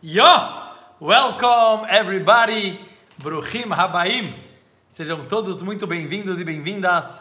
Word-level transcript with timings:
Yo! 0.00 0.22
Welcome 1.00 1.88
everybody! 1.90 2.78
Bruhim 3.20 3.72
Habaim! 3.72 4.32
Sejam 4.90 5.26
todos 5.26 5.60
muito 5.60 5.88
bem-vindos 5.88 6.40
e 6.40 6.44
bem-vindas 6.44 7.20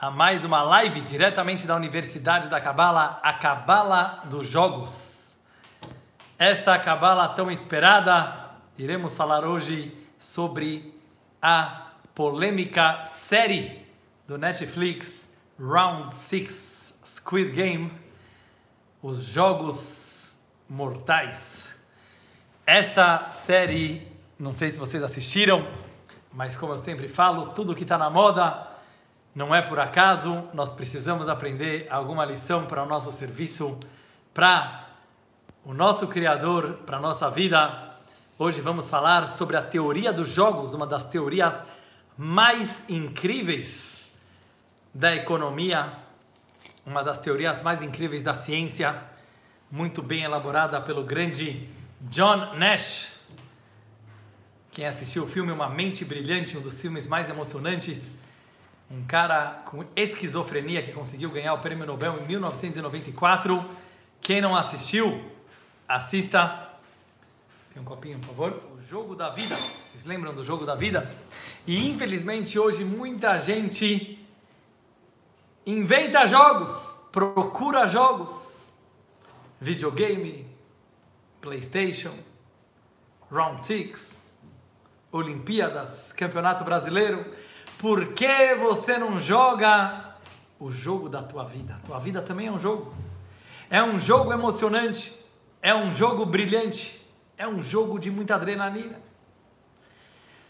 a 0.00 0.08
mais 0.08 0.44
uma 0.44 0.62
live 0.62 1.00
diretamente 1.00 1.66
da 1.66 1.74
Universidade 1.74 2.48
da 2.48 2.60
Cabala, 2.60 3.18
a 3.24 3.32
Cabala 3.32 4.22
dos 4.26 4.46
Jogos. 4.46 5.32
Essa 6.38 6.78
Cabala 6.78 7.30
tão 7.30 7.50
esperada, 7.50 8.52
iremos 8.78 9.16
falar 9.16 9.44
hoje 9.44 9.92
sobre 10.16 10.94
a 11.42 11.88
polêmica 12.14 13.04
série 13.04 13.84
do 14.28 14.38
Netflix 14.38 15.28
Round 15.58 16.14
6 16.14 17.00
Squid 17.04 17.50
Game, 17.50 17.90
os 19.02 19.24
Jogos 19.24 20.38
Mortais. 20.68 21.65
Essa 22.66 23.28
série, 23.30 24.04
não 24.36 24.52
sei 24.52 24.72
se 24.72 24.76
vocês 24.76 25.00
assistiram, 25.00 25.64
mas 26.32 26.56
como 26.56 26.72
eu 26.72 26.78
sempre 26.80 27.06
falo, 27.06 27.50
tudo 27.50 27.76
que 27.76 27.84
está 27.84 27.96
na 27.96 28.10
moda 28.10 28.66
não 29.32 29.54
é 29.54 29.62
por 29.62 29.78
acaso. 29.78 30.42
Nós 30.52 30.70
precisamos 30.70 31.28
aprender 31.28 31.86
alguma 31.88 32.24
lição 32.24 32.66
para 32.66 32.82
o 32.82 32.86
nosso 32.86 33.12
serviço, 33.12 33.78
para 34.34 34.84
o 35.64 35.72
nosso 35.72 36.08
Criador, 36.08 36.80
para 36.84 36.96
a 36.96 37.00
nossa 37.00 37.30
vida. 37.30 37.94
Hoje 38.36 38.60
vamos 38.60 38.88
falar 38.88 39.28
sobre 39.28 39.56
a 39.56 39.62
teoria 39.62 40.12
dos 40.12 40.28
jogos, 40.28 40.74
uma 40.74 40.88
das 40.88 41.04
teorias 41.08 41.64
mais 42.18 42.82
incríveis 42.90 44.12
da 44.92 45.14
economia, 45.14 45.86
uma 46.84 47.04
das 47.04 47.18
teorias 47.18 47.62
mais 47.62 47.80
incríveis 47.80 48.24
da 48.24 48.34
ciência, 48.34 49.04
muito 49.70 50.02
bem 50.02 50.24
elaborada 50.24 50.80
pelo 50.80 51.04
grande 51.04 51.75
John 52.10 52.54
Nash. 52.54 53.08
Quem 54.70 54.86
assistiu 54.86 55.24
o 55.24 55.28
filme 55.28 55.50
Uma 55.50 55.68
Mente 55.68 56.04
Brilhante, 56.04 56.56
um 56.56 56.60
dos 56.60 56.80
filmes 56.80 57.08
mais 57.08 57.28
emocionantes, 57.28 58.16
um 58.90 59.04
cara 59.06 59.62
com 59.64 59.84
esquizofrenia 59.96 60.82
que 60.82 60.92
conseguiu 60.92 61.30
ganhar 61.30 61.54
o 61.54 61.58
prêmio 61.58 61.84
Nobel 61.86 62.20
em 62.22 62.26
1994. 62.26 63.64
Quem 64.20 64.40
não 64.40 64.54
assistiu, 64.54 65.24
assista. 65.88 66.70
Tem 67.72 67.82
um 67.82 67.84
copinho, 67.84 68.18
por 68.20 68.28
favor? 68.28 68.62
O 68.78 68.82
Jogo 68.82 69.16
da 69.16 69.30
Vida. 69.30 69.56
Vocês 69.56 70.04
lembram 70.04 70.32
do 70.32 70.44
Jogo 70.44 70.64
da 70.64 70.74
Vida? 70.74 71.10
E 71.66 71.88
infelizmente 71.88 72.58
hoje 72.58 72.84
muita 72.84 73.38
gente 73.40 74.24
inventa 75.66 76.24
jogos, 76.26 76.96
procura 77.10 77.88
jogos, 77.88 78.70
videogame, 79.60 80.55
PlayStation, 81.46 82.12
Round 83.30 83.64
6, 83.64 84.34
Olimpíadas, 85.12 86.12
Campeonato 86.12 86.64
Brasileiro. 86.64 87.24
Por 87.78 88.14
que 88.14 88.56
você 88.56 88.98
não 88.98 89.16
joga 89.16 90.16
o 90.58 90.72
jogo 90.72 91.08
da 91.08 91.22
tua 91.22 91.44
vida? 91.44 91.80
Tua 91.84 92.00
vida 92.00 92.20
também 92.20 92.48
é 92.48 92.50
um 92.50 92.58
jogo. 92.58 92.92
É 93.70 93.80
um 93.80 93.96
jogo 93.96 94.32
emocionante, 94.32 95.16
é 95.62 95.72
um 95.72 95.92
jogo 95.92 96.26
brilhante, 96.26 97.00
é 97.38 97.46
um 97.46 97.62
jogo 97.62 98.00
de 98.00 98.10
muita 98.10 98.34
adrenalina. 98.34 99.00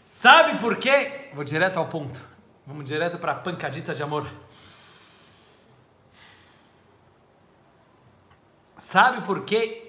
Sabe 0.07 0.59
por 0.59 0.77
quê? 0.77 1.29
Vou 1.35 1.43
direto 1.43 1.77
ao 1.77 1.87
ponto. 1.87 2.19
Vamos 2.65 2.85
direto 2.85 3.19
para 3.19 3.33
a 3.33 3.35
pancadita 3.35 3.93
de 3.93 4.01
amor. 4.01 4.27
Sabe 8.79 9.21
por 9.21 9.45
quê? 9.45 9.86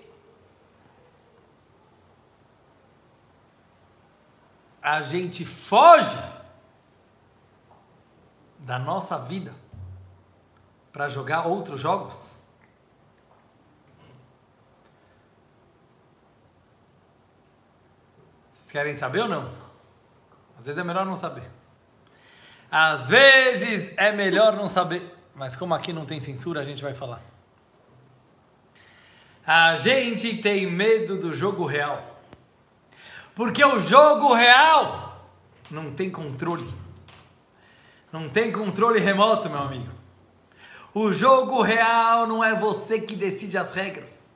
A 4.90 5.02
gente 5.02 5.44
foge 5.44 6.16
da 8.60 8.78
nossa 8.78 9.18
vida 9.18 9.52
para 10.90 11.10
jogar 11.10 11.46
outros 11.46 11.78
jogos? 11.78 12.38
Vocês 18.54 18.70
querem 18.70 18.94
saber 18.94 19.20
ou 19.20 19.28
não? 19.28 19.52
Às 20.58 20.64
vezes 20.64 20.80
é 20.80 20.82
melhor 20.82 21.05
não 21.05 21.16
saber. 21.16 21.50
Às 22.70 23.10
vezes 23.10 23.92
é 23.94 24.10
melhor 24.10 24.56
não 24.56 24.68
saber. 24.68 25.14
Mas 25.34 25.55
como 25.55 25.74
aqui 25.74 25.92
não 25.92 26.06
tem 26.06 26.18
censura, 26.18 26.62
a 26.62 26.64
gente 26.64 26.82
vai 26.82 26.94
falar. 26.94 27.20
A 29.46 29.76
gente 29.76 30.38
tem 30.38 30.64
medo 30.66 31.18
do 31.18 31.34
jogo 31.34 31.66
real. 31.66 32.08
Porque 33.38 33.64
o 33.64 33.78
jogo 33.78 34.34
real 34.34 35.16
não 35.70 35.92
tem 35.92 36.10
controle. 36.10 36.68
Não 38.12 38.28
tem 38.28 38.50
controle 38.50 38.98
remoto, 38.98 39.48
meu 39.48 39.62
amigo. 39.62 39.92
O 40.92 41.12
jogo 41.12 41.62
real 41.62 42.26
não 42.26 42.42
é 42.42 42.58
você 42.58 43.00
que 43.00 43.14
decide 43.14 43.56
as 43.56 43.72
regras. 43.72 44.34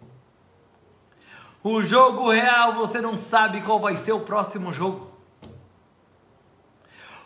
O 1.64 1.82
jogo 1.82 2.30
real 2.30 2.74
você 2.74 3.00
não 3.00 3.16
sabe 3.16 3.62
qual 3.62 3.80
vai 3.80 3.96
ser 3.96 4.12
o 4.12 4.20
próximo 4.20 4.72
jogo. 4.72 5.10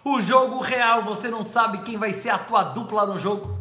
O 0.03 0.19
jogo 0.19 0.61
real 0.63 1.05
você 1.05 1.29
não 1.29 1.43
sabe 1.43 1.83
quem 1.83 1.99
vai 1.99 2.15
ser 2.15 2.31
a 2.31 2.39
tua 2.39 2.63
dupla 2.65 3.05
no 3.05 3.19
jogo. 3.19 3.55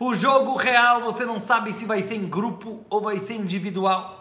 O 0.00 0.14
jogo 0.14 0.56
real 0.56 1.02
você 1.02 1.26
não 1.26 1.38
sabe 1.38 1.74
se 1.74 1.84
vai 1.84 2.00
ser 2.00 2.14
em 2.14 2.26
grupo 2.26 2.86
ou 2.88 3.02
vai 3.02 3.18
ser 3.18 3.34
individual. 3.34 4.17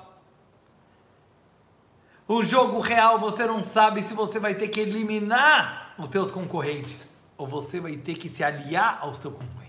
O 2.27 2.43
jogo 2.43 2.81
real 2.81 3.17
você 3.17 3.45
não 3.45 3.63
sabe 3.63 4.01
se 4.01 4.13
você 4.13 4.37
vai 4.37 4.53
ter 4.53 4.67
que 4.67 4.81
eliminar 4.81 5.95
os 5.97 6.09
teus 6.09 6.29
concorrentes 6.29 7.23
ou 7.37 7.47
você 7.47 7.79
vai 7.79 7.95
ter 7.95 8.15
que 8.15 8.27
se 8.27 8.43
aliar 8.43 8.99
aos 9.01 9.19
seus 9.19 9.33
concorrentes. 9.33 9.67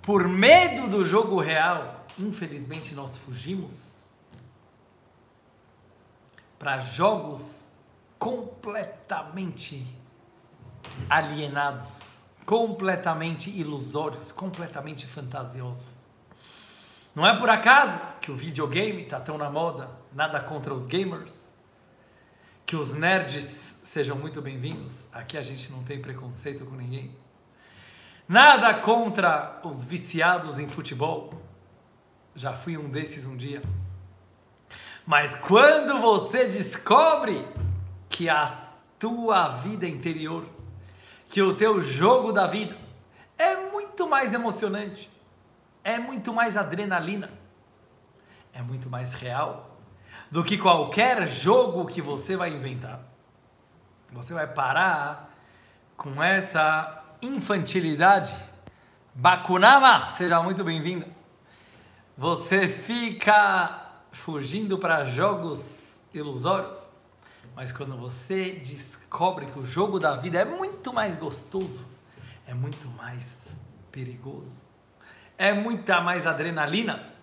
Por 0.00 0.26
medo 0.26 0.88
do 0.88 1.04
jogo 1.04 1.38
real, 1.38 2.06
infelizmente 2.18 2.94
nós 2.94 3.18
fugimos 3.18 4.06
para 6.58 6.78
jogos 6.78 7.82
completamente 8.18 9.86
alienados, 11.10 12.00
completamente 12.46 13.50
ilusórios, 13.50 14.32
completamente 14.32 15.06
fantasiosos. 15.06 16.07
Não 17.18 17.26
é 17.26 17.36
por 17.36 17.50
acaso 17.50 17.98
que 18.20 18.30
o 18.30 18.36
videogame 18.36 19.02
está 19.02 19.18
tão 19.18 19.36
na 19.36 19.50
moda, 19.50 19.90
nada 20.12 20.38
contra 20.38 20.72
os 20.72 20.86
gamers, 20.86 21.52
que 22.64 22.76
os 22.76 22.92
nerds 22.92 23.80
sejam 23.82 24.16
muito 24.16 24.40
bem-vindos. 24.40 25.08
Aqui 25.12 25.36
a 25.36 25.42
gente 25.42 25.68
não 25.72 25.82
tem 25.82 26.00
preconceito 26.00 26.64
com 26.64 26.76
ninguém. 26.76 27.12
Nada 28.28 28.72
contra 28.72 29.60
os 29.64 29.82
viciados 29.82 30.60
em 30.60 30.68
futebol. 30.68 31.42
Já 32.36 32.52
fui 32.52 32.78
um 32.78 32.88
desses 32.88 33.26
um 33.26 33.36
dia. 33.36 33.62
Mas 35.04 35.34
quando 35.40 36.00
você 36.00 36.44
descobre 36.44 37.44
que 38.08 38.28
a 38.28 38.68
tua 38.96 39.56
vida 39.56 39.88
interior, 39.88 40.46
que 41.28 41.42
o 41.42 41.56
teu 41.56 41.82
jogo 41.82 42.32
da 42.32 42.46
vida 42.46 42.76
é 43.36 43.56
muito 43.72 44.08
mais 44.08 44.32
emocionante, 44.32 45.10
é 45.88 45.98
muito 45.98 46.34
mais 46.34 46.54
adrenalina, 46.54 47.30
é 48.52 48.60
muito 48.60 48.90
mais 48.90 49.14
real 49.14 49.78
do 50.30 50.44
que 50.44 50.58
qualquer 50.58 51.26
jogo 51.26 51.86
que 51.86 52.02
você 52.02 52.36
vai 52.36 52.50
inventar. 52.50 53.00
Você 54.12 54.34
vai 54.34 54.46
parar 54.46 55.34
com 55.96 56.22
essa 56.22 57.02
infantilidade. 57.22 58.36
Bakunama, 59.14 60.10
seja 60.10 60.42
muito 60.42 60.62
bem-vindo. 60.62 61.06
Você 62.18 62.68
fica 62.68 63.86
fugindo 64.12 64.76
para 64.76 65.06
jogos 65.06 65.98
ilusórios, 66.12 66.90
mas 67.56 67.72
quando 67.72 67.96
você 67.96 68.50
descobre 68.50 69.46
que 69.46 69.58
o 69.58 69.64
jogo 69.64 69.98
da 69.98 70.16
vida 70.16 70.38
é 70.38 70.44
muito 70.44 70.92
mais 70.92 71.14
gostoso, 71.14 71.82
é 72.46 72.52
muito 72.52 72.88
mais 72.88 73.56
perigoso, 73.90 74.67
é 75.38 75.52
muita 75.52 76.00
mais 76.00 76.26
adrenalina. 76.26 77.14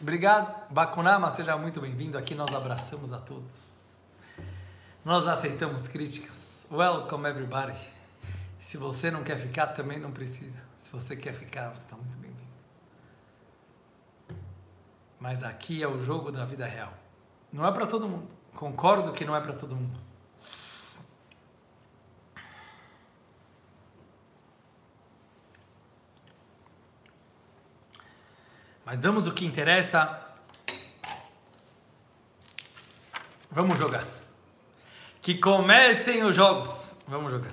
Obrigado, 0.00 0.70
Bakunama, 0.70 1.34
seja 1.34 1.56
muito 1.56 1.80
bem-vindo. 1.80 2.18
Aqui 2.18 2.34
nós 2.34 2.54
abraçamos 2.54 3.14
a 3.14 3.18
todos. 3.18 3.72
Nós 5.02 5.26
aceitamos 5.26 5.88
críticas. 5.88 6.66
Welcome 6.70 7.26
everybody. 7.26 7.78
Se 8.60 8.76
você 8.76 9.10
não 9.10 9.24
quer 9.24 9.38
ficar, 9.38 9.68
também 9.68 9.98
não 9.98 10.12
precisa. 10.12 10.58
Se 10.78 10.92
você 10.92 11.16
quer 11.16 11.32
ficar, 11.32 11.70
você 11.70 11.84
está 11.84 11.96
muito 11.96 12.18
bem-vindo. 12.18 12.44
Mas 15.18 15.42
aqui 15.42 15.82
é 15.82 15.88
o 15.88 16.02
jogo 16.02 16.30
da 16.30 16.44
vida 16.44 16.66
real. 16.66 16.92
Não 17.50 17.66
é 17.66 17.72
para 17.72 17.86
todo 17.86 18.06
mundo. 18.06 18.28
Concordo 18.54 19.12
que 19.12 19.24
não 19.24 19.34
é 19.34 19.40
para 19.40 19.54
todo 19.54 19.74
mundo. 19.74 19.98
Mas 28.84 29.02
vamos 29.02 29.26
o 29.26 29.32
que 29.32 29.44
interessa. 29.44 30.20
Vamos 33.50 33.78
jogar. 33.78 34.04
Que 35.22 35.38
comecem 35.38 36.24
os 36.24 36.34
jogos. 36.34 36.94
Vamos 37.06 37.30
jogar. 37.32 37.52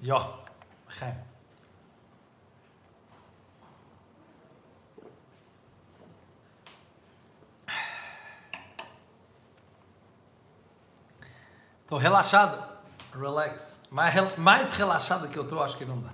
E 0.00 0.12
ó, 0.12 0.46
Tô 11.86 11.96
relaxado. 11.96 12.62
Relax. 13.14 13.80
Mais, 13.90 14.36
mais 14.36 14.72
relaxado 14.72 15.28
que 15.28 15.38
eu 15.38 15.46
tô, 15.46 15.62
acho 15.62 15.76
que 15.76 15.84
não 15.84 16.00
dá. 16.00 16.10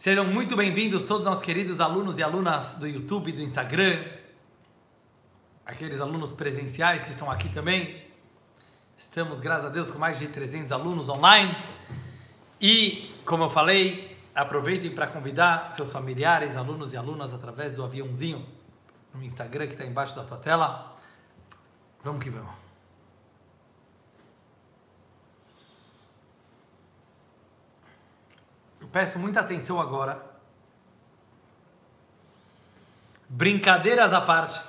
Sejam 0.00 0.24
muito 0.24 0.56
bem-vindos 0.56 1.04
todos 1.04 1.26
nossos 1.26 1.44
queridos 1.44 1.78
alunos 1.78 2.16
e 2.16 2.22
alunas 2.22 2.72
do 2.78 2.88
YouTube 2.88 3.28
e 3.28 3.32
do 3.32 3.42
Instagram. 3.42 4.02
Aqueles 5.66 6.00
alunos 6.00 6.32
presenciais 6.32 7.02
que 7.02 7.10
estão 7.10 7.30
aqui 7.30 7.50
também. 7.50 8.02
Estamos, 8.96 9.40
graças 9.40 9.66
a 9.66 9.68
Deus, 9.68 9.90
com 9.90 9.98
mais 9.98 10.18
de 10.18 10.26
300 10.26 10.72
alunos 10.72 11.10
online. 11.10 11.54
E, 12.58 13.14
como 13.26 13.44
eu 13.44 13.50
falei, 13.50 14.16
aproveitem 14.34 14.90
para 14.94 15.06
convidar 15.06 15.70
seus 15.72 15.92
familiares, 15.92 16.56
alunos 16.56 16.94
e 16.94 16.96
alunas 16.96 17.34
através 17.34 17.74
do 17.74 17.84
aviãozinho 17.84 18.46
no 19.12 19.22
Instagram 19.22 19.66
que 19.66 19.74
está 19.74 19.84
embaixo 19.84 20.16
da 20.16 20.24
tua 20.24 20.38
tela. 20.38 20.96
Vamos 22.02 22.24
que 22.24 22.30
vamos. 22.30 22.69
Peço 28.92 29.18
muita 29.18 29.40
atenção 29.40 29.80
agora. 29.80 30.24
Brincadeiras 33.28 34.12
à 34.12 34.20
parte. 34.20 34.60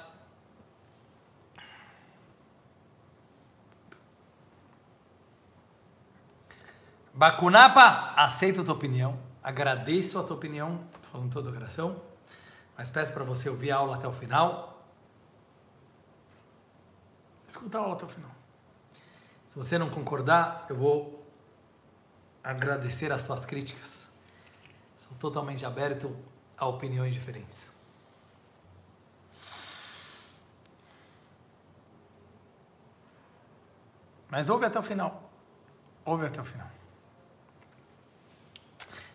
Bacunapa, 7.13 8.13
aceito 8.15 8.61
a 8.61 8.63
tua 8.63 8.73
opinião. 8.73 9.19
Agradeço 9.43 10.17
a 10.17 10.23
tua 10.23 10.35
opinião. 10.35 10.83
Estou 10.95 11.11
falando 11.11 11.33
toda 11.33 11.49
o 11.49 11.53
coração. 11.53 12.01
Mas 12.77 12.89
peço 12.89 13.13
para 13.13 13.23
você 13.23 13.49
ouvir 13.49 13.71
a 13.71 13.77
aula 13.77 13.95
até 13.95 14.07
o 14.07 14.13
final. 14.13 14.83
Escuta 17.47 17.77
a 17.77 17.81
aula 17.81 17.95
até 17.95 18.05
o 18.05 18.09
final. 18.09 18.31
Se 19.47 19.55
você 19.55 19.77
não 19.77 19.89
concordar, 19.89 20.65
eu 20.69 20.75
vou 20.75 21.27
agradecer 22.43 23.11
as 23.11 23.21
tuas 23.23 23.45
críticas. 23.45 24.00
Totalmente 25.19 25.65
aberto 25.65 26.15
a 26.57 26.67
opiniões 26.67 27.13
diferentes. 27.13 27.75
Mas 34.29 34.49
ouve 34.49 34.65
até 34.65 34.79
o 34.79 34.83
final. 34.83 35.29
Ouve 36.05 36.25
até 36.25 36.39
o 36.39 36.45
final. 36.45 36.67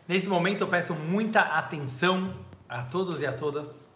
Nesse 0.06 0.28
momento 0.28 0.60
eu 0.60 0.69
peço 0.69 0.94
muita 0.94 1.40
atenção 1.40 2.37
a 2.69 2.82
todos 2.82 3.20
e 3.22 3.26
a 3.26 3.32
todas, 3.32 3.90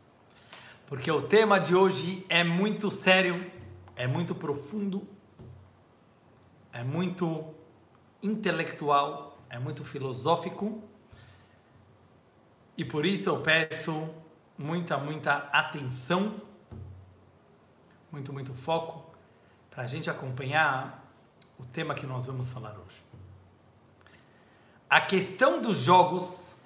porque 0.87 1.11
o 1.11 1.23
tema 1.23 1.61
de 1.61 1.75
hoje 1.75 2.27
é 2.29 2.43
muito 2.43 2.91
sério, 2.91 3.49
é 3.95 4.07
muito 4.07 4.35
profundo, 4.35 5.07
é 6.73 6.83
muito 6.83 7.55
intelectual, 8.23 9.39
é 9.49 9.59
muito 9.59 9.85
filosófico 9.85 10.83
e 12.81 12.85
por 12.85 13.05
isso 13.05 13.29
eu 13.29 13.43
peço 13.43 14.09
muita, 14.57 14.97
muita 14.97 15.37
atenção, 15.53 16.41
muito, 18.11 18.33
muito 18.33 18.55
foco 18.55 19.15
para 19.69 19.83
a 19.83 19.87
gente 19.87 20.09
acompanhar 20.09 21.07
o 21.59 21.65
tema 21.67 21.95
que 21.95 22.07
nós 22.07 22.27
vamos 22.27 22.49
falar 22.49 22.75
hoje. 22.79 23.05
A 24.89 24.99
questão 24.99 25.61
dos 25.61 25.77
jogos. 25.77 26.57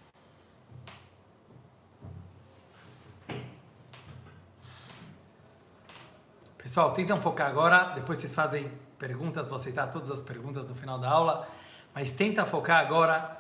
Pessoal, 6.57 6.93
tentam 6.93 7.21
focar 7.21 7.51
agora, 7.51 7.93
depois 7.97 8.21
vocês 8.21 8.33
fazem 8.33 8.71
perguntas, 9.01 9.49
vou 9.49 9.57
aceitar 9.57 9.89
todas 9.89 10.13
as 10.13 10.23
perguntas 10.23 10.65
no 10.65 10.77
final 10.77 10.97
da 10.97 11.11
aula, 11.11 11.49
mas 11.93 12.13
tenta 12.13 12.47
focar 12.47 12.79
agora, 12.79 13.37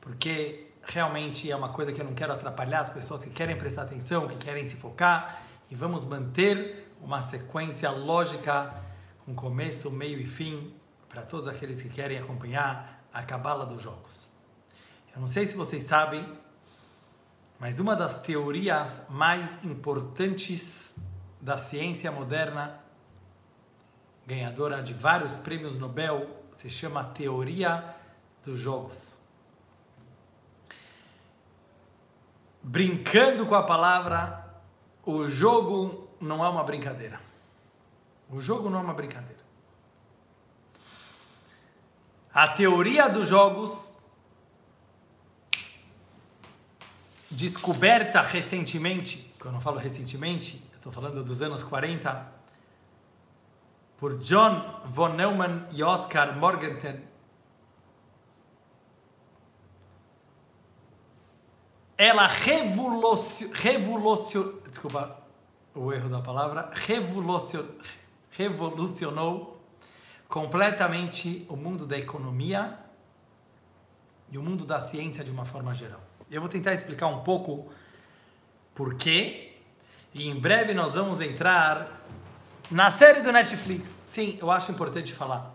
porque 0.00 0.72
realmente 0.86 1.50
é 1.50 1.56
uma 1.56 1.70
coisa 1.70 1.92
que 1.92 2.00
eu 2.00 2.04
não 2.04 2.14
quero 2.14 2.32
atrapalhar 2.32 2.80
as 2.80 2.88
pessoas 2.88 3.24
que 3.24 3.30
querem 3.30 3.56
prestar 3.56 3.82
atenção, 3.82 4.28
que 4.28 4.36
querem 4.36 4.66
se 4.66 4.76
focar 4.76 5.42
e 5.70 5.74
vamos 5.74 6.04
manter 6.04 6.92
uma 7.00 7.20
sequência 7.20 7.90
lógica 7.90 8.74
com 9.24 9.34
começo, 9.34 9.90
meio 9.90 10.18
e 10.18 10.26
fim 10.26 10.74
para 11.08 11.22
todos 11.22 11.48
aqueles 11.48 11.80
que 11.80 11.88
querem 11.88 12.18
acompanhar 12.18 13.04
a 13.12 13.22
cabala 13.22 13.64
dos 13.64 13.82
jogos. 13.82 14.28
Eu 15.14 15.20
não 15.20 15.28
sei 15.28 15.46
se 15.46 15.56
vocês 15.56 15.84
sabem, 15.84 16.26
mas 17.58 17.78
uma 17.78 17.94
das 17.94 18.20
teorias 18.20 19.06
mais 19.08 19.56
importantes 19.64 20.94
da 21.40 21.56
ciência 21.56 22.10
moderna, 22.10 22.80
ganhadora 24.26 24.82
de 24.82 24.92
vários 24.92 25.32
prêmios 25.32 25.78
Nobel, 25.78 26.28
se 26.52 26.68
chama 26.68 27.04
teoria 27.04 27.94
dos 28.44 28.58
jogos. 28.58 29.13
Brincando 32.64 33.44
com 33.44 33.54
a 33.54 33.62
palavra, 33.62 34.42
o 35.04 35.28
jogo 35.28 36.08
não 36.18 36.42
é 36.42 36.48
uma 36.48 36.64
brincadeira. 36.64 37.20
O 38.30 38.40
jogo 38.40 38.70
não 38.70 38.78
é 38.78 38.82
uma 38.82 38.94
brincadeira. 38.94 39.44
A 42.32 42.48
teoria 42.48 43.06
dos 43.08 43.28
jogos, 43.28 43.96
descoberta 47.30 48.22
recentemente, 48.22 49.32
quando 49.38 49.56
eu 49.56 49.60
falo 49.60 49.78
recentemente, 49.78 50.66
estou 50.72 50.90
falando 50.90 51.22
dos 51.22 51.42
anos 51.42 51.62
40, 51.62 52.32
por 53.98 54.18
John 54.18 54.82
von 54.86 55.10
Neumann 55.10 55.66
e 55.70 55.82
Oscar 55.82 56.36
Morgenthau, 56.36 56.94
ela 61.96 62.26
revolucion, 62.26 63.50
revolucion, 63.52 64.52
desculpa 64.68 65.18
o 65.74 65.92
erro 65.92 66.08
da 66.08 66.20
palavra, 66.20 66.70
revolucion, 66.74 67.64
revolucionou 68.30 69.60
completamente 70.28 71.46
o 71.48 71.56
mundo 71.56 71.86
da 71.86 71.96
economia 71.96 72.78
e 74.30 74.38
o 74.38 74.42
mundo 74.42 74.64
da 74.64 74.80
ciência 74.80 75.22
de 75.22 75.30
uma 75.30 75.44
forma 75.44 75.74
geral. 75.74 76.00
Eu 76.30 76.40
vou 76.40 76.50
tentar 76.50 76.74
explicar 76.74 77.06
um 77.06 77.20
pouco 77.20 77.70
por 78.74 78.94
quê 78.94 79.52
e 80.12 80.28
em 80.28 80.38
breve 80.38 80.74
nós 80.74 80.94
vamos 80.94 81.20
entrar 81.20 82.02
na 82.70 82.90
série 82.90 83.20
do 83.20 83.30
Netflix. 83.30 84.00
Sim, 84.06 84.38
eu 84.40 84.50
acho 84.50 84.72
importante 84.72 85.12
falar. 85.12 85.52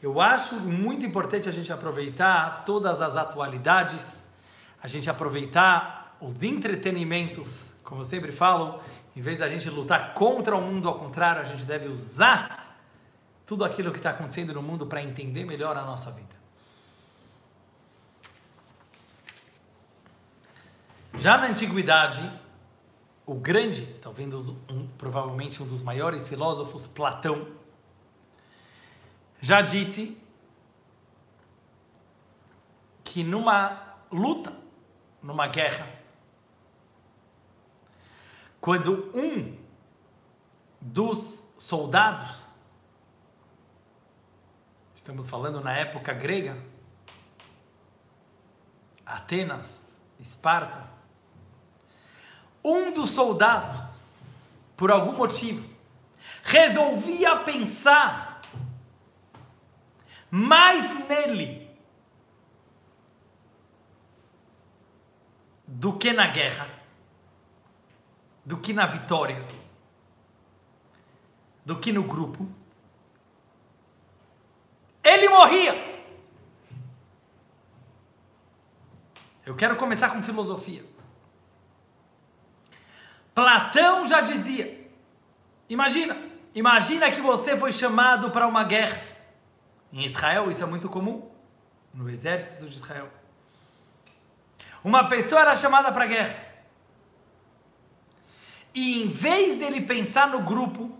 Eu 0.00 0.20
acho 0.20 0.54
muito 0.60 1.04
importante 1.04 1.48
a 1.48 1.52
gente 1.52 1.72
aproveitar 1.72 2.64
todas 2.64 3.02
as 3.02 3.16
atualidades 3.16 4.22
a 4.82 4.86
gente 4.86 5.08
aproveitar 5.10 6.16
os 6.20 6.42
entretenimentos, 6.42 7.74
como 7.82 8.00
eu 8.00 8.04
sempre 8.04 8.32
falo, 8.32 8.80
em 9.14 9.20
vez 9.20 9.38
da 9.38 9.48
gente 9.48 9.68
lutar 9.68 10.14
contra 10.14 10.56
o 10.56 10.60
mundo, 10.60 10.88
ao 10.88 10.98
contrário, 10.98 11.40
a 11.40 11.44
gente 11.44 11.64
deve 11.64 11.88
usar 11.88 12.78
tudo 13.44 13.64
aquilo 13.64 13.90
que 13.90 13.98
está 13.98 14.10
acontecendo 14.10 14.52
no 14.52 14.62
mundo 14.62 14.86
para 14.86 15.02
entender 15.02 15.44
melhor 15.44 15.76
a 15.76 15.82
nossa 15.82 16.10
vida. 16.10 16.36
Já 21.14 21.36
na 21.36 21.48
antiguidade, 21.48 22.30
o 23.26 23.34
grande, 23.34 23.86
talvez 24.00 24.32
um, 24.70 24.86
provavelmente 24.96 25.62
um 25.62 25.66
dos 25.66 25.82
maiores 25.82 26.28
filósofos, 26.28 26.86
Platão, 26.86 27.48
já 29.40 29.60
disse 29.60 30.16
que 33.02 33.24
numa 33.24 33.96
luta 34.12 34.52
numa 35.22 35.46
guerra, 35.48 35.86
quando 38.60 39.10
um 39.16 39.56
dos 40.80 41.52
soldados, 41.58 42.56
estamos 44.94 45.28
falando 45.28 45.60
na 45.60 45.76
época 45.76 46.12
grega, 46.12 46.62
Atenas, 49.04 49.98
Esparta, 50.20 50.88
um 52.62 52.92
dos 52.92 53.10
soldados, 53.10 54.04
por 54.76 54.90
algum 54.90 55.12
motivo, 55.12 55.68
resolvia 56.42 57.36
pensar 57.36 58.40
mais 60.30 61.08
nele 61.08 61.67
do 65.78 65.92
que 65.92 66.12
na 66.12 66.26
guerra, 66.26 66.68
do 68.44 68.56
que 68.56 68.72
na 68.72 68.84
vitória, 68.84 69.46
do 71.64 71.78
que 71.78 71.92
no 71.92 72.02
grupo, 72.02 72.48
ele 75.04 75.28
morria. 75.28 75.72
Eu 79.46 79.54
quero 79.54 79.76
começar 79.76 80.10
com 80.10 80.20
filosofia. 80.20 80.84
Platão 83.32 84.04
já 84.04 84.20
dizia: 84.20 84.90
imagina, 85.68 86.16
imagina 86.56 87.12
que 87.12 87.20
você 87.20 87.56
foi 87.56 87.70
chamado 87.70 88.32
para 88.32 88.48
uma 88.48 88.64
guerra. 88.64 89.00
Em 89.92 90.04
Israel 90.04 90.50
isso 90.50 90.64
é 90.64 90.66
muito 90.66 90.88
comum, 90.88 91.30
no 91.94 92.10
exército 92.10 92.68
de 92.68 92.74
Israel. 92.74 93.17
Uma 94.88 95.06
pessoa 95.06 95.42
era 95.42 95.54
chamada 95.54 95.92
para 95.92 96.04
a 96.04 96.06
guerra. 96.06 96.34
E 98.74 99.02
em 99.02 99.06
vez 99.06 99.58
dele 99.58 99.82
pensar 99.82 100.28
no 100.28 100.40
grupo, 100.40 100.98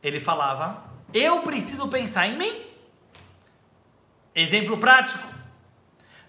ele 0.00 0.20
falava: 0.20 0.84
Eu 1.12 1.42
preciso 1.42 1.88
pensar 1.88 2.28
em 2.28 2.38
mim. 2.38 2.62
Exemplo 4.36 4.78
prático. 4.78 5.26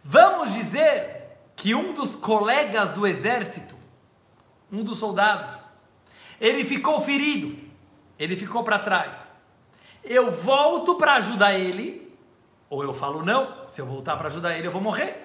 Vamos 0.03 0.51
dizer 0.51 1.37
que 1.55 1.75
um 1.75 1.93
dos 1.93 2.15
colegas 2.15 2.93
do 2.93 3.05
exército, 3.05 3.75
um 4.71 4.83
dos 4.83 4.97
soldados, 4.97 5.71
ele 6.41 6.65
ficou 6.65 6.99
ferido, 6.99 7.55
ele 8.17 8.35
ficou 8.35 8.63
para 8.63 8.79
trás. 8.79 9.19
Eu 10.03 10.31
volto 10.31 10.95
para 10.95 11.17
ajudar 11.17 11.53
ele, 11.53 12.11
ou 12.67 12.81
eu 12.81 12.95
falo 12.95 13.23
não, 13.23 13.67
se 13.67 13.79
eu 13.79 13.85
voltar 13.85 14.17
para 14.17 14.29
ajudar 14.29 14.57
ele, 14.57 14.65
eu 14.65 14.71
vou 14.71 14.81
morrer. 14.81 15.24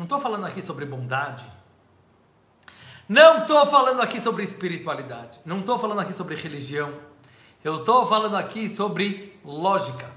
Não 0.00 0.04
estou 0.04 0.18
falando 0.18 0.46
aqui 0.46 0.62
sobre 0.62 0.86
bondade 0.86 1.44
não 3.06 3.38
estou 3.38 3.66
falando 3.66 4.00
aqui 4.00 4.20
sobre 4.20 4.44
espiritualidade, 4.44 5.40
não 5.44 5.58
estou 5.58 5.80
falando 5.80 5.98
aqui 5.98 6.12
sobre 6.12 6.36
religião, 6.36 6.94
eu 7.64 7.80
estou 7.80 8.06
falando 8.06 8.36
aqui 8.36 8.68
sobre 8.70 9.36
lógica. 9.44 10.08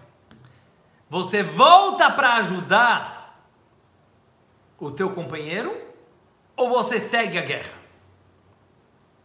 Você 1.10 1.42
volta 1.42 2.12
para 2.12 2.36
ajudar 2.36 3.50
o 4.78 4.92
teu 4.92 5.10
companheiro 5.10 5.76
ou 6.56 6.70
você 6.70 7.00
segue 7.00 7.40
a 7.40 7.42
guerra? 7.42 7.74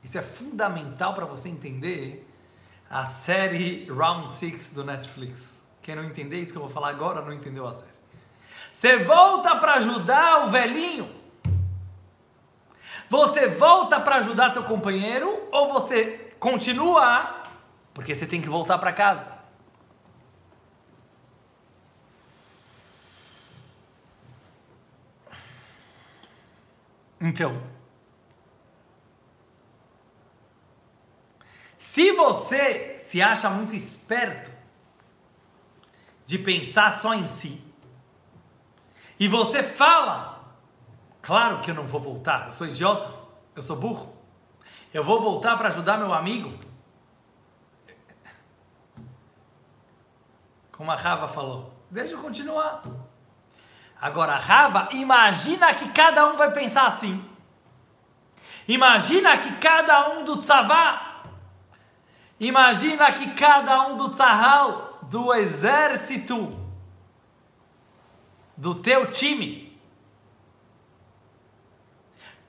Isso 0.03 0.17
é 0.17 0.23
fundamental 0.23 1.13
para 1.13 1.27
você 1.27 1.51
entender 1.51 2.27
a 2.89 3.05
série 3.05 3.85
Round 3.91 4.35
6 4.35 4.71
do 4.71 4.83
Netflix. 4.83 5.61
Quem 5.83 5.95
não 5.95 6.05
entender 6.05 6.39
isso 6.39 6.53
que 6.53 6.57
eu 6.57 6.63
vou 6.63 6.71
falar 6.71 6.89
agora 6.89 7.21
não 7.21 7.35
entendeu 7.35 7.67
a 7.67 7.73
série. 7.73 7.98
Você 8.79 8.97
volta 8.99 9.57
para 9.57 9.73
ajudar 9.75 10.45
o 10.45 10.51
velhinho 10.51 11.19
você 13.11 13.49
volta 13.49 13.99
para 13.99 14.17
ajudar 14.17 14.53
teu 14.53 14.63
companheiro 14.63 15.49
ou 15.51 15.73
você 15.73 16.31
continua 16.39 17.43
porque 17.93 18.15
você 18.15 18.25
tem 18.25 18.41
que 18.41 18.49
voltar 18.49 18.79
para 18.79 18.93
casa? 18.93 19.27
Então, 27.21 27.61
se 31.77 32.13
você 32.13 32.97
se 32.97 33.21
acha 33.21 33.51
muito 33.51 33.75
esperto 33.75 34.53
de 36.25 36.39
pensar 36.39 36.93
só 36.93 37.13
em 37.13 37.27
si, 37.27 37.68
e 39.19 39.29
você 39.29 39.63
fala 39.63 40.39
Claro 41.29 41.61
que 41.61 41.71
eu 41.71 41.75
não 41.75 41.87
vou 41.87 42.01
voltar, 42.01 42.47
eu 42.47 42.53
sou 42.53 42.67
idiota, 42.67 43.13
eu 43.55 43.63
sou 43.63 43.77
burro. 43.77 44.17
Eu 44.95 45.05
vou 45.05 45.21
voltar 45.21 45.59
para 45.59 45.69
ajudar 45.69 45.99
meu 45.99 46.15
amigo. 46.15 46.59
Como 50.73 50.91
a 50.91 50.95
Rava 50.95 51.29
falou, 51.29 51.75
deixa 51.91 52.15
eu 52.15 52.23
continuar. 52.23 52.83
Agora, 54.01 54.37
Rava, 54.37 54.89
imagina 54.93 55.75
que 55.75 55.91
cada 55.91 56.27
um 56.29 56.37
vai 56.39 56.51
pensar 56.53 56.87
assim. 56.87 57.23
Imagina 58.67 59.37
que 59.37 59.57
cada 59.57 60.09
um 60.11 60.25
do 60.25 60.41
tzavá, 60.41 61.25
imagina 62.41 63.13
que 63.13 63.35
cada 63.35 63.83
um 63.89 63.99
do 63.99 64.15
tzahal, 64.15 64.99
do 65.03 65.35
exército, 65.35 66.57
do 68.59 68.75
teu 68.75 69.09
time, 69.13 69.81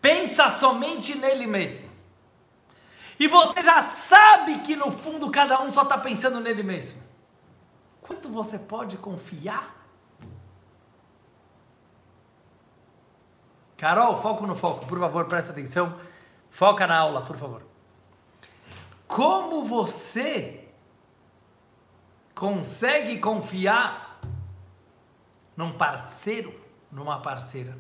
pensa 0.02 0.50
somente 0.50 1.16
nele 1.16 1.46
mesmo. 1.46 1.88
E 3.20 3.28
você 3.28 3.62
já 3.62 3.80
sabe 3.84 4.60
que 4.60 4.76
no 4.76 4.92
fundo 4.92 5.30
cada 5.30 5.62
um 5.62 5.70
só 5.70 5.84
está 5.84 6.00
pensando 6.00 6.40
nele 6.40 6.64
mesmo. 6.64 7.04
Quanto 8.02 8.28
você 8.28 8.58
pode 8.58 8.98
confiar? 8.98 9.76
Carol, 13.78 14.18
foco 14.18 14.48
no 14.48 14.56
foco, 14.56 14.88
por 14.88 15.00
favor, 15.00 15.26
presta 15.26 15.52
atenção. 15.52 16.00
Foca 16.50 16.88
na 16.88 16.98
aula, 16.98 17.22
por 17.22 17.38
favor. 17.38 17.62
Como 19.08 19.64
você 19.64 20.68
consegue 22.34 23.20
confiar 23.20 24.09
num 25.60 25.74
parceiro, 25.74 26.52
numa 26.92 27.22
parceira? 27.22 27.78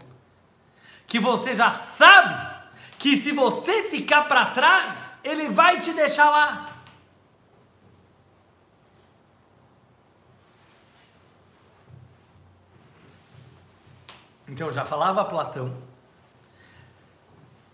que 1.09 1.19
você 1.19 1.55
já 1.55 1.71
sabe 1.71 2.59
que 2.99 3.17
se 3.17 3.31
você 3.31 3.89
ficar 3.89 4.27
para 4.27 4.51
trás, 4.51 5.19
ele 5.23 5.49
vai 5.49 5.79
te 5.79 5.91
deixar 5.91 6.29
lá. 6.29 6.77
Então 14.47 14.71
já 14.71 14.85
falava 14.85 15.25
Platão. 15.25 15.75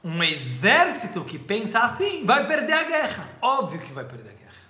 Um 0.04 0.24
exército 0.24 1.26
que 1.26 1.38
pensa 1.38 1.80
assim 1.80 2.26
vai 2.26 2.48
perder 2.48 2.74
a 2.74 2.84
guerra. 2.84 3.30
Óbvio 3.42 3.82
que 3.82 3.92
vai 3.92 4.06
perder 4.06 4.30
a 4.30 4.34
guerra. 4.34 4.64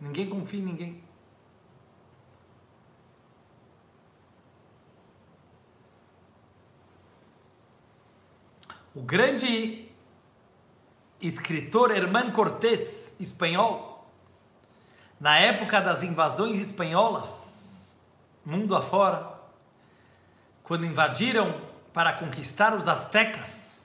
Ninguém 0.00 0.28
confia 0.28 0.58
em 0.58 0.64
ninguém. 0.64 1.04
O 8.94 9.00
grande 9.00 9.88
escritor 11.20 11.90
Herman 11.90 12.30
Cortés, 12.32 13.16
espanhol, 13.18 14.06
na 15.18 15.38
época 15.38 15.80
das 15.80 16.02
invasões 16.02 16.60
espanholas, 16.60 17.96
mundo 18.44 18.76
afora, 18.76 19.38
quando 20.62 20.84
invadiram 20.84 21.60
para 21.92 22.12
conquistar 22.12 22.74
os 22.74 22.88
astecas, 22.88 23.82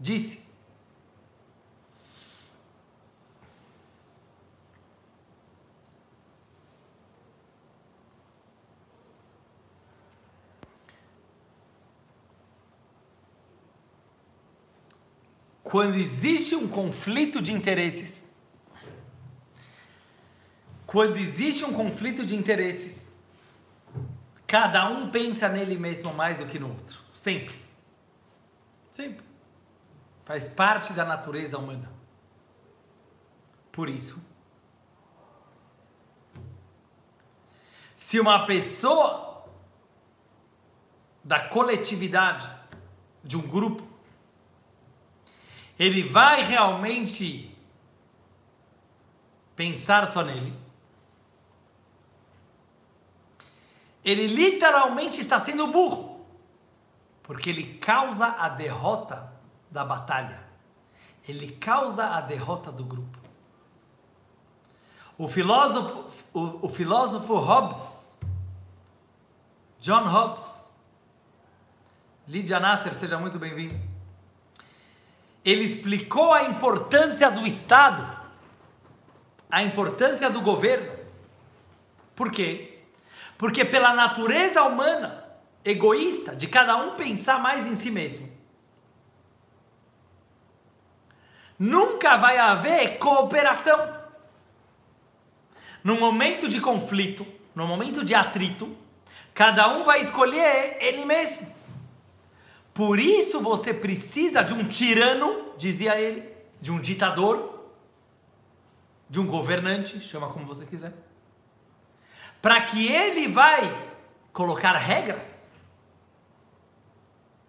disse: 0.00 0.47
quando 15.68 15.96
existe 15.96 16.54
um 16.54 16.66
conflito 16.66 17.42
de 17.42 17.52
interesses, 17.52 18.26
quando 20.86 21.18
existe 21.18 21.62
um 21.62 21.74
conflito 21.74 22.24
de 22.24 22.34
interesses, 22.34 23.12
cada 24.46 24.88
um 24.88 25.10
pensa 25.10 25.46
nele 25.46 25.76
mesmo 25.76 26.14
mais 26.14 26.38
do 26.38 26.46
que 26.46 26.58
no 26.58 26.68
outro. 26.68 26.98
Sempre. 27.12 27.54
Sempre. 28.90 29.22
Faz 30.24 30.48
parte 30.48 30.94
da 30.94 31.04
natureza 31.04 31.58
humana. 31.58 31.92
Por 33.70 33.90
isso, 33.90 34.18
se 37.94 38.18
uma 38.18 38.46
pessoa 38.46 39.46
da 41.22 41.46
coletividade, 41.46 42.48
de 43.22 43.36
um 43.36 43.42
grupo, 43.42 43.87
ele 45.78 46.08
vai 46.08 46.42
realmente 46.42 47.56
pensar 49.54 50.06
só 50.08 50.22
nele? 50.22 50.52
Ele 54.04 54.26
literalmente 54.26 55.20
está 55.20 55.38
sendo 55.38 55.66
burro, 55.68 56.26
porque 57.22 57.50
ele 57.50 57.78
causa 57.78 58.26
a 58.26 58.48
derrota 58.48 59.32
da 59.70 59.84
batalha, 59.84 60.42
ele 61.28 61.52
causa 61.52 62.06
a 62.06 62.20
derrota 62.20 62.72
do 62.72 62.84
grupo. 62.84 63.18
O 65.16 65.28
filósofo, 65.28 66.24
o, 66.32 66.66
o 66.66 66.68
filósofo 66.68 67.36
Hobbes, 67.38 68.16
John 69.80 70.08
Hobbes, 70.08 70.70
Lídia 72.26 72.58
Nasser, 72.60 72.94
seja 72.94 73.18
muito 73.18 73.38
bem-vindo. 73.38 73.87
Ele 75.44 75.64
explicou 75.64 76.32
a 76.32 76.44
importância 76.44 77.30
do 77.30 77.46
Estado, 77.46 78.18
a 79.50 79.62
importância 79.62 80.28
do 80.28 80.40
governo. 80.40 80.92
Por 82.14 82.30
quê? 82.30 82.80
Porque 83.36 83.64
pela 83.64 83.94
natureza 83.94 84.62
humana, 84.64 85.24
egoísta, 85.64 86.34
de 86.34 86.46
cada 86.46 86.76
um 86.76 86.96
pensar 86.96 87.40
mais 87.40 87.66
em 87.66 87.76
si 87.76 87.90
mesmo, 87.90 88.36
nunca 91.58 92.16
vai 92.16 92.36
haver 92.38 92.98
cooperação. 92.98 93.96
No 95.82 95.96
momento 95.96 96.48
de 96.48 96.60
conflito, 96.60 97.26
no 97.54 97.66
momento 97.66 98.04
de 98.04 98.14
atrito, 98.14 98.76
cada 99.32 99.68
um 99.68 99.84
vai 99.84 100.00
escolher 100.00 100.76
ele 100.80 101.04
mesmo. 101.04 101.57
Por 102.78 103.00
isso 103.00 103.40
você 103.40 103.74
precisa 103.74 104.40
de 104.44 104.54
um 104.54 104.68
tirano, 104.68 105.52
dizia 105.56 106.00
ele, 106.00 106.32
de 106.60 106.70
um 106.70 106.78
ditador, 106.78 107.64
de 109.10 109.18
um 109.18 109.26
governante, 109.26 109.98
chama 109.98 110.28
como 110.28 110.46
você 110.46 110.64
quiser, 110.64 110.94
para 112.40 112.62
que 112.62 112.86
ele 112.86 113.26
vai 113.26 113.62
colocar 114.32 114.76
regras, 114.76 115.48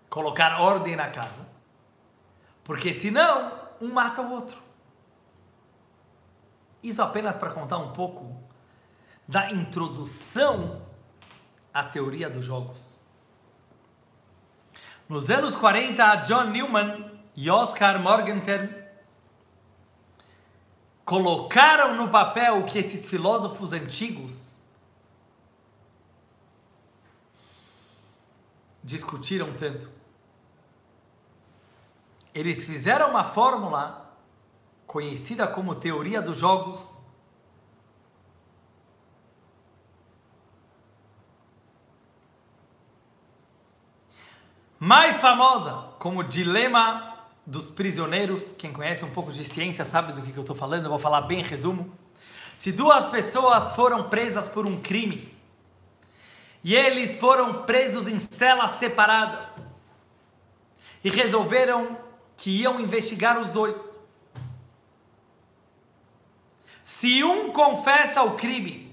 colocar 0.10 0.62
ordem 0.62 0.96
na 0.96 1.12
casa. 1.12 1.48
Porque 2.64 2.92
senão, 2.92 3.54
um 3.80 3.94
mata 3.94 4.24
o 4.24 4.32
outro. 4.32 4.58
Isso 6.82 7.04
apenas 7.04 7.36
para 7.36 7.52
contar 7.52 7.78
um 7.78 7.94
pouco 7.94 8.36
da 9.28 9.52
introdução 9.52 10.82
à 11.72 11.84
teoria 11.84 12.32
dos 12.32 12.46
jogos. 12.46 12.99
Nos 15.10 15.28
anos 15.32 15.56
40, 15.56 16.18
John 16.18 16.52
Newman 16.52 17.20
e 17.36 17.50
Oscar 17.50 18.00
Morgenstern 18.00 18.72
colocaram 21.04 21.96
no 21.96 22.12
papel 22.12 22.60
o 22.60 22.66
que 22.68 22.78
esses 22.78 23.10
filósofos 23.10 23.74
antigos 23.74 24.60
discutiram 28.84 29.52
tanto. 29.54 29.90
Eles 32.32 32.64
fizeram 32.68 33.10
uma 33.10 33.24
fórmula 33.24 34.16
conhecida 34.86 35.48
como 35.48 35.74
teoria 35.74 36.22
dos 36.22 36.38
jogos. 36.38 36.99
Mais 44.80 45.20
famosa 45.20 45.90
como 46.00 46.24
dilema 46.24 47.18
dos 47.46 47.70
prisioneiros. 47.70 48.54
Quem 48.58 48.72
conhece 48.72 49.04
um 49.04 49.10
pouco 49.10 49.30
de 49.30 49.44
ciência 49.44 49.84
sabe 49.84 50.14
do 50.14 50.22
que, 50.22 50.36
eu 50.36 50.42
estou 50.42 50.56
falando, 50.56 50.86
eu 50.86 50.90
vou 50.90 51.00
falar 51.00 51.22
bem 51.22 51.42
em 51.42 51.44
resumo. 51.44 51.94
Se 52.58 52.72
duas 52.72 53.06
pessoas 53.08 53.76
foram 53.76 54.10
presas 54.10 54.48
por 54.48 54.66
um 54.66 54.80
crime 54.80 55.38
e 56.64 56.76
eles 56.76 57.20
foram 57.20 57.64
presos 57.64 58.08
em 58.08 58.20
celas 58.20 58.72
separadas 58.72 59.68
e 61.04 61.10
resolveram 61.10 61.98
que 62.38 62.50
iam 62.62 62.80
investigar 62.80 63.38
os 63.38 63.50
dois. 63.50 63.98
Se 66.86 67.22
um 67.22 67.52
confessa 67.52 68.24
o 68.24 68.36
crime 68.36 68.89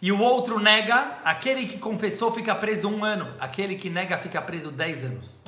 e 0.00 0.12
o 0.12 0.20
outro 0.20 0.60
nega, 0.60 1.18
aquele 1.24 1.66
que 1.66 1.78
confessou 1.78 2.30
fica 2.30 2.54
preso 2.54 2.88
um 2.88 3.04
ano, 3.04 3.34
aquele 3.40 3.76
que 3.76 3.88
nega 3.88 4.18
fica 4.18 4.40
preso 4.42 4.70
dez 4.70 5.02
anos. 5.02 5.40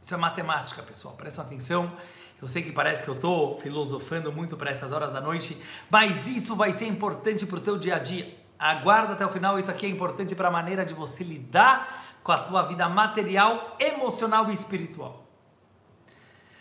Isso 0.00 0.14
é 0.14 0.16
matemática, 0.16 0.82
pessoal, 0.82 1.14
presta 1.14 1.42
atenção. 1.42 1.92
Eu 2.40 2.48
sei 2.48 2.62
que 2.62 2.72
parece 2.72 3.02
que 3.02 3.08
eu 3.08 3.14
estou 3.14 3.60
filosofando 3.60 4.32
muito 4.32 4.56
para 4.56 4.70
essas 4.70 4.92
horas 4.92 5.12
da 5.12 5.20
noite, 5.20 5.60
mas 5.90 6.26
isso 6.26 6.56
vai 6.56 6.72
ser 6.72 6.86
importante 6.86 7.44
para 7.44 7.58
o 7.58 7.60
teu 7.60 7.76
dia 7.76 7.96
a 7.96 7.98
dia. 7.98 8.34
Aguarda 8.58 9.12
até 9.12 9.26
o 9.26 9.28
final, 9.28 9.58
isso 9.58 9.70
aqui 9.70 9.84
é 9.84 9.88
importante 9.88 10.34
para 10.34 10.48
a 10.48 10.50
maneira 10.50 10.84
de 10.84 10.94
você 10.94 11.22
lidar 11.22 12.18
com 12.22 12.32
a 12.32 12.38
tua 12.38 12.62
vida 12.62 12.88
material, 12.88 13.76
emocional 13.78 14.50
e 14.50 14.54
espiritual. 14.54 15.26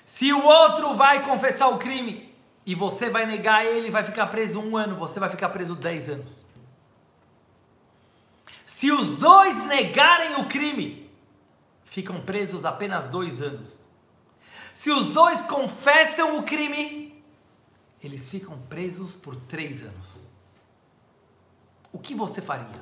Se 0.05 0.33
o 0.33 0.43
outro 0.43 0.95
vai 0.95 1.23
confessar 1.23 1.67
o 1.67 1.77
crime 1.77 2.33
e 2.65 2.75
você 2.75 3.09
vai 3.09 3.25
negar 3.25 3.65
ele, 3.65 3.91
vai 3.91 4.03
ficar 4.03 4.27
preso 4.27 4.59
um 4.59 4.75
ano, 4.75 4.95
você 4.95 5.19
vai 5.19 5.29
ficar 5.29 5.49
preso 5.49 5.75
dez 5.75 6.09
anos. 6.09 6.45
Se 8.79 8.93
os 8.93 9.09
dois 9.09 9.57
negarem 9.65 10.35
o 10.35 10.47
crime, 10.47 11.11
ficam 11.83 12.21
presos 12.21 12.63
apenas 12.63 13.07
dois 13.07 13.41
anos. 13.41 13.77
Se 14.73 14.89
os 14.89 15.07
dois 15.07 15.41
confessam 15.41 16.37
o 16.37 16.43
crime, 16.43 17.21
eles 18.01 18.25
ficam 18.25 18.57
presos 18.69 19.15
por 19.15 19.35
três 19.35 19.81
anos. 19.81 20.07
O 21.91 21.99
que 21.99 22.15
você 22.15 22.41
faria? 22.41 22.81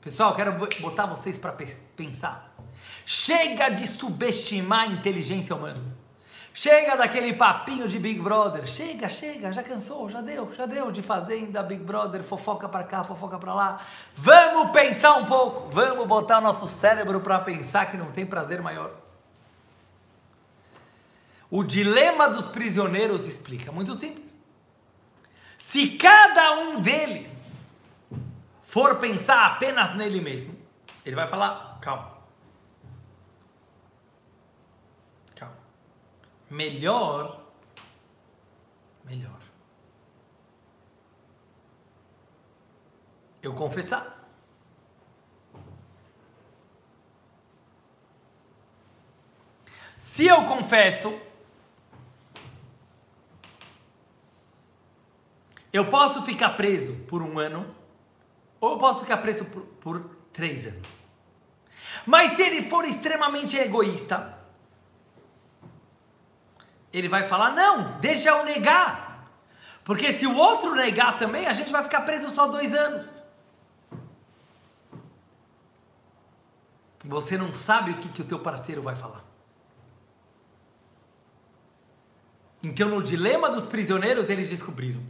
Pessoal, 0.00 0.32
quero 0.36 0.52
botar 0.80 1.06
vocês 1.06 1.36
para 1.36 1.56
pensar. 1.96 2.54
Chega 3.04 3.68
de 3.68 3.88
subestimar 3.88 4.82
a 4.82 4.92
inteligência 4.92 5.56
humana. 5.56 5.82
Chega 6.52 6.96
daquele 6.96 7.32
papinho 7.34 7.86
de 7.86 7.98
Big 7.98 8.20
Brother. 8.20 8.66
Chega, 8.66 9.08
chega, 9.08 9.52
já 9.52 9.62
cansou, 9.62 10.10
já 10.10 10.20
deu, 10.20 10.52
já 10.54 10.66
deu 10.66 10.90
de 10.90 11.02
fazenda, 11.02 11.62
Big 11.62 11.82
Brother, 11.82 12.22
fofoca 12.22 12.68
para 12.68 12.84
cá, 12.84 13.04
fofoca 13.04 13.38
para 13.38 13.54
lá. 13.54 13.80
Vamos 14.16 14.70
pensar 14.72 15.14
um 15.16 15.26
pouco. 15.26 15.70
Vamos 15.70 16.06
botar 16.06 16.40
nosso 16.40 16.66
cérebro 16.66 17.20
para 17.20 17.38
pensar 17.38 17.90
que 17.90 17.96
não 17.96 18.10
tem 18.10 18.26
prazer 18.26 18.60
maior. 18.60 18.92
O 21.50 21.64
dilema 21.64 22.28
dos 22.28 22.46
prisioneiros 22.46 23.26
explica, 23.26 23.72
muito 23.72 23.94
simples. 23.94 24.36
Se 25.58 25.90
cada 25.90 26.52
um 26.52 26.80
deles 26.80 27.48
for 28.62 28.96
pensar 28.96 29.46
apenas 29.46 29.96
nele 29.96 30.20
mesmo, 30.20 30.56
ele 31.04 31.16
vai 31.16 31.26
falar: 31.26 31.78
calma, 31.80 32.19
melhor, 36.50 37.46
melhor. 39.04 39.40
Eu 43.40 43.54
confessar. 43.54 44.18
Se 49.96 50.26
eu 50.26 50.44
confesso, 50.44 51.18
eu 55.72 55.88
posso 55.88 56.22
ficar 56.22 56.50
preso 56.50 56.94
por 57.06 57.22
um 57.22 57.38
ano, 57.38 57.74
ou 58.60 58.72
eu 58.72 58.78
posso 58.78 59.00
ficar 59.00 59.18
preso 59.18 59.44
por, 59.46 59.62
por 59.62 60.16
três 60.32 60.66
anos. 60.66 60.86
Mas 62.04 62.32
se 62.32 62.42
ele 62.42 62.68
for 62.68 62.84
extremamente 62.84 63.56
egoísta, 63.56 64.39
ele 66.92 67.08
vai 67.08 67.24
falar: 67.24 67.52
não, 67.52 67.98
deixa 68.00 68.30
eu 68.30 68.44
negar. 68.44 69.28
Porque 69.84 70.12
se 70.12 70.26
o 70.26 70.36
outro 70.36 70.74
negar 70.74 71.16
também, 71.16 71.46
a 71.46 71.52
gente 71.52 71.72
vai 71.72 71.82
ficar 71.82 72.02
preso 72.02 72.28
só 72.30 72.46
dois 72.46 72.74
anos. 72.74 73.24
Você 77.04 77.38
não 77.38 77.52
sabe 77.54 77.92
o 77.92 77.96
que, 77.96 78.08
que 78.08 78.22
o 78.22 78.24
teu 78.24 78.38
parceiro 78.38 78.82
vai 78.82 78.94
falar. 78.94 79.24
Então, 82.62 82.90
no 82.90 83.02
dilema 83.02 83.48
dos 83.48 83.64
prisioneiros, 83.64 84.28
eles 84.28 84.50
descobriram 84.50 85.02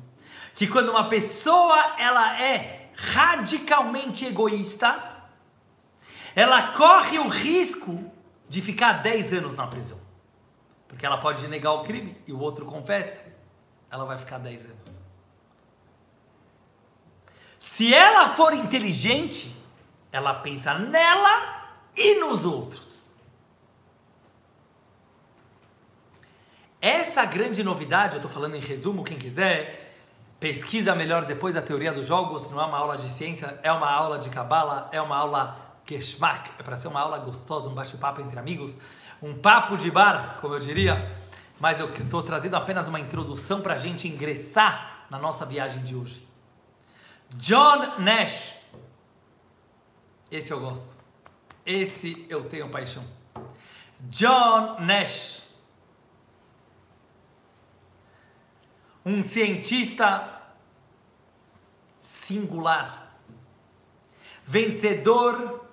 que 0.54 0.68
quando 0.68 0.90
uma 0.90 1.08
pessoa 1.08 1.96
ela 1.98 2.40
é 2.40 2.90
radicalmente 2.94 4.24
egoísta, 4.24 5.02
ela 6.34 6.68
corre 6.68 7.18
o 7.18 7.28
risco 7.28 8.10
de 8.48 8.62
ficar 8.62 8.94
10 8.94 9.32
anos 9.32 9.56
na 9.56 9.66
prisão. 9.66 10.09
Porque 10.90 11.06
ela 11.06 11.18
pode 11.18 11.46
negar 11.46 11.72
o 11.72 11.84
crime 11.84 12.20
e 12.26 12.32
o 12.32 12.40
outro 12.40 12.66
confessa, 12.66 13.20
ela 13.88 14.04
vai 14.04 14.18
ficar 14.18 14.38
10 14.38 14.64
anos. 14.64 15.00
Se 17.60 17.94
ela 17.94 18.30
for 18.30 18.52
inteligente, 18.52 19.54
ela 20.10 20.34
pensa 20.34 20.74
nela 20.74 21.70
e 21.96 22.18
nos 22.18 22.44
outros. 22.44 23.08
Essa 26.80 27.24
grande 27.24 27.62
novidade, 27.62 28.14
eu 28.14 28.18
estou 28.18 28.30
falando 28.30 28.56
em 28.56 28.60
resumo, 28.60 29.04
quem 29.04 29.16
quiser, 29.16 29.94
pesquisa 30.40 30.92
melhor 30.92 31.24
depois 31.24 31.54
a 31.54 31.62
teoria 31.62 31.92
dos 31.92 32.08
jogos, 32.08 32.50
não 32.50 32.60
é 32.60 32.64
uma 32.64 32.78
aula 32.78 32.98
de 32.98 33.08
ciência, 33.08 33.60
é 33.62 33.70
uma 33.70 33.88
aula 33.88 34.18
de 34.18 34.28
cabala, 34.28 34.88
é 34.90 35.00
uma 35.00 35.16
aula 35.16 35.56
geschmack, 35.86 36.50
é 36.58 36.64
para 36.64 36.76
ser 36.76 36.88
uma 36.88 37.00
aula 37.00 37.18
gostosa, 37.20 37.68
um 37.68 37.74
bate-papo 37.74 38.20
entre 38.20 38.40
amigos 38.40 38.80
um 39.22 39.34
papo 39.34 39.76
de 39.76 39.90
bar, 39.90 40.38
como 40.40 40.54
eu 40.54 40.60
diria, 40.60 41.16
mas 41.58 41.78
eu 41.78 41.92
estou 41.92 42.22
trazendo 42.22 42.56
apenas 42.56 42.88
uma 42.88 42.98
introdução 42.98 43.60
para 43.60 43.74
a 43.74 43.78
gente 43.78 44.08
ingressar 44.08 45.06
na 45.10 45.18
nossa 45.18 45.44
viagem 45.44 45.82
de 45.82 45.94
hoje. 45.94 46.26
John 47.30 47.98
Nash. 47.98 48.54
Esse 50.30 50.50
eu 50.52 50.60
gosto. 50.60 50.96
Esse 51.66 52.26
eu 52.28 52.44
tenho 52.44 52.70
paixão. 52.70 53.04
John 54.00 54.80
Nash. 54.80 55.42
Um 59.04 59.22
cientista 59.22 60.40
singular. 61.98 63.16
Vencedor 64.46 65.66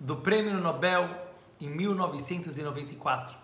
do 0.00 0.16
Prêmio 0.16 0.54
Nobel 0.54 1.21
em 1.62 1.68
1994. 1.68 3.36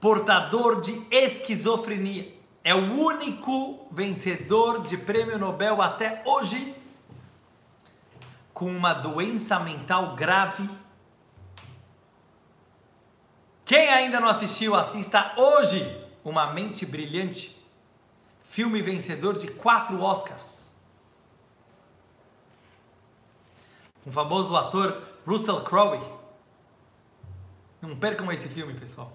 Portador 0.00 0.80
de 0.80 1.04
esquizofrenia. 1.10 2.36
É 2.62 2.74
o 2.74 2.92
único 2.92 3.88
vencedor 3.90 4.86
de 4.86 4.96
Prêmio 4.96 5.38
Nobel 5.38 5.82
até 5.82 6.22
hoje 6.24 6.74
com 8.52 8.74
uma 8.74 8.92
doença 8.92 9.58
mental 9.60 10.14
grave. 10.14 10.68
Quem 13.64 13.88
ainda 13.88 14.20
não 14.20 14.28
assistiu, 14.28 14.74
assista 14.74 15.34
hoje 15.36 16.04
Uma 16.24 16.52
Mente 16.52 16.86
Brilhante, 16.86 17.56
filme 18.44 18.80
vencedor 18.82 19.36
de 19.36 19.48
quatro 19.48 20.00
Oscars. 20.00 20.56
um 24.06 24.12
famoso 24.12 24.56
ator 24.56 25.02
Russell 25.26 25.62
Crowe. 25.62 26.00
Não 27.82 27.96
percam 27.96 28.30
esse 28.32 28.48
filme, 28.48 28.74
pessoal. 28.74 29.12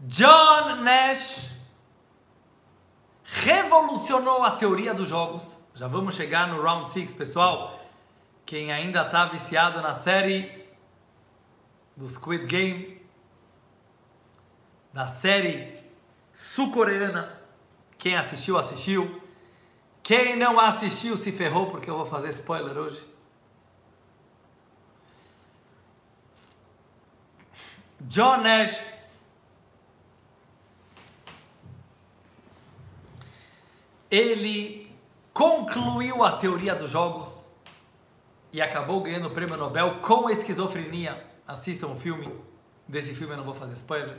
John 0.00 0.76
Nash 0.82 1.50
revolucionou 3.24 4.44
a 4.44 4.52
teoria 4.52 4.94
dos 4.94 5.08
jogos. 5.08 5.58
Já 5.74 5.88
vamos 5.88 6.14
chegar 6.14 6.48
no 6.48 6.62
round 6.62 6.90
6, 6.90 7.14
pessoal. 7.14 7.78
Quem 8.46 8.72
ainda 8.72 9.02
está 9.02 9.26
viciado 9.26 9.82
na 9.82 9.92
série 9.92 10.66
do 11.96 12.08
Squid 12.08 12.46
Game, 12.46 13.02
da 14.92 15.06
série 15.06 15.78
sul-coreana, 16.32 17.36
quem 17.98 18.16
assistiu, 18.16 18.56
assistiu. 18.56 19.20
Quem 20.02 20.36
não 20.36 20.58
assistiu 20.58 21.16
se 21.16 21.32
ferrou 21.32 21.70
porque 21.70 21.90
eu 21.90 21.96
vou 21.96 22.06
fazer 22.06 22.28
spoiler 22.30 22.76
hoje. 22.78 23.04
John 28.00 28.38
Nash 28.38 28.78
ele 34.10 34.90
concluiu 35.32 36.24
a 36.24 36.32
teoria 36.32 36.74
dos 36.74 36.90
jogos 36.90 37.50
e 38.52 38.60
acabou 38.62 39.00
ganhando 39.02 39.28
o 39.28 39.30
prêmio 39.30 39.56
Nobel 39.56 40.00
com 40.00 40.30
esquizofrenia. 40.30 41.24
Assistam 41.46 41.88
o 41.88 41.96
filme. 41.98 42.32
Desse 42.86 43.14
filme 43.14 43.34
eu 43.34 43.36
não 43.36 43.44
vou 43.44 43.54
fazer 43.54 43.74
spoiler. 43.74 44.16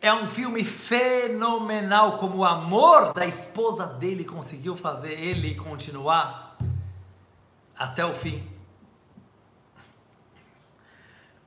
É 0.00 0.12
um 0.12 0.26
filme 0.26 0.64
fenomenal, 0.64 2.18
como 2.18 2.38
o 2.38 2.44
amor 2.44 3.12
da 3.12 3.26
esposa 3.26 3.86
dele 3.86 4.24
conseguiu 4.24 4.76
fazer 4.76 5.12
ele 5.12 5.54
continuar 5.54 6.56
até 7.76 8.04
o 8.04 8.14
fim. 8.14 8.46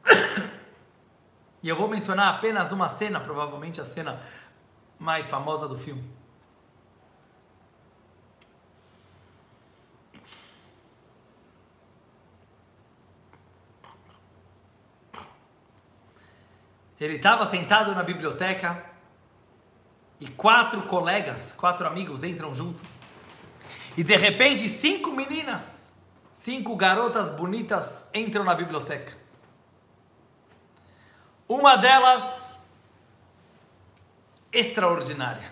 E 1.61 1.67
eu 1.67 1.75
vou 1.75 1.87
mencionar 1.87 2.35
apenas 2.35 2.71
uma 2.71 2.87
cena, 2.87 3.19
provavelmente 3.19 3.81
a 3.81 3.85
cena 3.85 4.21
mais 4.97 5.29
famosa 5.29 5.67
do 5.67 5.77
filme. 5.77 6.03
Ele 16.99 17.15
estava 17.15 17.45
sentado 17.45 17.95
na 17.95 18.03
biblioteca 18.03 18.83
e 20.19 20.27
quatro 20.27 20.81
colegas, 20.83 21.53
quatro 21.53 21.87
amigos 21.87 22.23
entram 22.23 22.53
junto. 22.53 22.81
E 23.97 24.03
de 24.03 24.17
repente, 24.17 24.67
cinco 24.67 25.11
meninas, 25.11 25.93
cinco 26.31 26.75
garotas 26.75 27.29
bonitas 27.29 28.05
entram 28.13 28.43
na 28.43 28.53
biblioteca. 28.53 29.18
Uma 31.49 31.77
delas, 31.77 32.71
extraordinária, 34.53 35.51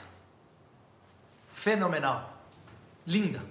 fenomenal, 1.52 2.38
linda. 3.04 3.44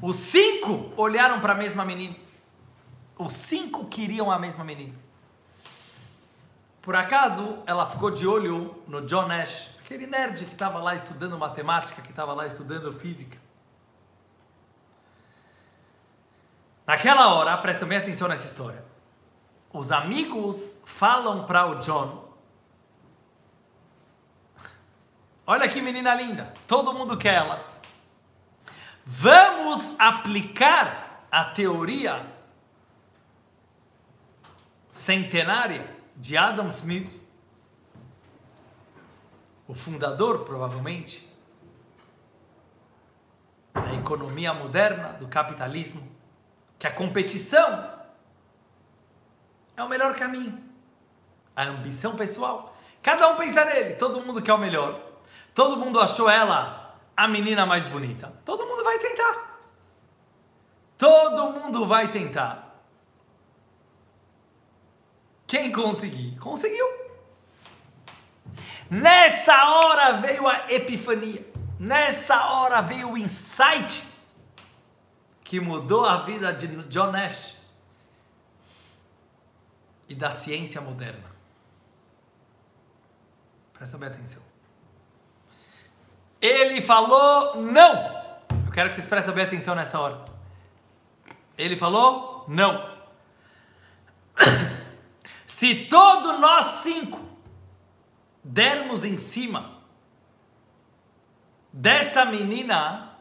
Os 0.00 0.14
cinco 0.14 0.92
olharam 0.96 1.40
para 1.40 1.52
a 1.52 1.56
mesma 1.56 1.84
menina. 1.84 2.14
Os 3.18 3.32
cinco 3.32 3.86
queriam 3.86 4.30
a 4.30 4.38
mesma 4.38 4.62
menina. 4.62 4.94
Por 6.80 6.94
acaso, 6.94 7.58
ela 7.66 7.86
ficou 7.86 8.12
de 8.12 8.24
olho 8.24 8.80
no 8.86 9.04
John 9.04 9.26
Nash, 9.26 9.76
aquele 9.80 10.06
nerd 10.06 10.44
que 10.44 10.52
estava 10.52 10.78
lá 10.78 10.94
estudando 10.94 11.36
matemática, 11.36 12.00
que 12.02 12.10
estava 12.10 12.32
lá 12.34 12.46
estudando 12.46 12.92
física. 12.92 13.36
Naquela 16.86 17.34
hora, 17.34 17.58
presta 17.58 17.84
bem 17.84 17.98
atenção 17.98 18.28
nessa 18.28 18.46
história. 18.46 18.89
Os 19.72 19.92
amigos 19.92 20.80
falam 20.84 21.46
para 21.46 21.66
o 21.66 21.76
John: 21.76 22.28
Olha 25.46 25.68
que 25.68 25.80
menina 25.80 26.14
linda, 26.14 26.52
todo 26.66 26.92
mundo 26.92 27.16
quer 27.16 27.34
ela. 27.34 27.64
Vamos 29.04 29.94
aplicar 29.98 31.26
a 31.30 31.44
teoria 31.44 32.24
centenária 34.90 35.96
de 36.16 36.36
Adam 36.36 36.68
Smith, 36.68 37.10
o 39.66 39.74
fundador, 39.74 40.44
provavelmente, 40.44 41.28
da 43.72 43.94
economia 43.94 44.52
moderna, 44.52 45.12
do 45.14 45.28
capitalismo, 45.28 46.06
que 46.78 46.86
a 46.86 46.92
competição 46.92 47.99
é 49.80 49.84
o 49.84 49.88
melhor 49.88 50.14
caminho. 50.14 50.62
A 51.56 51.64
ambição 51.64 52.14
pessoal. 52.14 52.76
Cada 53.02 53.28
um 53.28 53.36
pensa 53.36 53.64
nele, 53.64 53.94
todo 53.94 54.20
mundo 54.20 54.42
quer 54.42 54.52
o 54.52 54.58
melhor. 54.58 55.00
Todo 55.54 55.76
mundo 55.76 55.98
achou 55.98 56.28
ela 56.28 56.98
a 57.16 57.26
menina 57.26 57.64
mais 57.66 57.84
bonita. 57.86 58.32
Todo 58.44 58.66
mundo 58.66 58.84
vai 58.84 58.98
tentar. 58.98 59.60
Todo 60.96 61.52
mundo 61.58 61.86
vai 61.86 62.08
tentar. 62.08 62.82
Quem 65.46 65.72
conseguir? 65.72 66.38
Conseguiu. 66.38 66.86
Nessa 68.88 69.64
hora 69.64 70.12
veio 70.12 70.46
a 70.46 70.66
epifania. 70.70 71.44
Nessa 71.78 72.44
hora 72.52 72.82
veio 72.82 73.12
o 73.12 73.18
insight 73.18 74.04
que 75.42 75.58
mudou 75.58 76.04
a 76.04 76.18
vida 76.18 76.52
de 76.52 76.66
John 76.84 77.10
Nash 77.10 77.59
e 80.10 80.14
da 80.14 80.32
ciência 80.32 80.80
moderna. 80.80 81.30
Presta 83.72 83.96
bem 83.96 84.08
atenção. 84.08 84.42
Ele 86.40 86.82
falou 86.82 87.62
não. 87.62 88.20
Eu 88.66 88.72
quero 88.72 88.88
que 88.88 88.96
vocês 88.96 89.06
prestem 89.06 89.32
bem 89.32 89.44
atenção 89.44 89.76
nessa 89.76 90.00
hora. 90.00 90.24
Ele 91.56 91.76
falou 91.76 92.44
não. 92.48 92.98
Se 95.46 95.86
todos 95.86 96.40
nós 96.40 96.64
cinco 96.82 97.20
dermos 98.42 99.04
em 99.04 99.16
cima 99.16 99.78
dessa 101.72 102.24
menina 102.24 103.16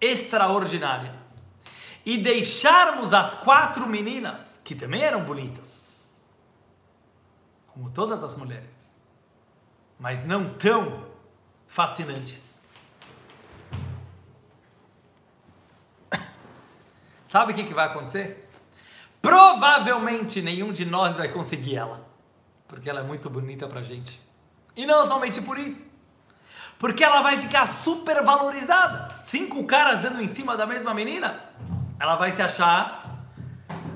extraordinária 0.00 1.14
e 2.04 2.18
deixarmos 2.18 3.14
as 3.14 3.34
quatro 3.34 3.86
meninas, 3.86 4.60
que 4.64 4.74
também 4.74 5.02
eram 5.02 5.22
bonitas, 5.22 5.79
como 7.80 7.90
todas 7.92 8.22
as 8.22 8.36
mulheres, 8.36 8.94
mas 9.98 10.26
não 10.26 10.52
tão 10.52 11.06
fascinantes. 11.66 12.60
Sabe 17.26 17.52
o 17.52 17.54
que, 17.54 17.64
que 17.64 17.72
vai 17.72 17.86
acontecer? 17.86 18.50
Provavelmente 19.22 20.42
nenhum 20.42 20.74
de 20.74 20.84
nós 20.84 21.16
vai 21.16 21.28
conseguir 21.28 21.76
ela, 21.76 22.06
porque 22.68 22.90
ela 22.90 23.00
é 23.00 23.02
muito 23.02 23.30
bonita 23.30 23.66
pra 23.66 23.82
gente. 23.82 24.20
E 24.76 24.84
não 24.84 25.08
somente 25.08 25.40
por 25.40 25.58
isso, 25.58 25.90
porque 26.78 27.02
ela 27.02 27.22
vai 27.22 27.38
ficar 27.38 27.66
super 27.66 28.22
valorizada. 28.22 29.16
Cinco 29.20 29.64
caras 29.64 30.00
dando 30.00 30.20
em 30.20 30.28
cima 30.28 30.54
da 30.54 30.66
mesma 30.66 30.92
menina, 30.92 31.44
ela 31.98 32.16
vai 32.16 32.32
se 32.32 32.42
achar 32.42 33.24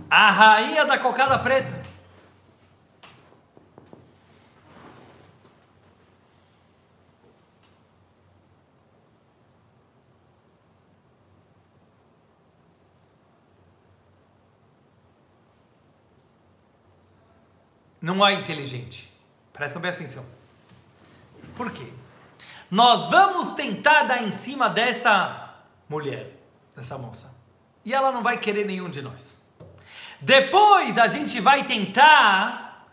a 0.08 0.30
rainha 0.30 0.86
da 0.86 0.96
cocada 0.98 1.38
preta. 1.38 1.83
Não 18.04 18.24
é 18.26 18.34
inteligente. 18.34 19.10
Prestam 19.50 19.80
bem 19.80 19.90
atenção. 19.90 20.26
Por 21.56 21.70
quê? 21.70 21.86
Nós 22.70 23.08
vamos 23.08 23.54
tentar 23.54 24.02
dar 24.02 24.22
em 24.22 24.30
cima 24.30 24.68
dessa 24.68 25.54
mulher, 25.88 26.38
dessa 26.76 26.98
moça. 26.98 27.34
E 27.82 27.94
ela 27.94 28.12
não 28.12 28.22
vai 28.22 28.38
querer 28.38 28.66
nenhum 28.66 28.90
de 28.90 29.00
nós. 29.00 29.42
Depois 30.20 30.98
a 30.98 31.08
gente 31.08 31.40
vai 31.40 31.64
tentar, 31.64 32.90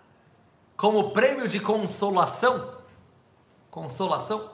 como 0.77 1.11
prêmio 1.11 1.45
de 1.45 1.59
consolação, 1.59 2.77
consolação, 3.69 4.49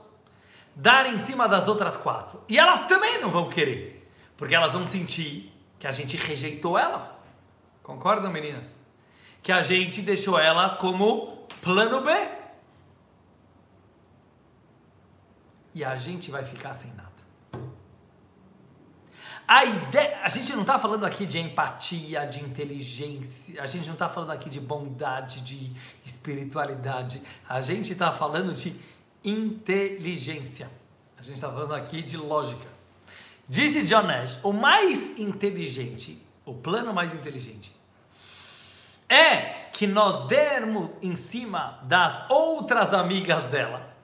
dar 0.75 1.05
em 1.13 1.19
cima 1.19 1.47
das 1.47 1.67
outras 1.67 1.95
quatro. 1.95 2.41
E 2.49 2.57
elas 2.57 2.87
também 2.87 3.21
não 3.21 3.29
vão 3.29 3.47
querer, 3.47 4.11
porque 4.35 4.55
elas 4.55 4.73
vão 4.73 4.87
sentir 4.87 5.53
que 5.77 5.85
a 5.85 5.91
gente 5.91 6.17
rejeitou 6.17 6.79
elas. 6.79 7.23
Concordam, 7.83 8.31
meninas? 8.31 8.86
Que 9.47 9.51
a 9.53 9.63
gente 9.63 10.01
deixou 10.01 10.37
elas 10.37 10.73
como 10.73 11.45
plano 11.61 12.01
B. 12.01 12.11
E 15.73 15.85
a 15.85 15.95
gente 15.95 16.29
vai 16.29 16.43
ficar 16.43 16.73
sem 16.73 16.91
nada. 16.91 17.13
A 19.47 19.63
ideia, 19.63 20.19
a 20.21 20.27
gente 20.27 20.51
não 20.51 20.63
está 20.63 20.77
falando 20.77 21.05
aqui 21.05 21.25
de 21.25 21.39
empatia, 21.39 22.25
de 22.25 22.43
inteligência, 22.43 23.63
a 23.63 23.67
gente 23.67 23.85
não 23.85 23.93
está 23.93 24.09
falando 24.09 24.31
aqui 24.31 24.49
de 24.49 24.59
bondade, 24.59 25.39
de 25.39 25.71
espiritualidade, 26.03 27.21
a 27.47 27.61
gente 27.61 27.93
está 27.93 28.11
falando 28.11 28.53
de 28.53 28.75
inteligência. 29.23 30.69
A 31.17 31.21
gente 31.21 31.35
está 31.35 31.47
falando 31.47 31.73
aqui 31.73 32.01
de 32.01 32.17
lógica. 32.17 32.67
Disse 33.47 33.83
John 33.83 34.03
Nash, 34.03 34.39
o 34.43 34.51
mais 34.51 35.17
inteligente, 35.17 36.21
o 36.43 36.53
plano 36.53 36.93
mais 36.93 37.13
inteligente, 37.13 37.76
é 39.09 39.67
que 39.71 39.85
nós 39.85 40.27
dermos 40.27 40.91
em 41.01 41.15
cima 41.15 41.79
das 41.83 42.29
outras 42.29 42.93
amigas 42.93 43.43
dela. 43.45 43.95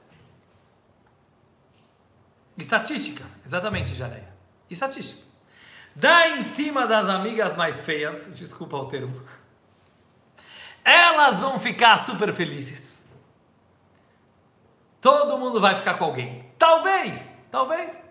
Estatística, 2.57 3.23
exatamente, 3.45 3.95
Janeia. 3.95 4.31
Estatística. 4.69 5.21
Dá 5.95 6.29
em 6.29 6.43
cima 6.43 6.87
das 6.87 7.07
amigas 7.09 7.55
mais 7.55 7.81
feias, 7.81 8.35
desculpa 8.37 8.77
o 8.77 8.85
termo. 8.85 9.21
Elas 10.83 11.39
vão 11.39 11.59
ficar 11.59 11.97
super 11.99 12.33
felizes. 12.33 13.03
Todo 14.99 15.37
mundo 15.37 15.59
vai 15.59 15.75
ficar 15.75 15.95
com 15.95 16.05
alguém. 16.05 16.51
Talvez, 16.57 17.43
talvez. 17.51 18.01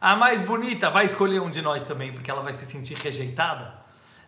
A 0.00 0.14
mais 0.14 0.40
bonita 0.40 0.90
vai 0.90 1.06
escolher 1.06 1.40
um 1.40 1.50
de 1.50 1.62
nós 1.62 1.84
também, 1.84 2.12
porque 2.12 2.30
ela 2.30 2.42
vai 2.42 2.52
se 2.52 2.66
sentir 2.66 2.94
rejeitada, 2.94 3.74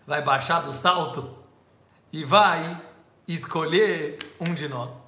vai 0.07 0.23
baixar 0.23 0.61
do 0.61 0.73
salto 0.73 1.38
e 2.13 2.25
vai 2.25 2.81
escolher 3.27 4.19
um 4.41 4.55
de 4.55 4.69
nós. 4.69 5.07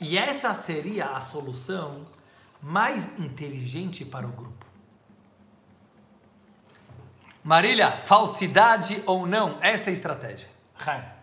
E 0.00 0.18
essa 0.18 0.52
seria 0.54 1.06
a 1.06 1.20
solução 1.20 2.06
mais 2.60 3.18
inteligente 3.18 4.04
para 4.04 4.26
o 4.26 4.32
grupo. 4.32 4.64
Marília, 7.42 7.90
falsidade 7.92 9.02
ou 9.06 9.26
não? 9.26 9.58
Essa 9.60 9.86
é 9.86 9.90
a 9.90 9.92
estratégia. 9.92 10.48
Raim. 10.74 11.13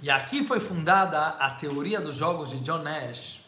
E 0.00 0.10
aqui 0.10 0.44
foi 0.44 0.60
fundada 0.60 1.18
a 1.40 1.50
teoria 1.50 2.00
dos 2.00 2.14
jogos 2.14 2.50
de 2.50 2.60
John 2.60 2.78
Nash, 2.78 3.40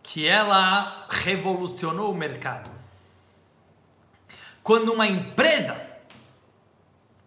que 0.00 0.28
ela 0.28 1.06
revolucionou 1.10 2.12
o 2.12 2.14
mercado. 2.14 2.70
Quando 4.62 4.92
uma 4.92 5.08
empresa, 5.08 5.88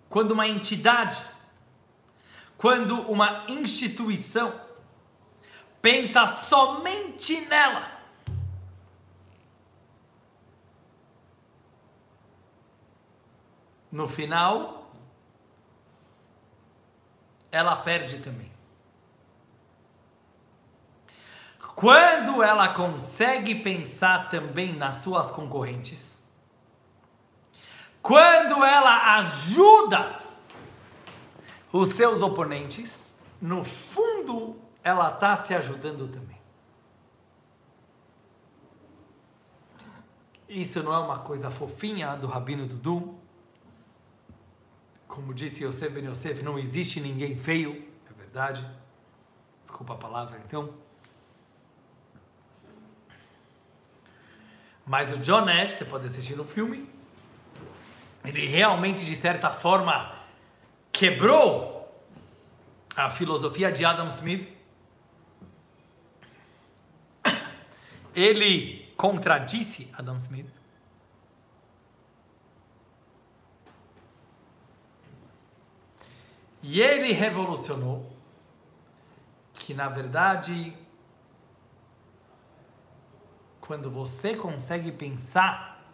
quando 0.09 0.31
uma 0.31 0.47
entidade, 0.47 1.21
quando 2.57 3.01
uma 3.11 3.45
instituição 3.49 4.53
pensa 5.81 6.25
somente 6.27 7.41
nela, 7.41 7.91
no 13.91 14.07
final 14.07 14.82
ela 17.53 17.75
perde 17.75 18.17
também. 18.17 18.51
Quando 21.75 22.41
ela 22.41 22.73
consegue 22.73 23.53
pensar 23.53 24.29
também 24.29 24.73
nas 24.73 24.97
suas 24.97 25.29
concorrentes, 25.29 26.21
quando 28.01 28.63
ela 28.63 29.17
ajuda 29.17 30.19
os 31.71 31.89
seus 31.89 32.23
oponentes, 32.23 33.17
no 33.39 33.63
fundo 33.63 34.59
ela 34.83 35.09
está 35.09 35.37
se 35.37 35.53
ajudando 35.53 36.11
também. 36.11 36.41
Isso 40.49 40.81
não 40.81 40.93
é 40.93 40.99
uma 40.99 41.19
coisa 41.19 41.51
fofinha 41.51 42.15
do 42.15 42.25
Rabino 42.27 42.67
Dudu, 42.67 43.22
como 45.13 45.31
disse 45.31 45.63
Yosef 45.63 45.93
Ben 45.93 46.05
Yosef, 46.05 46.41
não 46.41 46.57
existe 46.57 46.99
ninguém 46.99 47.37
feio, 47.37 47.87
é 48.09 48.13
verdade. 48.13 48.67
Desculpa 49.61 49.93
a 49.93 49.95
palavra, 49.95 50.41
então. 50.43 50.73
Mas 54.83 55.11
o 55.11 55.19
John 55.19 55.45
Nash, 55.45 55.73
você 55.73 55.85
pode 55.85 56.07
assistir 56.07 56.35
no 56.35 56.43
filme, 56.43 56.89
ele 58.25 58.47
realmente, 58.47 59.05
de 59.05 59.15
certa 59.15 59.51
forma, 59.51 60.17
quebrou 60.91 61.95
a 62.95 63.11
filosofia 63.11 63.71
de 63.71 63.85
Adam 63.85 64.09
Smith. 64.09 64.51
Ele 68.15 68.91
contradisse 68.97 69.91
Adam 69.93 70.17
Smith. 70.17 70.62
E 76.63 76.79
ele 76.79 77.11
revolucionou 77.11 78.09
que, 79.53 79.73
na 79.73 79.89
verdade, 79.89 80.73
quando 83.59 83.91
você 83.91 84.33
consegue 84.33 84.89
pensar 84.93 85.85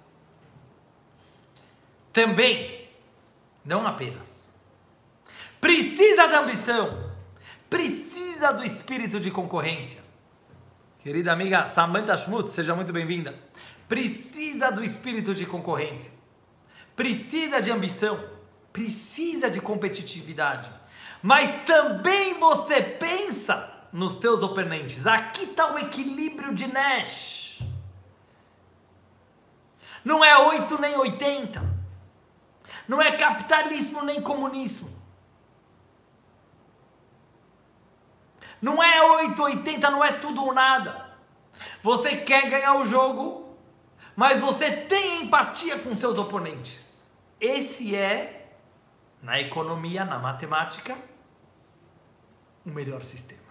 também, 2.14 2.88
não 3.66 3.88
apenas, 3.88 4.48
precisa 5.60 6.28
da 6.28 6.42
ambição, 6.42 7.12
precisa 7.68 8.52
do 8.52 8.64
espírito 8.64 9.20
de 9.20 9.32
concorrência. 9.32 10.04
Querida 11.00 11.32
amiga 11.32 11.66
Samantha 11.66 12.16
Schmutz, 12.16 12.52
seja 12.52 12.76
muito 12.76 12.94
bem-vinda. 12.94 13.40
Precisa 13.88 14.72
do 14.72 14.84
espírito 14.84 15.34
de 15.34 15.48
concorrência, 15.48 16.12
precisa 16.96 17.60
de 17.60 17.72
ambição 17.72 18.39
precisa 18.72 19.50
de 19.50 19.60
competitividade, 19.60 20.72
mas 21.22 21.64
também 21.66 22.36
você 22.36 22.82
pensa 22.82 23.88
nos 23.92 24.16
teus 24.16 24.44
oponentes. 24.44 25.06
Aqui 25.08 25.44
está 25.44 25.74
o 25.74 25.80
equilíbrio 25.80 26.54
de 26.54 26.68
Nash. 26.68 27.60
Não 30.04 30.24
é 30.24 30.38
8 30.38 30.80
nem 30.80 30.96
80. 30.96 31.80
Não 32.88 33.02
é 33.02 33.12
capitalismo 33.12 34.04
nem 34.04 34.22
comunismo. 34.22 35.00
Não 38.62 38.82
é 38.84 39.02
8, 39.02 39.42
80, 39.42 39.90
não 39.90 40.04
é 40.04 40.14
tudo 40.14 40.44
ou 40.44 40.54
nada. 40.54 41.10
Você 41.82 42.18
quer 42.18 42.50
ganhar 42.50 42.76
o 42.76 42.86
jogo, 42.86 43.56
mas 44.16 44.40
você 44.40 44.72
tem 44.72 45.24
empatia 45.24 45.80
com 45.80 45.96
seus 45.96 46.18
oponentes. 46.18 47.08
Esse 47.40 47.96
é 47.96 48.39
na 49.22 49.40
economia, 49.40 50.06
na 50.06 50.18
matemática, 50.18 50.98
o 52.66 52.70
melhor 52.70 53.04
sistema. 53.04 53.50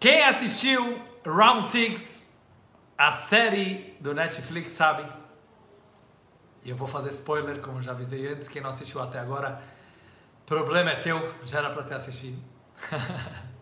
Quem 0.00 0.22
assistiu 0.24 1.00
Round 1.24 1.70
6, 1.70 2.36
a 2.98 3.12
série 3.12 3.96
do 4.00 4.12
Netflix, 4.12 4.72
sabe? 4.72 5.10
E 6.62 6.70
eu 6.70 6.76
vou 6.76 6.88
fazer 6.88 7.10
spoiler, 7.10 7.60
como 7.60 7.80
já 7.80 7.92
avisei 7.92 8.26
antes. 8.28 8.48
Quem 8.48 8.60
não 8.60 8.70
assistiu 8.70 9.00
até 9.02 9.18
agora, 9.18 9.62
problema 10.46 10.90
é 10.90 10.96
teu, 10.96 11.34
já 11.44 11.58
era 11.58 11.70
para 11.70 11.82
ter 11.82 11.94
assistido. 11.94 12.42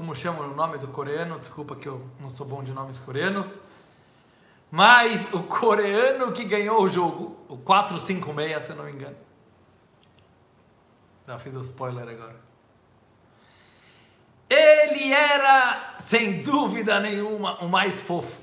como 0.00 0.14
chama 0.14 0.44
o 0.44 0.54
nome 0.54 0.78
do 0.78 0.88
coreano? 0.88 1.38
Desculpa 1.38 1.76
que 1.76 1.86
eu 1.86 2.02
não 2.18 2.30
sou 2.30 2.46
bom 2.46 2.64
de 2.64 2.72
nomes 2.72 2.98
coreanos. 2.98 3.60
Mas 4.70 5.30
o 5.30 5.42
coreano 5.42 6.32
que 6.32 6.42
ganhou 6.42 6.82
o 6.82 6.88
jogo, 6.88 7.36
o 7.46 7.58
456, 7.58 8.62
se 8.62 8.70
eu 8.70 8.76
não 8.76 8.84
me 8.84 8.92
engano. 8.92 9.16
Já 11.26 11.38
fiz 11.38 11.54
o 11.54 11.60
spoiler 11.60 12.08
agora. 12.08 12.36
Ele 14.48 15.12
era, 15.12 15.96
sem 15.98 16.40
dúvida 16.40 16.98
nenhuma, 16.98 17.62
o 17.62 17.68
mais 17.68 18.00
fofo. 18.00 18.40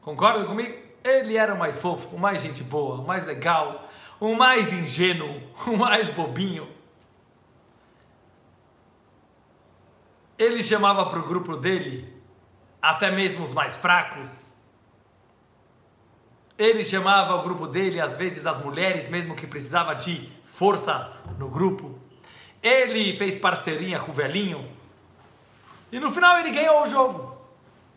Concorda 0.00 0.44
comigo? 0.44 0.78
Ele 1.02 1.36
era 1.36 1.54
o 1.54 1.58
mais 1.58 1.76
fofo, 1.76 2.14
o 2.14 2.20
mais 2.20 2.40
gente 2.40 2.62
boa, 2.62 3.00
o 3.00 3.04
mais 3.04 3.26
legal, 3.26 3.88
o 4.20 4.32
mais 4.36 4.72
ingênuo, 4.72 5.42
o 5.66 5.76
mais 5.76 6.08
bobinho. 6.10 6.68
Ele 10.44 10.62
chamava 10.62 11.06
para 11.06 11.18
o 11.18 11.22
grupo 11.22 11.56
dele 11.56 12.12
até 12.82 13.10
mesmo 13.10 13.42
os 13.42 13.52
mais 13.52 13.74
fracos. 13.76 14.54
Ele 16.58 16.84
chamava 16.84 17.34
o 17.36 17.42
grupo 17.42 17.66
dele, 17.66 17.98
às 17.98 18.16
vezes 18.16 18.46
as 18.46 18.62
mulheres, 18.62 19.08
mesmo 19.08 19.34
que 19.34 19.46
precisava 19.46 19.94
de 19.94 20.30
força 20.44 21.10
no 21.38 21.48
grupo. 21.48 21.98
Ele 22.62 23.16
fez 23.16 23.36
parceirinha 23.36 23.98
com 24.00 24.12
o 24.12 24.14
velhinho. 24.14 24.70
E 25.90 25.98
no 25.98 26.12
final 26.12 26.38
ele 26.38 26.50
ganhou 26.50 26.82
o 26.82 26.88
jogo. 26.88 27.38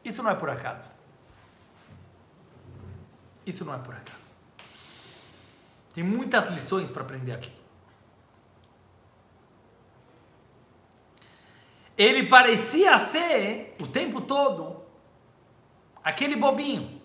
Isso 0.03 0.23
não 0.23 0.31
é 0.31 0.35
por 0.35 0.49
acaso. 0.49 0.89
Isso 3.45 3.65
não 3.65 3.75
é 3.75 3.77
por 3.77 3.93
acaso. 3.93 4.31
Tem 5.93 6.03
muitas 6.03 6.49
lições 6.49 6.89
para 6.89 7.01
aprender 7.01 7.33
aqui. 7.33 7.56
Ele 11.97 12.27
parecia 12.27 12.97
ser, 12.99 13.75
o 13.81 13.87
tempo 13.87 14.21
todo, 14.21 14.83
aquele 16.03 16.35
bobinho. 16.35 17.01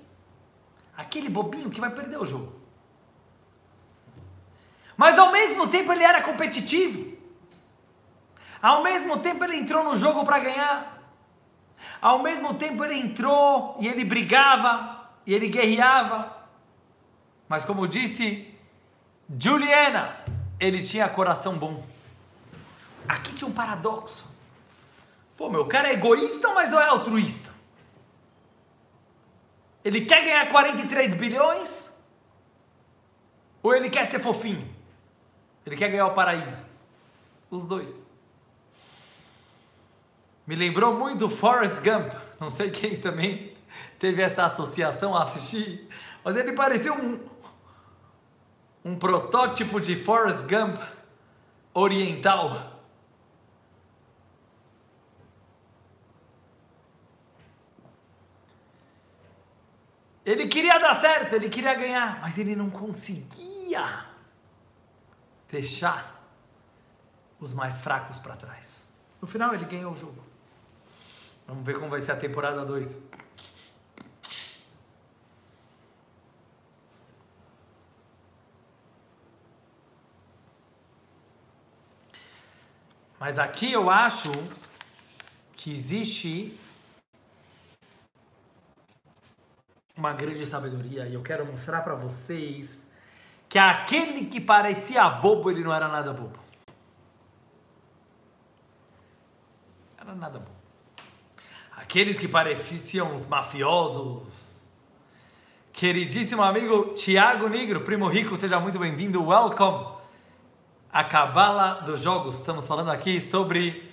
Aquele 0.96 1.28
bobinho 1.28 1.70
que 1.70 1.80
vai 1.80 1.90
perder 1.90 2.18
o 2.18 2.26
jogo. 2.26 2.52
Mas 4.96 5.18
ao 5.18 5.32
mesmo 5.32 5.68
tempo 5.68 5.90
ele 5.92 6.04
era 6.04 6.20
competitivo. 6.22 7.16
Ao 8.60 8.82
mesmo 8.82 9.18
tempo 9.18 9.42
ele 9.42 9.56
entrou 9.56 9.82
no 9.82 9.96
jogo 9.96 10.24
para 10.24 10.38
ganhar. 10.38 11.02
Ao 12.00 12.22
mesmo 12.22 12.54
tempo 12.54 12.84
ele 12.84 12.98
entrou 12.98 13.76
e 13.80 13.88
ele 13.88 14.04
brigava 14.04 15.10
e 15.26 15.34
ele 15.34 15.48
guerreava. 15.48 16.36
Mas 17.48 17.64
como 17.64 17.88
disse 17.88 18.54
Juliana, 19.38 20.16
ele 20.60 20.82
tinha 20.82 21.08
coração 21.08 21.56
bom. 21.56 21.84
Aqui 23.08 23.32
tinha 23.32 23.48
um 23.48 23.52
paradoxo. 23.52 24.31
Pô, 25.42 25.50
meu 25.50 25.66
cara 25.66 25.88
é 25.88 25.94
egoísta, 25.94 26.54
mas 26.54 26.72
ou 26.72 26.80
é 26.80 26.86
altruísta? 26.86 27.50
Ele 29.84 30.02
quer 30.02 30.22
ganhar 30.24 30.48
43 30.48 31.14
bilhões? 31.14 31.92
Ou 33.60 33.74
ele 33.74 33.90
quer 33.90 34.06
ser 34.06 34.20
fofinho? 34.20 34.72
Ele 35.66 35.74
quer 35.74 35.90
ganhar 35.90 36.06
o 36.06 36.14
paraíso? 36.14 36.62
Os 37.50 37.66
dois. 37.66 38.08
Me 40.46 40.54
lembrou 40.54 40.94
muito 40.94 41.28
Forrest 41.28 41.74
Gump. 41.82 42.14
Não 42.38 42.48
sei 42.48 42.70
quem 42.70 43.00
também 43.00 43.56
teve 43.98 44.22
essa 44.22 44.44
associação 44.44 45.16
a 45.16 45.22
assistir, 45.22 45.88
mas 46.22 46.36
ele 46.36 46.52
parecia 46.52 46.92
um, 46.92 47.18
um 48.84 48.96
protótipo 48.96 49.80
de 49.80 49.96
Forrest 50.04 50.46
Gump 50.48 50.80
oriental. 51.74 52.71
Ele 60.32 60.48
queria 60.48 60.78
dar 60.78 60.94
certo, 60.94 61.34
ele 61.34 61.50
queria 61.50 61.74
ganhar, 61.74 62.22
mas 62.22 62.38
ele 62.38 62.56
não 62.56 62.70
conseguia 62.70 64.06
deixar 65.50 66.26
os 67.38 67.52
mais 67.52 67.76
fracos 67.76 68.18
para 68.18 68.34
trás. 68.34 68.88
No 69.20 69.28
final, 69.28 69.52
ele 69.52 69.66
ganhou 69.66 69.92
o 69.92 69.96
jogo. 69.96 70.24
Vamos 71.46 71.66
ver 71.66 71.74
como 71.74 71.90
vai 71.90 72.00
ser 72.00 72.12
a 72.12 72.16
temporada 72.16 72.64
2. 72.64 72.98
Mas 83.20 83.38
aqui 83.38 83.70
eu 83.70 83.90
acho 83.90 84.32
que 85.52 85.76
existe 85.76 86.58
uma 89.96 90.12
grande 90.12 90.46
sabedoria 90.46 91.06
e 91.06 91.14
eu 91.14 91.22
quero 91.22 91.44
mostrar 91.44 91.82
para 91.82 91.94
vocês 91.94 92.82
que 93.48 93.58
aquele 93.58 94.26
que 94.26 94.40
parecia 94.40 95.08
bobo, 95.08 95.50
ele 95.50 95.62
não 95.62 95.72
era 95.72 95.86
nada 95.88 96.12
bobo. 96.12 96.38
Era 99.98 100.14
nada 100.14 100.38
bobo. 100.38 100.50
Aqueles 101.76 102.16
que 102.16 102.26
pareciam 102.26 103.14
os 103.14 103.26
mafiosos. 103.26 104.62
Queridíssimo 105.72 106.42
amigo 106.42 106.94
Tiago 106.94 107.48
Negro, 107.48 107.82
primo 107.82 108.08
rico, 108.08 108.36
seja 108.36 108.58
muito 108.58 108.78
bem-vindo. 108.78 109.22
Welcome 109.22 109.96
a 110.90 111.04
Cabala 111.04 111.82
dos 111.82 112.00
Jogos. 112.00 112.38
Estamos 112.38 112.66
falando 112.66 112.90
aqui 112.90 113.20
sobre 113.20 113.90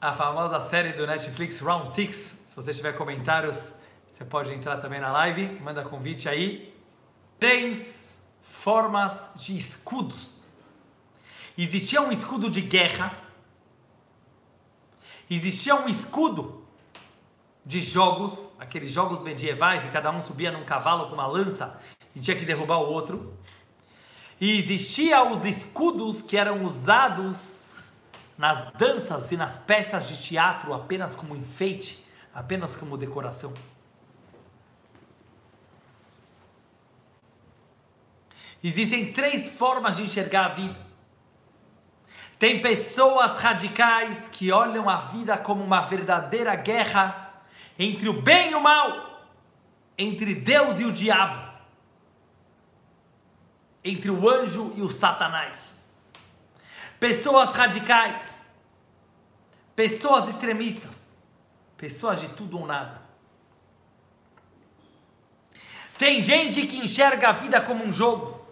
a 0.00 0.14
famosa 0.14 0.60
série 0.60 0.92
do 0.94 1.06
Netflix 1.06 1.60
Round 1.60 1.94
6. 1.94 2.42
Se 2.46 2.56
você 2.56 2.72
tiver 2.72 2.92
comentários, 2.92 3.72
você 4.16 4.24
pode 4.24 4.50
entrar 4.50 4.78
também 4.78 4.98
na 4.98 5.12
live, 5.12 5.60
manda 5.60 5.84
convite 5.84 6.26
aí. 6.26 6.74
Três 7.38 8.16
formas 8.42 9.30
de 9.36 9.54
escudos. 9.58 10.30
Existia 11.58 12.00
um 12.00 12.10
escudo 12.10 12.48
de 12.48 12.62
guerra. 12.62 13.12
Existia 15.28 15.74
um 15.74 15.86
escudo 15.86 16.66
de 17.62 17.82
jogos, 17.82 18.52
aqueles 18.58 18.90
jogos 18.90 19.20
medievais 19.20 19.84
que 19.84 19.90
cada 19.90 20.10
um 20.10 20.18
subia 20.18 20.50
num 20.50 20.64
cavalo 20.64 21.08
com 21.08 21.12
uma 21.12 21.26
lança 21.26 21.78
e 22.14 22.20
tinha 22.20 22.38
que 22.38 22.46
derrubar 22.46 22.78
o 22.78 22.90
outro. 22.90 23.36
E 24.40 24.58
existia 24.58 25.30
os 25.30 25.44
escudos 25.44 26.22
que 26.22 26.38
eram 26.38 26.64
usados 26.64 27.66
nas 28.38 28.72
danças 28.72 29.30
e 29.30 29.36
nas 29.36 29.58
peças 29.58 30.08
de 30.08 30.22
teatro 30.22 30.72
apenas 30.72 31.14
como 31.14 31.36
enfeite, 31.36 32.02
apenas 32.32 32.74
como 32.74 32.96
decoração. 32.96 33.52
Existem 38.66 39.12
três 39.12 39.48
formas 39.48 39.94
de 39.94 40.02
enxergar 40.02 40.46
a 40.46 40.48
vida. 40.48 40.76
Tem 42.36 42.60
pessoas 42.60 43.36
radicais 43.36 44.26
que 44.26 44.50
olham 44.50 44.88
a 44.90 44.96
vida 44.96 45.38
como 45.38 45.62
uma 45.62 45.82
verdadeira 45.82 46.56
guerra 46.56 47.44
entre 47.78 48.08
o 48.08 48.20
bem 48.20 48.50
e 48.50 48.54
o 48.56 48.60
mal, 48.60 49.24
entre 49.96 50.34
Deus 50.34 50.80
e 50.80 50.84
o 50.84 50.90
diabo, 50.90 51.48
entre 53.84 54.10
o 54.10 54.28
anjo 54.28 54.72
e 54.74 54.82
o 54.82 54.90
satanás. 54.90 55.88
Pessoas 56.98 57.52
radicais, 57.52 58.20
pessoas 59.76 60.28
extremistas, 60.28 61.20
pessoas 61.76 62.20
de 62.20 62.30
tudo 62.30 62.58
ou 62.58 62.66
nada. 62.66 63.00
Tem 65.96 66.20
gente 66.20 66.66
que 66.66 66.78
enxerga 66.78 67.28
a 67.28 67.32
vida 67.32 67.60
como 67.60 67.84
um 67.84 67.92
jogo. 67.92 68.44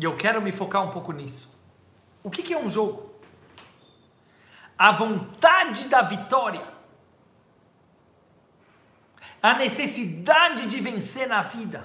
E 0.00 0.04
eu 0.04 0.16
quero 0.16 0.40
me 0.40 0.50
focar 0.50 0.82
um 0.82 0.90
pouco 0.90 1.12
nisso. 1.12 1.46
O 2.22 2.30
que, 2.30 2.42
que 2.42 2.54
é 2.54 2.58
um 2.58 2.70
jogo? 2.70 3.10
A 4.78 4.92
vontade 4.92 5.88
da 5.88 6.00
vitória, 6.00 6.66
a 9.42 9.52
necessidade 9.54 10.66
de 10.66 10.80
vencer 10.80 11.28
na 11.28 11.42
vida, 11.42 11.84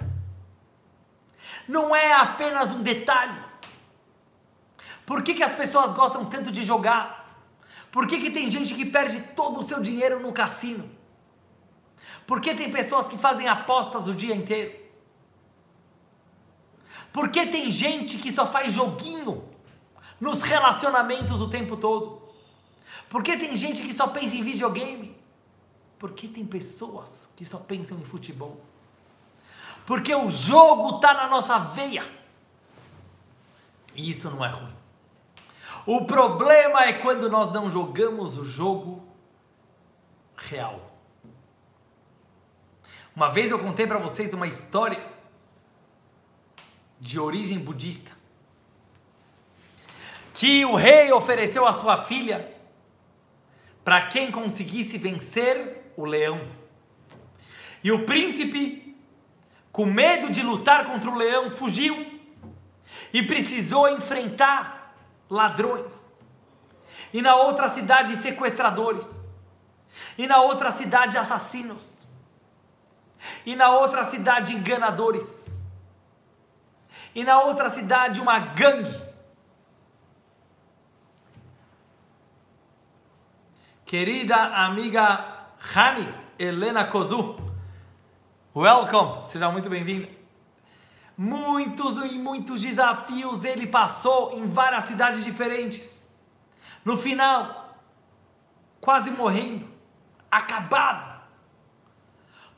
não 1.67 1.93
é 1.93 2.13
apenas 2.13 2.71
um 2.71 2.81
detalhe. 2.81 3.41
Por 5.05 5.21
que, 5.21 5.33
que 5.33 5.43
as 5.43 5.51
pessoas 5.51 5.91
gostam 5.91 6.23
tanto 6.23 6.53
de 6.53 6.63
jogar? 6.63 7.43
Por 7.91 8.07
que, 8.07 8.17
que 8.17 8.31
tem 8.31 8.49
gente 8.49 8.73
que 8.75 8.85
perde 8.85 9.19
todo 9.35 9.59
o 9.59 9.63
seu 9.63 9.81
dinheiro 9.81 10.21
no 10.21 10.31
cassino? 10.31 10.89
Por 12.25 12.39
que 12.39 12.55
tem 12.55 12.71
pessoas 12.71 13.09
que 13.09 13.17
fazem 13.17 13.49
apostas 13.49 14.07
o 14.07 14.15
dia 14.15 14.33
inteiro? 14.33 14.84
Por 17.15 17.29
que 17.29 17.45
tem 17.45 17.71
gente 17.71 18.17
que 18.17 18.29
só 18.29 18.45
faz 18.45 18.73
joguinho 18.73 19.47
nos 20.19 20.41
relacionamentos 20.41 21.39
o 21.39 21.49
tempo 21.49 21.77
todo? 21.77 22.21
Por 23.09 23.23
que 23.23 23.37
tem 23.37 23.55
gente 23.55 23.83
que 23.83 23.93
só 23.93 24.07
pensa 24.07 24.35
em 24.35 24.43
videogame? 24.43 25.17
Por 25.97 26.11
que 26.11 26.27
tem 26.27 26.45
pessoas 26.45 27.31
que 27.37 27.45
só 27.45 27.57
pensam 27.57 27.97
em 27.97 28.03
futebol? 28.03 28.59
Porque 29.85 30.13
o 30.13 30.29
jogo 30.29 30.97
está 30.97 31.13
na 31.13 31.27
nossa 31.27 31.57
veia. 31.57 32.05
E 33.95 34.09
isso 34.09 34.29
não 34.29 34.43
é 34.43 34.49
ruim. 34.49 34.75
O 35.85 36.05
problema 36.05 36.83
é 36.83 36.91
quando 36.91 37.29
nós 37.29 37.49
não 37.49 37.69
jogamos 37.69 38.37
o 38.37 38.43
jogo 38.43 39.07
real. 40.35 40.81
Uma 43.15 43.29
vez 43.29 43.51
eu 43.51 43.59
contei 43.59 43.87
para 43.87 43.99
vocês 43.99 44.33
uma 44.33 44.47
história 44.47 45.14
de 47.05 47.19
origem 47.19 47.59
budista. 47.59 48.11
Que 50.33 50.65
o 50.65 50.75
rei 50.75 51.11
ofereceu 51.13 51.67
a 51.67 51.73
sua 51.73 51.97
filha 51.97 52.51
para 53.83 54.07
quem 54.07 54.31
conseguisse 54.31 54.97
vencer 54.97 55.93
o 55.95 56.03
leão. 56.03 56.41
E 57.83 57.91
o 57.91 58.05
príncipe, 58.05 58.97
com 59.71 59.85
medo 59.85 60.31
de 60.31 60.41
lutar 60.41 60.87
contra 60.87 61.09
o 61.09 61.15
leão, 61.15 61.51
fugiu 61.51 61.95
e 63.13 63.21
precisou 63.21 63.87
enfrentar 63.87 64.97
ladrões. 65.29 66.03
E 67.13 67.21
na 67.21 67.35
outra 67.35 67.69
cidade, 67.69 68.15
sequestradores. 68.15 69.07
E 70.17 70.25
na 70.25 70.41
outra 70.41 70.71
cidade, 70.71 71.19
assassinos. 71.19 72.03
E 73.45 73.55
na 73.55 73.69
outra 73.69 74.03
cidade, 74.03 74.53
enganadores. 74.53 75.34
E 77.15 77.23
na 77.23 77.39
outra 77.39 77.69
cidade, 77.69 78.19
uma 78.19 78.37
gangue. 78.37 79.01
Querida 83.85 84.35
amiga 84.35 85.47
Hani 85.73 86.13
Helena 86.37 86.83
Kozu, 86.83 87.37
welcome, 88.53 89.25
seja 89.25 89.49
muito 89.49 89.69
bem-vinda. 89.69 90.09
Muitos 91.17 91.97
e 92.03 92.19
muitos 92.19 92.61
desafios 92.61 93.45
ele 93.45 93.67
passou 93.67 94.37
em 94.37 94.47
várias 94.47 94.83
cidades 94.83 95.23
diferentes. 95.23 96.05
No 96.83 96.97
final, 96.97 97.79
quase 98.81 99.09
morrendo, 99.09 99.65
acabado, 100.29 101.21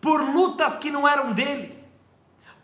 por 0.01 0.21
lutas 0.21 0.77
que 0.79 0.89
não 0.89 1.07
eram 1.07 1.33
dele, 1.33 1.76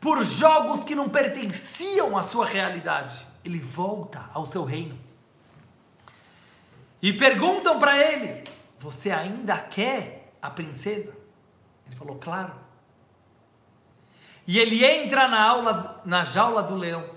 por 0.03 0.21
jogos 0.21 0.83
que 0.83 0.93
não 0.93 1.07
pertenciam 1.07 2.17
à 2.17 2.23
sua 2.23 2.45
realidade. 2.45 3.25
Ele 3.41 3.57
volta 3.57 4.29
ao 4.33 4.45
seu 4.45 4.65
reino. 4.65 4.99
E 7.01 7.13
perguntam 7.13 7.79
para 7.79 7.97
ele: 7.97 8.43
Você 8.79 9.11
ainda 9.11 9.57
quer 9.57 10.33
a 10.41 10.49
princesa? 10.49 11.15
Ele 11.87 11.95
falou: 11.95 12.17
Claro. 12.17 12.53
E 14.45 14.59
ele 14.59 14.83
entra 14.83 15.25
na 15.29 15.41
aula, 15.41 16.01
na 16.03 16.25
jaula 16.25 16.61
do 16.61 16.75
leão. 16.75 17.09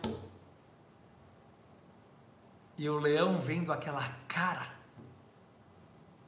E 2.78 2.89
o 2.89 3.01
leão 3.01 3.41
vendo 3.41 3.72
aquela 3.72 4.09
cara 4.28 4.68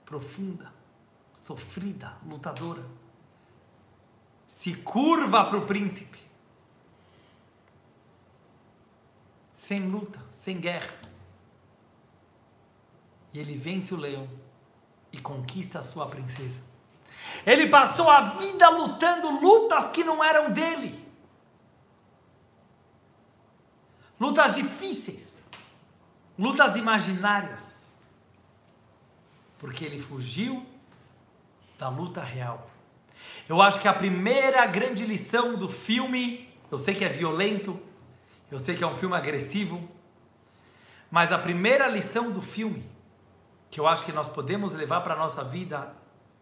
profunda, 0.05 0.73
sofrida, 1.35 2.17
lutadora, 2.27 2.85
se 4.49 4.75
curva 4.75 5.45
para 5.45 5.59
o 5.59 5.67
príncipe. 5.67 6.18
Sem 9.69 9.81
luta, 9.81 10.19
sem 10.31 10.59
guerra. 10.59 10.95
E 13.35 13.39
ele 13.39 13.55
vence 13.55 13.93
o 13.93 13.99
leão 13.99 14.27
e 15.12 15.21
conquista 15.21 15.81
a 15.81 15.83
sua 15.83 16.07
princesa. 16.07 16.62
Ele 17.45 17.69
passou 17.69 18.09
a 18.09 18.31
vida 18.39 18.66
lutando 18.71 19.29
lutas 19.29 19.91
que 19.91 20.03
não 20.03 20.25
eram 20.25 20.51
dele. 20.55 21.07
Lutas 24.19 24.55
difíceis. 24.55 25.43
Lutas 26.39 26.75
imaginárias. 26.75 27.93
Porque 29.59 29.85
ele 29.85 29.99
fugiu 29.99 30.64
da 31.79 31.91
luta 31.91 32.23
real. 32.23 32.71
Eu 33.47 33.61
acho 33.61 33.83
que 33.83 33.89
a 33.89 33.93
primeira 33.93 34.64
grande 34.64 35.05
lição 35.05 35.57
do 35.57 35.69
filme, 35.69 36.49
eu 36.71 36.79
sei 36.79 36.95
que 36.95 37.05
é 37.05 37.11
violento, 37.11 37.79
eu 38.51 38.59
sei 38.59 38.76
que 38.76 38.84
é 38.84 38.86
um 38.86 38.96
filme 38.96 39.16
agressivo, 39.16 39.88
mas 41.11 41.32
a 41.32 41.38
primeira 41.38 41.86
lição 41.86 42.30
do 42.30 42.42
filme 42.42 42.88
que 43.70 43.78
eu 43.78 43.86
acho 43.86 44.05
que 44.05 44.12
nós 44.12 44.28
podemos 44.28 44.72
levar 44.72 45.03
para 45.03 45.14
a 45.14 45.16
nossa 45.16 45.44
vida 45.44 45.94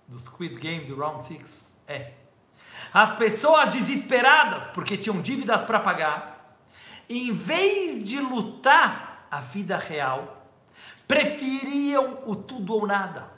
do 0.07 0.19
Squid 0.19 0.55
Game, 0.57 0.85
do 0.85 0.97
Round 0.97 1.25
6, 1.27 1.75
é 1.89 2.13
as 2.93 3.17
pessoas 3.17 3.75
desesperadas 3.75 4.67
porque 4.67 4.97
tinham 4.97 5.21
dívidas 5.21 5.63
para 5.63 5.81
pagar, 5.81 6.57
em 7.09 7.33
vez 7.33 8.09
de 8.09 8.21
lutar 8.21 9.27
a 9.31 9.41
vida 9.41 9.77
real, 9.77 10.47
preferiam 11.07 12.21
o 12.27 12.37
tudo 12.37 12.75
ou 12.75 12.87
nada. 12.87 13.35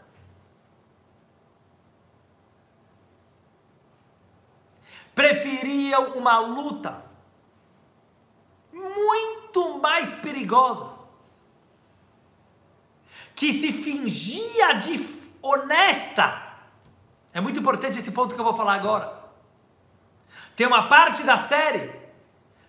Preferiam 5.14 6.12
uma 6.12 6.38
luta 6.38 7.07
muito 8.78 9.78
mais 9.78 10.12
perigosa 10.14 10.98
que 13.34 13.52
se 13.52 13.72
fingia 13.72 14.72
de 14.74 15.06
honesta. 15.40 16.42
É 17.32 17.40
muito 17.40 17.60
importante 17.60 17.98
esse 17.98 18.10
ponto 18.10 18.34
que 18.34 18.40
eu 18.40 18.44
vou 18.44 18.54
falar 18.54 18.74
agora. 18.74 19.12
Tem 20.56 20.66
uma 20.66 20.88
parte 20.88 21.22
da 21.22 21.38
série 21.38 21.88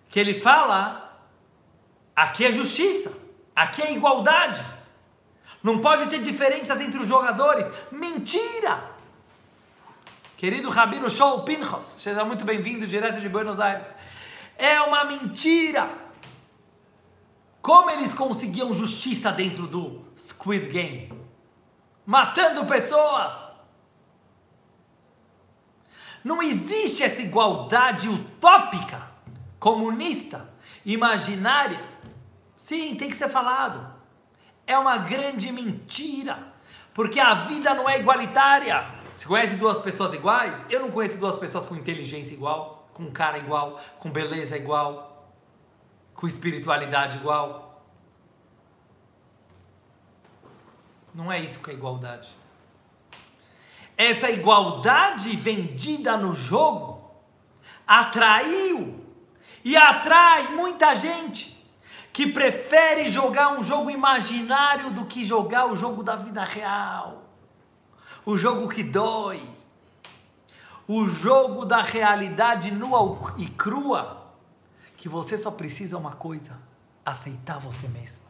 que 0.08 0.20
ele 0.20 0.40
fala: 0.40 1.18
aqui 2.14 2.44
é 2.44 2.52
justiça, 2.52 3.12
aqui 3.54 3.82
é 3.82 3.92
igualdade. 3.92 4.64
Não 5.60 5.80
pode 5.80 6.06
ter 6.06 6.22
diferenças 6.22 6.80
entre 6.80 7.00
os 7.00 7.08
jogadores. 7.08 7.66
Mentira! 7.90 8.90
Querido 10.36 10.70
Rabino 10.70 11.10
Shaul 11.10 11.42
Pinchas, 11.42 11.96
seja 11.98 12.24
muito 12.24 12.44
bem-vindo 12.44 12.86
direto 12.86 13.20
de 13.20 13.28
Buenos 13.28 13.58
Aires. 13.58 13.88
É 14.60 14.78
uma 14.82 15.04
mentira! 15.06 15.90
Como 17.62 17.90
eles 17.90 18.12
conseguiam 18.12 18.74
justiça 18.74 19.32
dentro 19.32 19.66
do 19.66 20.04
Squid 20.16 20.68
Game? 20.68 21.12
Matando 22.04 22.66
pessoas! 22.66 23.58
Não 26.22 26.42
existe 26.42 27.02
essa 27.02 27.22
igualdade 27.22 28.06
utópica, 28.06 29.10
comunista, 29.58 30.52
imaginária. 30.84 31.82
Sim, 32.58 32.94
tem 32.96 33.08
que 33.08 33.16
ser 33.16 33.30
falado. 33.30 33.94
É 34.66 34.76
uma 34.76 34.98
grande 34.98 35.50
mentira, 35.50 36.52
porque 36.92 37.18
a 37.18 37.46
vida 37.46 37.72
não 37.74 37.88
é 37.88 37.98
igualitária. 37.98 38.86
Você 39.16 39.26
conhece 39.26 39.56
duas 39.56 39.78
pessoas 39.78 40.12
iguais? 40.12 40.62
Eu 40.68 40.80
não 40.80 40.90
conheço 40.90 41.16
duas 41.16 41.36
pessoas 41.36 41.64
com 41.64 41.74
inteligência 41.74 42.34
igual, 42.34 42.79
com 43.04 43.10
cara 43.10 43.38
igual, 43.38 43.80
com 43.98 44.10
beleza 44.10 44.56
igual 44.56 45.10
com 46.20 46.26
espiritualidade 46.26 47.16
igual. 47.16 47.82
Não 51.14 51.32
é 51.32 51.40
isso 51.40 51.60
que 51.60 51.70
é 51.70 51.74
igualdade. 51.74 52.28
Essa 53.96 54.30
igualdade 54.30 55.34
vendida 55.34 56.18
no 56.18 56.34
jogo 56.34 57.10
atraiu 57.86 59.02
e 59.64 59.76
atrai 59.78 60.48
muita 60.48 60.94
gente 60.94 61.58
que 62.12 62.26
prefere 62.26 63.08
jogar 63.08 63.54
um 63.58 63.62
jogo 63.62 63.90
imaginário 63.90 64.90
do 64.90 65.06
que 65.06 65.24
jogar 65.24 65.66
o 65.72 65.76
jogo 65.76 66.02
da 66.02 66.16
vida 66.16 66.44
real. 66.44 67.22
O 68.26 68.36
jogo 68.36 68.68
que 68.68 68.82
dói. 68.82 69.42
O 70.92 71.06
jogo 71.06 71.64
da 71.64 71.82
realidade 71.82 72.72
nua 72.72 73.16
e 73.38 73.46
crua 73.46 74.26
que 74.96 75.08
você 75.08 75.38
só 75.38 75.52
precisa 75.52 75.96
uma 75.96 76.14
coisa: 76.14 76.58
aceitar 77.06 77.60
você 77.60 77.86
mesmo. 77.86 78.24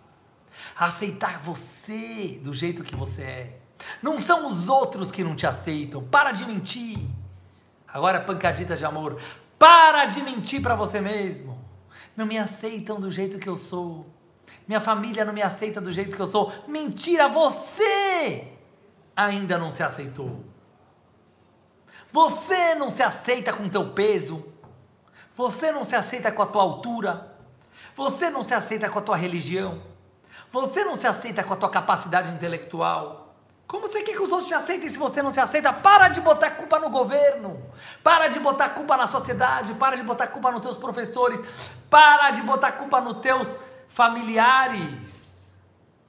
Aceitar 0.76 1.40
você 1.40 2.38
do 2.44 2.52
jeito 2.52 2.82
que 2.82 2.94
você 2.94 3.22
é. 3.22 3.60
Não 4.02 4.18
são 4.18 4.46
os 4.46 4.68
outros 4.68 5.10
que 5.10 5.24
não 5.24 5.34
te 5.34 5.46
aceitam. 5.46 6.04
Para 6.04 6.32
de 6.32 6.44
mentir. 6.44 6.98
Agora 7.88 8.20
pancadita 8.20 8.76
de 8.76 8.84
amor. 8.84 9.18
Para 9.58 10.04
de 10.04 10.20
mentir 10.20 10.60
para 10.60 10.74
você 10.74 11.00
mesmo. 11.00 11.58
Não 12.14 12.26
me 12.26 12.36
aceitam 12.36 13.00
do 13.00 13.10
jeito 13.10 13.38
que 13.38 13.48
eu 13.48 13.56
sou. 13.56 14.06
Minha 14.68 14.80
família 14.80 15.24
não 15.24 15.32
me 15.32 15.40
aceita 15.40 15.80
do 15.80 15.90
jeito 15.90 16.14
que 16.14 16.20
eu 16.20 16.26
sou. 16.26 16.52
Mentira, 16.68 17.26
você 17.26 18.52
ainda 19.16 19.56
não 19.56 19.70
se 19.70 19.82
aceitou. 19.82 20.44
Você 22.12 22.74
não 22.74 22.90
se 22.90 23.02
aceita 23.02 23.52
com 23.52 23.68
teu 23.68 23.90
peso. 23.90 24.52
Você 25.36 25.72
não 25.72 25.84
se 25.84 25.94
aceita 25.94 26.30
com 26.32 26.42
a 26.42 26.46
tua 26.46 26.62
altura. 26.62 27.36
Você 27.96 28.30
não 28.30 28.42
se 28.42 28.54
aceita 28.54 28.88
com 28.88 28.98
a 28.98 29.02
tua 29.02 29.16
religião. 29.16 29.82
Você 30.52 30.84
não 30.84 30.94
se 30.94 31.06
aceita 31.06 31.44
com 31.44 31.54
a 31.54 31.56
tua 31.56 31.70
capacidade 31.70 32.30
intelectual. 32.30 33.34
Como 33.66 33.86
você 33.86 34.02
quer 34.02 34.12
que 34.12 34.22
os 34.22 34.32
outros 34.32 34.48
te 34.48 34.54
aceitem 34.54 34.88
se 34.88 34.98
você 34.98 35.22
não 35.22 35.30
se 35.30 35.38
aceita? 35.38 35.72
Para 35.72 36.08
de 36.08 36.20
botar 36.20 36.50
culpa 36.50 36.78
no 36.80 36.90
governo. 36.90 37.62
Para 38.02 38.26
de 38.26 38.40
botar 38.40 38.70
culpa 38.70 38.96
na 38.96 39.06
sociedade. 39.06 39.74
Para 39.74 39.96
de 39.96 40.02
botar 40.02 40.26
culpa 40.26 40.50
nos 40.50 40.60
teus 40.60 40.76
professores. 40.76 41.40
Para 41.88 42.32
de 42.32 42.42
botar 42.42 42.72
culpa 42.72 43.00
nos 43.00 43.18
teus 43.18 43.48
familiares. 43.88 45.20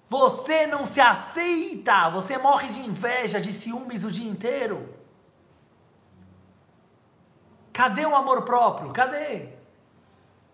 Você 0.10 0.68
não 0.68 0.84
se 0.84 0.99
aceita, 0.99 2.10
você 2.10 2.38
morre 2.38 2.68
de 2.68 2.80
inveja, 2.80 3.39
de 3.39 3.54
ciúmes 3.54 4.04
o 4.04 4.12
dia 4.12 4.30
inteiro. 4.30 5.01
Cadê 7.74 8.06
o 8.06 8.16
amor 8.16 8.44
próprio? 8.44 8.92
Cadê? 8.92 9.50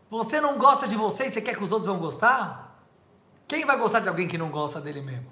Você 0.09 0.39
não 0.39 0.57
gosta 0.57 0.87
de 0.87 0.95
você 0.95 1.25
e 1.25 1.29
você 1.29 1.41
quer 1.41 1.55
que 1.55 1.63
os 1.63 1.71
outros 1.71 1.87
vão 1.87 1.99
gostar? 1.99 2.81
Quem 3.47 3.65
vai 3.65 3.77
gostar 3.77 3.99
de 3.99 4.09
alguém 4.09 4.27
que 4.27 4.37
não 4.37 4.49
gosta 4.49 4.79
dele 4.79 5.01
mesmo? 5.01 5.31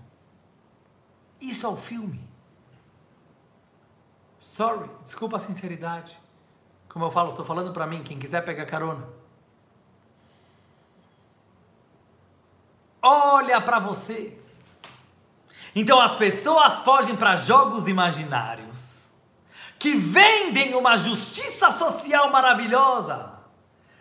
Isso 1.39 1.65
é 1.65 1.69
o 1.69 1.77
filme. 1.77 2.27
Sorry, 4.39 4.89
desculpa 5.03 5.37
a 5.37 5.39
sinceridade. 5.39 6.17
Como 6.89 7.05
eu 7.05 7.11
falo, 7.11 7.31
estou 7.31 7.45
falando 7.45 7.71
para 7.73 7.87
mim, 7.87 8.03
quem 8.03 8.17
quiser 8.17 8.43
pegar 8.43 8.65
carona. 8.65 9.07
Olha 13.01 13.61
para 13.61 13.79
você. 13.79 14.39
Então 15.75 15.99
as 15.99 16.13
pessoas 16.13 16.79
fogem 16.79 17.15
para 17.15 17.35
jogos 17.35 17.87
imaginários 17.87 18.94
que 19.85 19.95
vendem 19.95 20.73
uma 20.73 20.97
justiça 20.97 21.69
social 21.69 22.31
maravilhosa, 22.31 23.33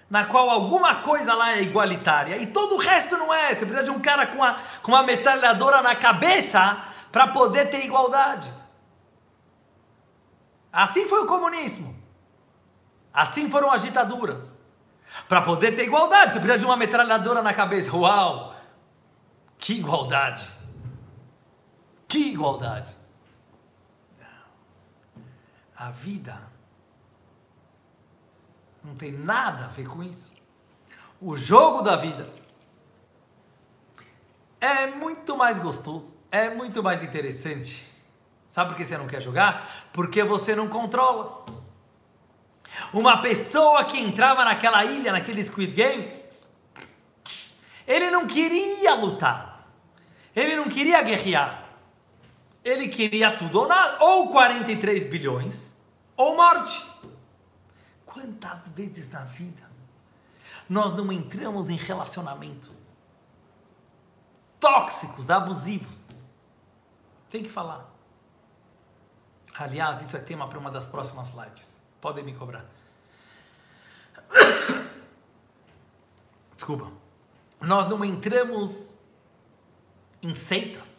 na 0.09 0.24
qual 0.24 0.49
alguma 0.49 1.03
coisa 1.03 1.35
lá 1.35 1.53
é 1.53 1.62
igualitária 1.62 2.39
e 2.39 2.47
todo 2.47 2.76
o 2.76 2.78
resto 2.78 3.18
não 3.18 3.35
é. 3.35 3.55
Você 3.55 3.66
precisa 3.66 3.85
de 3.85 3.91
um 3.91 4.01
cara 4.01 4.28
com, 4.28 4.43
a, 4.43 4.57
com 4.82 4.93
uma 4.93 5.03
metralhadora 5.03 5.82
na 5.82 5.95
cabeça 5.95 6.82
para 7.12 7.26
poder 7.26 7.70
ter 7.70 7.85
igualdade. 7.85 8.51
Assim 10.72 11.07
foi 11.07 11.20
o 11.20 11.26
comunismo. 11.26 11.95
Assim 13.12 13.51
foram 13.51 13.70
as 13.70 13.82
ditaduras. 13.82 14.64
Para 15.28 15.43
poder 15.43 15.72
ter 15.76 15.85
igualdade, 15.85 16.32
você 16.32 16.41
precisa 16.41 16.61
de 16.61 16.64
uma 16.64 16.78
metralhadora 16.78 17.43
na 17.43 17.53
cabeça. 17.53 17.95
Uau! 17.95 18.55
Que 19.59 19.74
igualdade! 19.74 20.49
Que 22.09 22.32
igualdade! 22.32 23.03
A 25.76 25.90
vida 25.90 26.40
não 28.82 28.94
tem 28.94 29.12
nada 29.12 29.64
a 29.64 29.68
ver 29.68 29.88
com 29.88 30.02
isso. 30.02 30.32
O 31.20 31.36
jogo 31.36 31.82
da 31.82 31.96
vida 31.96 32.28
é 34.60 34.86
muito 34.86 35.36
mais 35.36 35.58
gostoso, 35.58 36.14
é 36.30 36.50
muito 36.50 36.82
mais 36.82 37.02
interessante. 37.02 37.90
Sabe 38.48 38.70
por 38.70 38.76
que 38.76 38.84
você 38.84 38.96
não 38.96 39.06
quer 39.06 39.20
jogar? 39.20 39.88
Porque 39.92 40.22
você 40.22 40.54
não 40.54 40.68
controla. 40.68 41.44
Uma 42.92 43.20
pessoa 43.20 43.84
que 43.84 43.98
entrava 43.98 44.44
naquela 44.44 44.84
ilha, 44.84 45.12
naquele 45.12 45.42
Squid 45.42 45.72
Game, 45.72 46.24
ele 47.86 48.10
não 48.10 48.26
queria 48.26 48.94
lutar. 48.94 49.68
Ele 50.34 50.56
não 50.56 50.68
queria 50.68 51.02
guerrear. 51.02 51.63
Ele 52.64 52.88
queria 52.88 53.36
tudo 53.36 53.60
ou 53.60 53.68
nada, 53.68 54.02
ou 54.02 54.30
43 54.30 55.04
bilhões, 55.04 55.74
ou 56.16 56.34
morte. 56.34 56.82
Quantas 58.06 58.68
vezes 58.68 59.10
na 59.10 59.24
vida 59.24 59.62
nós 60.68 60.94
não 60.94 61.12
entramos 61.12 61.68
em 61.68 61.76
relacionamento 61.76 62.70
tóxicos, 64.58 65.28
abusivos? 65.28 66.04
Tem 67.28 67.42
que 67.42 67.50
falar. 67.50 67.92
Aliás, 69.56 70.00
isso 70.00 70.16
é 70.16 70.20
tema 70.20 70.48
para 70.48 70.58
uma 70.58 70.70
das 70.70 70.86
próximas 70.86 71.30
lives. 71.30 71.78
Podem 72.00 72.24
me 72.24 72.34
cobrar. 72.34 72.64
Desculpa. 76.54 76.90
Nós 77.60 77.88
não 77.88 78.02
entramos 78.04 78.94
em 80.22 80.34
seitas 80.34 80.93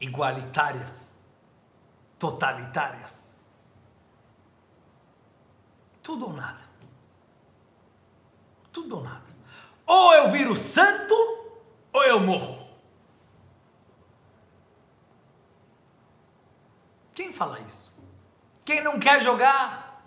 igualitárias, 0.00 1.10
totalitárias. 2.18 3.32
Tudo 6.02 6.26
ou 6.26 6.32
nada. 6.32 6.60
Tudo 8.72 8.96
ou 8.96 9.02
nada. 9.02 9.24
Ou 9.86 10.14
eu 10.14 10.30
viro 10.30 10.56
santo, 10.56 11.14
ou 11.92 12.04
eu 12.04 12.20
morro. 12.20 12.64
Quem 17.14 17.32
fala 17.32 17.60
isso? 17.60 17.92
Quem 18.64 18.82
não 18.82 18.98
quer 18.98 19.22
jogar? 19.22 20.04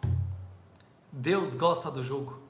Deus 1.12 1.56
gosta 1.56 1.90
do 1.90 2.04
jogo. 2.04 2.42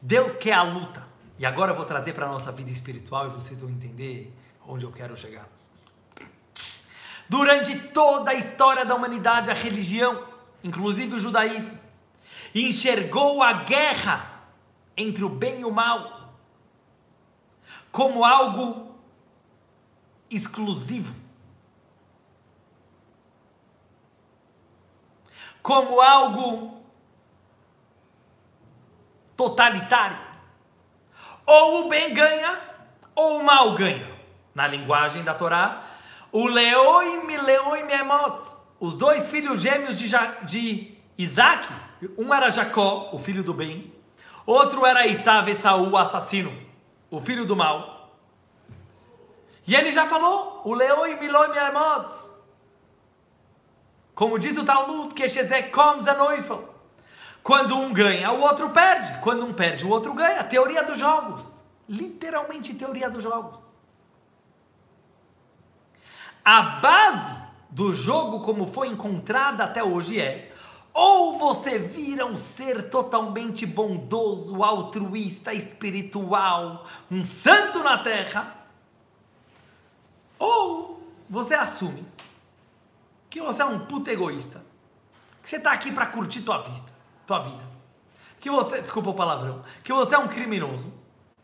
Deus 0.00 0.36
quer 0.36 0.54
a 0.54 0.62
luta. 0.62 1.06
E 1.38 1.44
agora 1.44 1.72
eu 1.72 1.76
vou 1.76 1.84
trazer 1.84 2.12
para 2.12 2.26
a 2.26 2.28
nossa 2.28 2.52
vida 2.52 2.70
espiritual 2.70 3.26
e 3.26 3.30
vocês 3.30 3.60
vão 3.60 3.70
entender 3.70 4.32
onde 4.66 4.84
eu 4.84 4.92
quero 4.92 5.16
chegar. 5.16 5.48
Durante 7.32 7.74
toda 7.88 8.32
a 8.32 8.34
história 8.34 8.84
da 8.84 8.94
humanidade, 8.94 9.50
a 9.50 9.54
religião, 9.54 10.22
inclusive 10.62 11.14
o 11.14 11.18
judaísmo, 11.18 11.80
enxergou 12.54 13.42
a 13.42 13.54
guerra 13.54 14.42
entre 14.94 15.24
o 15.24 15.30
bem 15.30 15.60
e 15.60 15.64
o 15.64 15.70
mal 15.70 16.34
como 17.90 18.22
algo 18.22 18.94
exclusivo, 20.30 21.14
como 25.62 26.02
algo 26.02 26.84
totalitário. 29.34 30.18
Ou 31.46 31.86
o 31.86 31.88
bem 31.88 32.12
ganha, 32.12 32.60
ou 33.14 33.40
o 33.40 33.42
mal 33.42 33.74
ganha. 33.74 34.20
Na 34.54 34.66
linguagem 34.66 35.24
da 35.24 35.32
Torá, 35.32 35.91
o 36.32 36.46
Leoim 36.46 37.30
e 37.30 37.36
Leoim 37.36 37.90
Emot, 37.90 38.44
os 38.80 38.94
dois 38.94 39.26
filhos 39.26 39.60
gêmeos 39.60 39.98
de, 39.98 40.08
ja, 40.08 40.38
de 40.42 40.96
Isaac, 41.16 41.68
um 42.16 42.32
era 42.34 42.50
Jacó, 42.50 43.10
o 43.12 43.18
filho 43.18 43.44
do 43.44 43.54
bem, 43.54 43.92
outro 44.44 44.84
era 44.84 45.06
Isav 45.06 45.48
Esaú, 45.48 45.90
o 45.90 45.96
assassino, 45.96 46.52
o 47.10 47.20
filho 47.20 47.44
do 47.44 47.54
mal. 47.54 48.10
E 49.66 49.76
ele 49.76 49.92
já 49.92 50.06
falou, 50.06 50.62
o 50.64 50.74
Leoim 50.74 51.18
e 51.22 51.28
Leoim 51.28 51.56
Emot, 51.56 52.32
como 54.14 54.38
diz 54.38 54.56
o 54.56 54.64
Talmud, 54.64 55.14
que 55.14 55.28
Shezekom 55.28 56.00
Zanoifel, 56.00 56.72
quando 57.42 57.76
um 57.76 57.92
ganha, 57.92 58.30
o 58.30 58.40
outro 58.40 58.70
perde. 58.70 59.18
Quando 59.20 59.44
um 59.44 59.52
perde, 59.52 59.84
o 59.84 59.90
outro 59.90 60.14
ganha. 60.14 60.44
Teoria 60.44 60.84
dos 60.84 60.98
jogos. 60.98 61.44
Literalmente 61.88 62.74
teoria 62.74 63.10
dos 63.10 63.22
jogos. 63.22 63.71
A 66.44 66.62
base 66.62 67.36
do 67.70 67.94
jogo, 67.94 68.40
como 68.40 68.66
foi 68.66 68.88
encontrada 68.88 69.64
até 69.64 69.82
hoje, 69.82 70.20
é 70.20 70.52
ou 70.94 71.38
você 71.38 71.78
vira 71.78 72.26
um 72.26 72.36
ser 72.36 72.90
totalmente 72.90 73.64
bondoso, 73.64 74.62
altruísta, 74.62 75.54
espiritual, 75.54 76.86
um 77.10 77.24
santo 77.24 77.82
na 77.82 78.02
terra, 78.02 78.56
ou 80.38 81.02
você 81.30 81.54
assume 81.54 82.04
que 83.30 83.40
você 83.40 83.62
é 83.62 83.64
um 83.64 83.86
puto 83.86 84.10
egoísta, 84.10 84.62
que 85.42 85.48
você 85.48 85.56
está 85.56 85.72
aqui 85.72 85.90
para 85.90 86.06
curtir 86.06 86.42
tua 86.42 86.58
vista, 86.58 86.90
tua 87.26 87.38
vida, 87.38 87.62
que 88.38 88.50
você, 88.50 88.82
desculpa 88.82 89.10
o 89.10 89.14
palavrão, 89.14 89.64
que 89.82 89.92
você 89.92 90.14
é 90.14 90.18
um 90.18 90.28
criminoso 90.28 90.92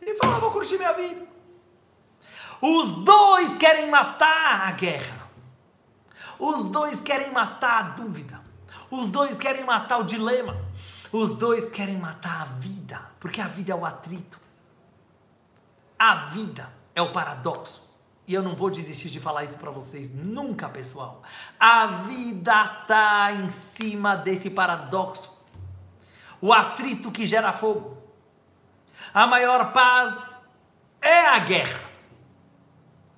e 0.03 0.15
fala, 0.17 0.39
vou 0.39 0.51
curtir 0.51 0.77
minha 0.77 0.93
vida. 0.93 1.27
Os 2.61 3.05
dois 3.05 3.57
querem 3.57 3.89
matar 3.89 4.69
a 4.69 4.73
guerra. 4.73 5.29
Os 6.39 6.71
dois 6.71 7.01
querem 7.01 7.33
matar 7.33 7.79
a 7.79 7.83
dúvida. 7.91 8.41
Os 8.91 9.09
dois 9.09 9.37
querem 9.37 9.65
matar 9.65 9.99
o 9.99 10.05
dilema. 10.05 10.57
Os 11.13 11.35
dois 11.35 11.71
querem 11.71 11.97
matar 11.97 12.43
a 12.43 12.45
vida, 12.45 13.01
porque 13.19 13.41
a 13.41 13.49
vida 13.49 13.73
é 13.73 13.75
o 13.75 13.85
atrito. 13.85 14.39
A 15.99 16.15
vida 16.15 16.71
é 16.95 17.03
o 17.03 17.13
paradoxo. 17.13 17.83
E 18.27 18.35
eu 18.35 18.43
não 18.43 18.55
vou 18.55 18.71
desistir 18.71 19.09
de 19.09 19.19
falar 19.19 19.45
isso 19.45 19.57
para 19.57 19.71
vocês 19.71 20.11
nunca, 20.15 20.69
pessoal. 20.69 21.23
A 21.59 21.87
vida 21.87 22.67
tá 22.87 23.33
em 23.33 23.49
cima 23.49 24.15
desse 24.17 24.51
paradoxo. 24.51 25.35
O 26.41 26.53
atrito 26.53 27.11
que 27.11 27.27
gera 27.27 27.53
fogo. 27.53 27.97
A 29.15 29.27
maior 29.27 29.73
paz 29.73 30.35
é 31.01 31.27
a 31.27 31.39
guerra. 31.39 31.88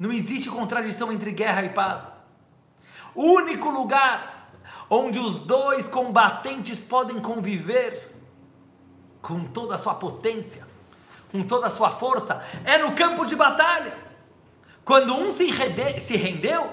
Não 0.01 0.11
existe 0.11 0.49
contradição 0.49 1.13
entre 1.13 1.31
guerra 1.31 1.63
e 1.63 1.69
paz. 1.69 2.03
O 3.15 3.23
único 3.23 3.69
lugar 3.69 4.51
onde 4.89 5.19
os 5.19 5.35
dois 5.35 5.87
combatentes 5.87 6.81
podem 6.81 7.21
conviver 7.21 8.11
com 9.21 9.45
toda 9.45 9.75
a 9.75 9.79
sua 9.79 9.95
potência, 9.95 10.67
com 11.31 11.43
toda 11.43 11.67
a 11.67 11.71
sua 11.71 11.91
força, 11.91 12.43
é 12.65 12.79
no 12.79 12.95
campo 12.95 13.27
de 13.27 13.37
batalha. 13.37 13.95
Quando 14.87 15.15
um 15.15 15.31
se, 15.31 15.51
se 16.01 16.17
rendeu, 16.17 16.73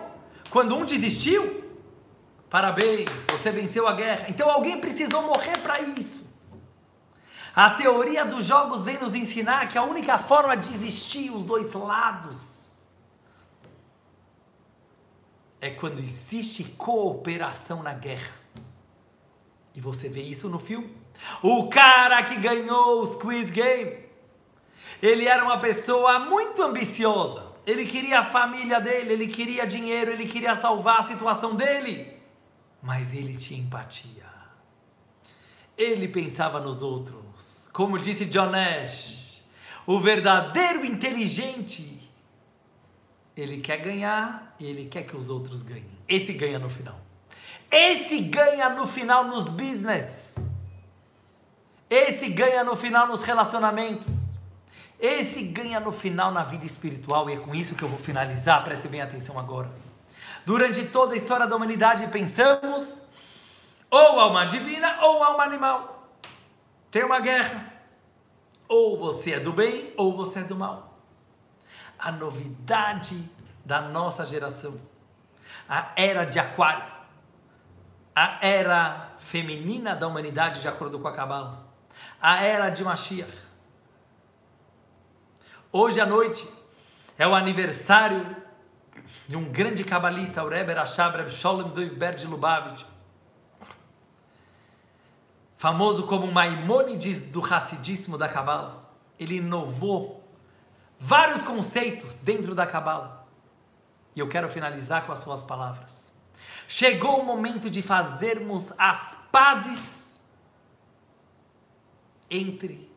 quando 0.50 0.74
um 0.74 0.86
desistiu, 0.86 1.66
parabéns, 2.50 3.10
você 3.30 3.52
venceu 3.52 3.90
a 3.90 3.94
guerra. 3.94 4.28
Então 4.30 4.50
alguém 4.50 4.80
precisou 4.80 5.22
morrer 5.24 5.58
para 5.58 5.82
isso. 5.82 6.34
A 7.54 7.72
teoria 7.72 8.24
dos 8.24 8.46
jogos 8.46 8.84
vem 8.84 8.98
nos 8.98 9.14
ensinar 9.14 9.68
que 9.68 9.78
a 9.78 9.84
única 9.84 10.18
forma 10.18 10.56
de 10.56 10.74
existir 10.74 11.30
os 11.30 11.44
dois 11.44 11.74
lados 11.74 12.57
é 15.60 15.70
quando 15.70 16.00
existe 16.00 16.64
cooperação 16.64 17.82
na 17.82 17.94
guerra. 17.94 18.34
E 19.76 19.82
você 19.82 20.10
vê 20.10 20.22
isso 20.22 20.50
no 20.50 20.60
filme. 20.60 20.96
O 21.42 21.68
cara 21.68 22.24
que 22.24 22.36
ganhou 22.36 23.02
o 23.02 23.06
Squid 23.06 23.52
Game, 23.52 23.98
ele 25.02 25.28
era 25.28 25.44
uma 25.44 25.60
pessoa 25.60 26.20
muito 26.20 26.62
ambiciosa. 26.62 27.46
Ele 27.66 27.86
queria 27.86 28.22
a 28.22 28.26
família 28.26 28.80
dele, 28.80 29.14
ele 29.14 29.28
queria 29.28 29.68
dinheiro, 29.68 30.12
ele 30.12 30.28
queria 30.28 30.56
salvar 30.56 31.00
a 31.00 31.04
situação 31.04 31.56
dele. 31.56 32.14
Mas 32.82 33.14
ele 33.14 33.36
tinha 33.36 33.60
empatia. 33.60 34.26
Ele 35.78 36.08
pensava 36.08 36.60
nos 36.60 36.82
outros. 36.82 37.70
Como 37.74 38.00
disse 38.00 38.26
John 38.26 38.50
Nash, 38.50 39.44
o 39.86 40.00
verdadeiro 40.00 40.86
inteligente, 40.86 42.10
ele 43.36 43.60
quer 43.60 43.78
ganhar 43.78 44.47
ele 44.66 44.86
quer 44.86 45.04
que 45.04 45.16
os 45.16 45.30
outros 45.30 45.62
ganhem. 45.62 45.86
Esse 46.08 46.34
ganha 46.34 46.58
no 46.58 46.70
final. 46.70 46.96
Esse 47.70 48.20
ganha 48.22 48.70
no 48.70 48.88
final 48.88 49.26
nos 49.26 49.46
business. 49.46 50.36
Esse 51.90 52.30
ganha 52.30 52.64
no 52.64 52.76
final 52.76 53.08
nos 53.08 53.24
relacionamentos. 53.24 54.32
Esse 55.00 55.44
ganha 55.44 55.80
no 55.80 55.92
final 55.92 56.32
na 56.32 56.44
vida 56.44 56.66
espiritual. 56.66 57.30
E 57.30 57.34
é 57.34 57.38
com 57.38 57.54
isso 57.54 57.76
que 57.76 57.84
eu 57.84 57.90
vou 57.90 58.00
finalizar. 58.00 58.64
Preste 58.64 58.88
bem 58.88 59.02
atenção 59.02 59.38
agora. 59.38 59.72
Durante 60.46 60.86
toda 60.86 61.14
a 61.14 61.18
história 61.18 61.46
da 61.46 61.56
humanidade, 61.56 62.08
pensamos 62.08 63.04
ou 63.92 64.20
alma 64.20 64.46
divina 64.46 64.98
ou 65.02 65.24
alma 65.24 65.44
animal. 65.44 66.10
Tem 66.90 67.04
uma 67.04 67.20
guerra. 67.20 67.74
Ou 68.68 68.98
você 68.98 69.34
é 69.34 69.40
do 69.40 69.54
bem 69.54 69.94
ou 69.96 70.16
você 70.16 70.40
é 70.40 70.44
do 70.44 70.56
mal. 70.56 70.98
A 71.98 72.12
novidade 72.12 73.30
da 73.68 73.82
nossa 73.82 74.26
geração, 74.26 74.80
a 75.68 75.92
era 75.98 76.24
de 76.24 76.40
Aquário, 76.40 76.90
a 78.16 78.40
era 78.42 79.12
feminina 79.20 79.94
da 79.94 80.08
humanidade, 80.08 80.62
de 80.62 80.70
acordo 80.70 80.98
com 80.98 81.08
a 81.10 81.12
Kabbalah, 81.12 81.64
a 82.22 82.42
era 82.42 82.70
de 82.70 82.82
Mashiach. 82.82 83.30
Hoje 85.70 86.00
à 86.00 86.06
noite 86.06 86.48
é 87.18 87.28
o 87.28 87.36
aniversário 87.36 88.38
de 89.28 89.36
um 89.36 89.52
grande 89.52 89.84
cabalista, 89.84 90.46
o 90.46 90.48
Rebbe 90.48 90.74
Sholem 91.30 91.68
Doivber 91.72 92.16
de 92.16 92.26
Lubavitch, 92.26 92.86
famoso 95.58 96.08
como 96.08 96.32
Maimônides 96.32 97.24
do 97.24 97.44
Hassidismo 97.44 98.18
da 98.18 98.30
Kabbalah. 98.30 98.78
Ele 99.20 99.36
inovou 99.36 100.24
vários 100.98 101.42
conceitos 101.42 102.14
dentro 102.14 102.56
da 102.56 102.66
Kabbalah. 102.66 103.17
E 104.18 104.20
eu 104.20 104.28
quero 104.28 104.50
finalizar 104.50 105.06
com 105.06 105.12
as 105.12 105.20
suas 105.20 105.44
palavras. 105.44 106.12
Chegou 106.68 107.22
o 107.22 107.24
momento 107.24 107.70
de 107.70 107.84
fazermos 107.84 108.74
as 108.76 109.16
pazes 109.32 110.20
entre 112.28 112.92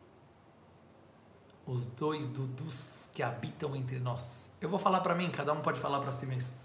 os 1.63 1.85
dois 1.85 2.27
Dudus 2.27 3.07
que 3.13 3.21
habitam 3.21 3.75
entre 3.75 3.99
nós. 3.99 4.49
Eu 4.59 4.67
vou 4.67 4.79
falar 4.79 5.01
para 5.01 5.13
mim, 5.13 5.29
cada 5.29 5.53
um 5.53 5.61
pode 5.61 5.79
falar 5.79 5.99
para 5.99 6.11
si 6.11 6.25
mesmo. 6.25 6.55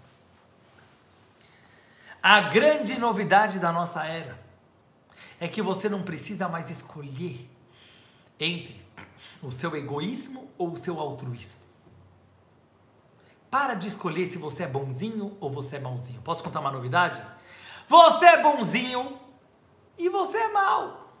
A 2.21 2.41
grande 2.41 2.97
novidade 2.97 3.59
da 3.59 3.71
nossa 3.71 4.03
era 4.07 4.43
é 5.39 5.47
que 5.47 5.61
você 5.61 5.87
não 5.87 6.01
precisa 6.01 6.49
mais 6.49 6.71
escolher 6.71 7.47
entre 8.39 8.83
o 9.39 9.51
seu 9.51 9.75
egoísmo 9.75 10.49
ou 10.57 10.71
o 10.71 10.77
seu 10.77 10.99
altruísmo. 10.99 11.66
Para 13.49 13.73
de 13.73 13.87
escolher 13.87 14.27
se 14.27 14.37
você 14.37 14.63
é 14.63 14.67
bonzinho 14.67 15.37
ou 15.39 15.49
você 15.49 15.77
é 15.77 15.79
mauzinho. 15.79 16.21
Posso 16.21 16.43
contar 16.43 16.59
uma 16.59 16.71
novidade? 16.71 17.21
Você 17.87 18.25
é 18.25 18.41
bonzinho 18.41 19.19
e 19.97 20.09
você 20.09 20.37
é 20.37 20.51
mau. 20.51 21.13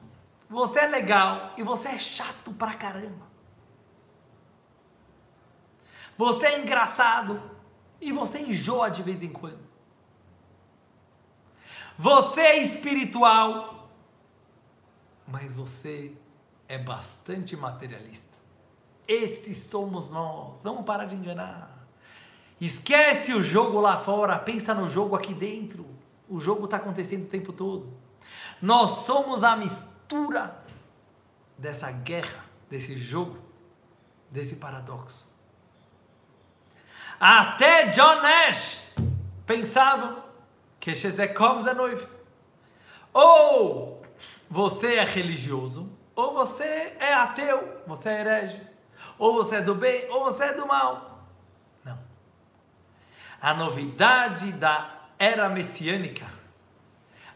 Você 0.49 0.79
é 0.79 0.87
legal 0.87 1.53
e 1.57 1.63
você 1.63 1.89
é 1.89 1.97
chato 1.97 2.51
pra 2.53 2.73
caramba. 2.73 3.27
Você 6.17 6.47
é 6.47 6.59
engraçado 6.59 7.41
e 8.01 8.11
você 8.11 8.39
enjoa 8.39 8.89
de 8.89 9.03
vez 9.03 9.21
em 9.21 9.31
quando. 9.31 9.67
Você 11.97 12.41
é 12.41 12.57
espiritual, 12.57 13.89
mas 15.27 15.51
você 15.53 16.15
é 16.67 16.77
bastante 16.77 17.55
materialista. 17.55 18.37
Esses 19.07 19.57
somos 19.63 20.09
nós. 20.09 20.61
Vamos 20.61 20.85
parar 20.85 21.05
de 21.05 21.15
enganar. 21.15 21.76
Esquece 22.59 23.33
o 23.33 23.43
jogo 23.43 23.79
lá 23.79 23.97
fora, 23.97 24.39
pensa 24.39 24.73
no 24.73 24.87
jogo 24.87 25.15
aqui 25.15 25.33
dentro. 25.33 25.85
O 26.27 26.39
jogo 26.39 26.65
está 26.65 26.77
acontecendo 26.77 27.25
o 27.25 27.29
tempo 27.29 27.53
todo. 27.53 27.93
Nós 28.61 29.05
somos 29.05 29.43
a 29.43 29.55
mistura 29.55 30.57
dessa 31.57 31.91
guerra, 31.91 32.45
desse 32.69 32.97
jogo, 32.97 33.37
desse 34.31 34.55
paradoxo. 34.55 35.25
Até 37.19 37.87
John 37.87 38.21
Nash 38.21 38.81
pensava 39.45 40.25
que 40.79 40.95
Shezekom 40.95 41.67
é 41.67 41.73
noivo. 41.73 42.07
Ou 43.13 44.01
você 44.49 44.95
é 44.95 45.03
religioso, 45.03 45.91
ou 46.15 46.33
você 46.33 46.95
é 46.99 47.13
ateu, 47.13 47.81
você 47.87 48.09
é 48.09 48.21
herege. 48.21 48.61
Ou 49.17 49.33
você 49.33 49.55
é 49.55 49.61
do 49.61 49.73
bem, 49.73 50.09
ou 50.09 50.25
você 50.25 50.45
é 50.45 50.53
do 50.53 50.67
mal. 50.67 51.16
A 53.41 53.53
novidade 53.53 54.51
da 54.53 55.09
era 55.19 55.47
messiânica, 55.49 56.27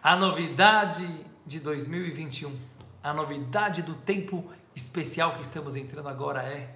a 0.02 0.16
novidade 0.16 1.26
de 1.46 1.60
2021, 1.60 2.60
a 3.04 3.14
novidade 3.14 3.82
do 3.82 3.94
tempo 3.96 4.52
especial 4.76 5.34
que 5.34 5.42
estamos 5.42 5.76
entrando 5.76 6.08
agora 6.08 6.44
é 6.44 6.76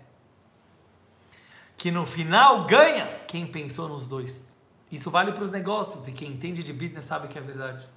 que 1.78 1.92
no 1.92 2.06
final 2.06 2.66
ganha 2.66 3.06
quem 3.28 3.46
pensou 3.46 3.88
nos 3.88 4.08
dois. 4.08 4.54
Isso 4.92 5.10
vale 5.10 5.32
para 5.32 5.44
os 5.44 5.50
negócios 5.50 6.08
e 6.08 6.12
quem 6.12 6.32
entende 6.32 6.64
de 6.64 6.72
business 6.72 7.06
sabe 7.06 7.28
que 7.28 7.38
é 7.38 7.42
verdade. 7.42 7.88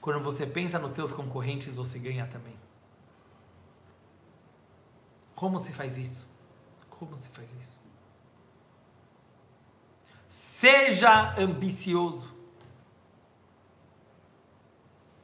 Quando 0.00 0.22
você 0.22 0.46
pensa 0.46 0.78
nos 0.78 0.92
teus 0.92 1.12
concorrentes, 1.12 1.74
você 1.74 1.98
ganha 1.98 2.26
também. 2.26 2.54
Como 5.34 5.58
se 5.58 5.72
faz 5.72 5.96
isso? 5.96 6.26
Como 6.90 7.16
se 7.18 7.28
faz 7.28 7.48
isso? 7.60 7.81
Seja 10.62 11.34
ambicioso. 11.36 12.32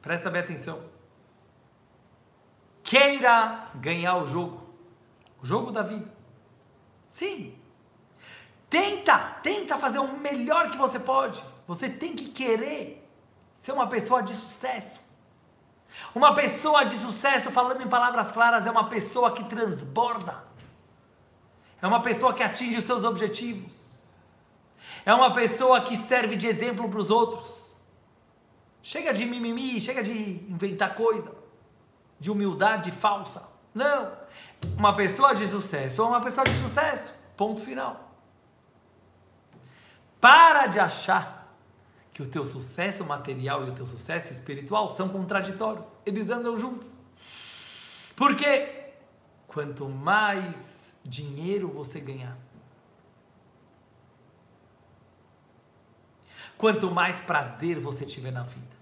Presta 0.01 0.29
bem 0.29 0.41
atenção. 0.41 0.83
Queira 2.83 3.69
ganhar 3.75 4.17
o 4.17 4.27
jogo. 4.27 4.61
O 5.41 5.45
jogo 5.45 5.71
da 5.71 5.81
vida. 5.81 6.13
Sim. 7.07 7.57
Tenta, 8.69 9.17
tenta 9.41 9.77
fazer 9.77 9.99
o 9.99 10.17
melhor 10.17 10.71
que 10.71 10.77
você 10.77 10.99
pode. 10.99 11.41
Você 11.65 11.89
tem 11.89 12.17
que 12.17 12.27
querer 12.27 13.09
ser 13.61 13.71
uma 13.71 13.87
pessoa 13.87 14.21
de 14.21 14.35
sucesso. 14.35 14.99
Uma 16.13 16.35
pessoa 16.35 16.83
de 16.83 16.97
sucesso, 16.97 17.49
falando 17.49 17.81
em 17.81 17.87
palavras 17.87 18.29
claras, 18.29 18.67
é 18.67 18.71
uma 18.71 18.89
pessoa 18.89 19.31
que 19.31 19.45
transborda. 19.45 20.43
É 21.81 21.87
uma 21.87 22.01
pessoa 22.01 22.33
que 22.33 22.43
atinge 22.43 22.77
os 22.77 22.83
seus 22.83 23.05
objetivos. 23.05 23.88
É 25.09 25.13
uma 25.15 25.33
pessoa 25.33 25.81
que 25.81 25.97
serve 25.97 26.35
de 26.35 26.45
exemplo 26.45 26.87
para 26.87 26.99
os 26.99 27.09
outros. 27.09 27.75
Chega 28.83 29.11
de 29.11 29.25
mimimi, 29.25 29.81
chega 29.81 30.03
de 30.03 30.13
inventar 30.47 30.93
coisa, 30.93 31.33
de 32.19 32.29
humildade 32.29 32.91
falsa. 32.91 33.49
Não. 33.73 34.15
Uma 34.77 34.95
pessoa 34.95 35.33
de 35.33 35.47
sucesso 35.47 36.03
é 36.03 36.05
uma 36.05 36.21
pessoa 36.21 36.43
de 36.43 36.53
sucesso. 36.61 37.11
Ponto 37.35 37.59
final. 37.59 38.19
Para 40.21 40.67
de 40.67 40.79
achar 40.79 41.57
que 42.13 42.21
o 42.21 42.27
teu 42.27 42.45
sucesso 42.45 43.03
material 43.03 43.65
e 43.65 43.71
o 43.71 43.73
teu 43.73 43.87
sucesso 43.87 44.31
espiritual 44.31 44.91
são 44.91 45.09
contraditórios. 45.09 45.89
Eles 46.05 46.29
andam 46.29 46.59
juntos. 46.59 47.01
Porque 48.15 48.91
quanto 49.47 49.89
mais 49.89 50.93
dinheiro 51.03 51.67
você 51.67 51.99
ganhar, 51.99 52.37
quanto 56.59 56.91
mais 56.91 57.21
prazer 57.21 57.79
você 57.79 58.05
tiver 58.05 58.31
na 58.31 58.43
vida, 58.43 58.75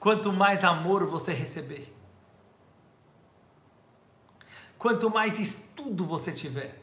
quanto 0.00 0.32
mais 0.32 0.64
amor 0.64 1.06
você 1.06 1.32
receber, 1.32 1.94
quanto 4.76 5.08
mais 5.08 5.38
estudo 5.38 6.04
você 6.04 6.32
tiver, 6.32 6.82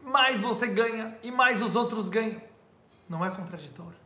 mais 0.00 0.40
você 0.40 0.68
ganha 0.68 1.18
e 1.24 1.30
mais 1.32 1.60
os 1.60 1.74
outros 1.74 2.08
ganham. 2.08 2.40
Não 3.08 3.24
é 3.24 3.30
contraditório. 3.30 3.98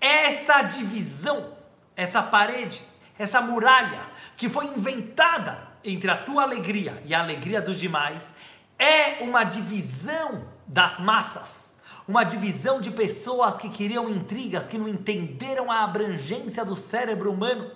Essa 0.00 0.62
divisão, 0.62 1.54
essa 1.94 2.22
parede, 2.22 2.80
essa 3.18 3.42
muralha 3.42 4.00
que 4.34 4.48
foi 4.48 4.64
inventada 4.68 5.68
entre 5.84 6.10
a 6.10 6.16
tua 6.16 6.44
alegria 6.44 7.02
e 7.04 7.14
a 7.14 7.20
alegria 7.20 7.60
dos 7.60 7.78
demais 7.78 8.34
é 8.78 9.22
uma 9.22 9.44
divisão 9.44 10.46
das 10.66 11.00
massas, 11.00 11.74
uma 12.06 12.24
divisão 12.24 12.80
de 12.80 12.90
pessoas 12.90 13.58
que 13.58 13.68
queriam 13.68 14.08
intrigas, 14.08 14.68
que 14.68 14.78
não 14.78 14.88
entenderam 14.88 15.70
a 15.70 15.82
abrangência 15.82 16.64
do 16.64 16.76
cérebro 16.76 17.32
humano, 17.32 17.70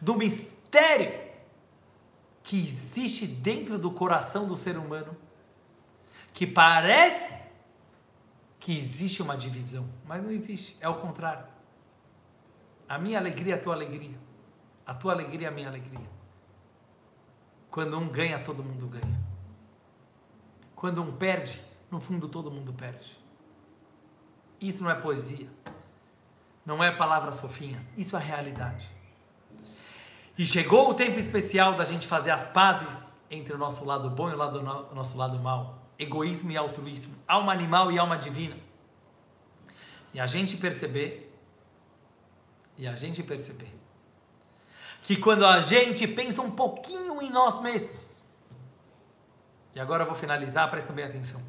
do 0.00 0.14
mistério 0.14 1.12
que 2.42 2.56
existe 2.56 3.26
dentro 3.26 3.78
do 3.78 3.90
coração 3.90 4.46
do 4.46 4.56
ser 4.56 4.76
humano, 4.76 5.16
que 6.32 6.46
parece 6.46 7.42
que 8.58 8.78
existe 8.78 9.22
uma 9.22 9.36
divisão, 9.36 9.88
mas 10.06 10.22
não 10.22 10.30
existe, 10.30 10.76
é 10.80 10.88
o 10.88 10.94
contrário. 10.94 11.46
A 12.88 12.98
minha 12.98 13.18
alegria 13.18 13.54
é 13.54 13.56
a 13.56 13.60
tua 13.60 13.74
alegria, 13.74 14.18
a 14.86 14.94
tua 14.94 15.12
alegria 15.12 15.48
é 15.48 15.50
a 15.50 15.54
minha 15.54 15.68
alegria. 15.68 16.10
Quando 17.70 17.98
um 17.98 18.08
ganha, 18.08 18.38
todo 18.38 18.62
mundo 18.62 18.86
ganha. 18.86 19.31
Quando 20.82 21.00
um 21.00 21.12
perde, 21.12 21.60
no 21.88 22.00
fundo 22.00 22.26
todo 22.26 22.50
mundo 22.50 22.72
perde. 22.72 23.16
Isso 24.60 24.82
não 24.82 24.90
é 24.90 24.96
poesia, 24.96 25.48
não 26.66 26.82
é 26.82 26.90
palavras 26.90 27.38
fofinhas, 27.38 27.84
isso 27.96 28.16
é 28.16 28.20
realidade. 28.20 28.90
E 30.36 30.44
chegou 30.44 30.90
o 30.90 30.94
tempo 30.94 31.20
especial 31.20 31.74
da 31.76 31.84
gente 31.84 32.04
fazer 32.04 32.32
as 32.32 32.48
pazes 32.48 33.14
entre 33.30 33.54
o 33.54 33.58
nosso 33.58 33.84
lado 33.84 34.10
bom 34.10 34.28
e 34.28 34.34
o, 34.34 34.36
lado, 34.36 34.58
o 34.90 34.92
nosso 34.92 35.16
lado 35.16 35.38
mal 35.38 35.78
egoísmo 35.96 36.50
e 36.50 36.56
altruísmo, 36.56 37.14
alma 37.28 37.52
animal 37.52 37.92
e 37.92 37.98
alma 38.00 38.18
divina. 38.18 38.56
E 40.12 40.18
a 40.18 40.26
gente 40.26 40.56
perceber, 40.56 41.32
e 42.76 42.88
a 42.88 42.96
gente 42.96 43.22
perceber, 43.22 43.72
que 45.04 45.14
quando 45.14 45.46
a 45.46 45.60
gente 45.60 46.08
pensa 46.08 46.42
um 46.42 46.50
pouquinho 46.50 47.22
em 47.22 47.30
nós 47.30 47.62
mesmos, 47.62 48.11
e 49.74 49.80
agora 49.80 50.02
eu 50.02 50.06
vou 50.06 50.16
finalizar, 50.16 50.70
presta 50.70 50.92
bem 50.92 51.04
atenção. 51.04 51.40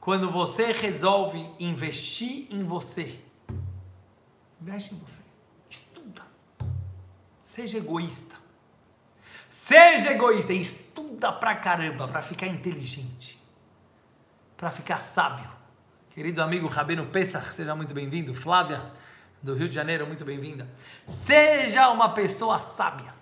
Quando 0.00 0.30
você 0.30 0.72
resolve 0.72 1.48
investir 1.60 2.48
em 2.50 2.64
você, 2.64 3.20
investe 4.60 4.94
em 4.94 4.98
você, 4.98 5.22
estuda, 5.70 6.22
seja 7.40 7.78
egoísta, 7.78 8.34
seja 9.48 10.10
egoísta, 10.10 10.52
estuda 10.52 11.30
pra 11.30 11.54
caramba 11.54 12.08
para 12.08 12.20
ficar 12.20 12.48
inteligente, 12.48 13.40
para 14.56 14.72
ficar 14.72 14.96
sábio. 14.96 15.48
Querido 16.10 16.42
amigo 16.42 16.66
Rabino 16.66 17.06
Pesach, 17.06 17.54
seja 17.54 17.74
muito 17.74 17.94
bem-vindo. 17.94 18.34
Flávia, 18.34 18.92
do 19.40 19.54
Rio 19.54 19.68
de 19.68 19.74
Janeiro, 19.74 20.06
muito 20.06 20.24
bem-vinda. 20.24 20.68
Seja 21.06 21.88
uma 21.90 22.12
pessoa 22.12 22.58
sábia. 22.58 23.21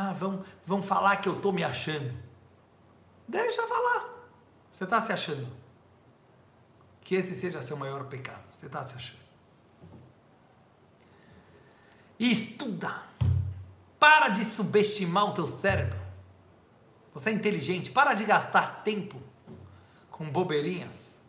Ah, 0.00 0.12
vão, 0.12 0.44
vão 0.64 0.80
falar 0.80 1.16
que 1.16 1.28
eu 1.28 1.34
estou 1.34 1.52
me 1.52 1.64
achando. 1.64 2.14
Deixa 3.26 3.66
falar. 3.66 4.08
Você 4.72 4.84
está 4.84 5.00
se 5.00 5.12
achando. 5.12 5.48
Que 7.00 7.16
esse 7.16 7.34
seja 7.34 7.60
seu 7.60 7.76
maior 7.76 8.04
pecado. 8.04 8.44
Você 8.48 8.66
está 8.66 8.80
se 8.84 8.94
achando. 8.94 9.18
Estuda. 12.16 13.02
Para 13.98 14.28
de 14.28 14.44
subestimar 14.44 15.30
o 15.30 15.34
teu 15.34 15.48
cérebro. 15.48 15.98
Você 17.12 17.30
é 17.30 17.32
inteligente. 17.32 17.90
Para 17.90 18.14
de 18.14 18.24
gastar 18.24 18.84
tempo 18.84 19.20
com 20.12 20.30
bobeirinhas. 20.30 21.20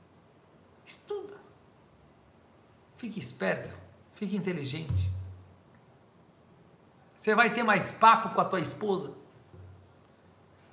Estuda. 0.86 1.38
Fique 2.98 3.20
esperto. 3.20 3.76
Fique 4.14 4.36
inteligente. 4.36 5.19
Você 7.20 7.36
vai 7.36 7.52
ter 7.52 7.62
mais 7.62 7.92
papo 7.92 8.30
com 8.30 8.40
a 8.40 8.46
tua 8.46 8.62
esposa. 8.62 9.12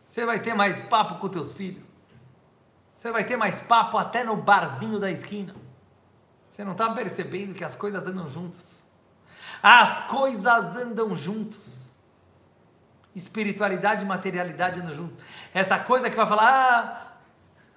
Você 0.07 0.25
vai 0.25 0.41
ter 0.41 0.55
mais 0.55 0.85
papo 0.85 1.17
com 1.17 1.29
teus 1.29 1.53
filhos. 1.53 1.87
Você 2.95 3.11
vai 3.11 3.25
ter 3.25 3.37
mais 3.37 3.61
papo 3.61 3.99
até 3.99 4.23
no 4.23 4.37
barzinho 4.37 5.01
da 5.01 5.11
esquina. 5.11 5.55
Você 6.51 6.65
não 6.65 6.73
está 6.73 6.89
percebendo 6.95 7.53
que 7.53 7.65
as 7.65 7.75
coisas 7.75 8.07
andam 8.07 8.31
juntas. 8.31 8.83
As 9.61 10.07
coisas 10.07 10.77
andam 10.77 11.15
juntos 11.17 11.85
espiritualidade 13.17 14.05
e 14.05 14.07
materialidade 14.07 14.79
andam 14.79 14.95
junto. 14.95 15.15
Essa 15.55 15.79
coisa 15.79 16.11
que 16.11 16.17
vai 16.17 16.27
falar, 16.27 16.45
ah, 16.45 17.17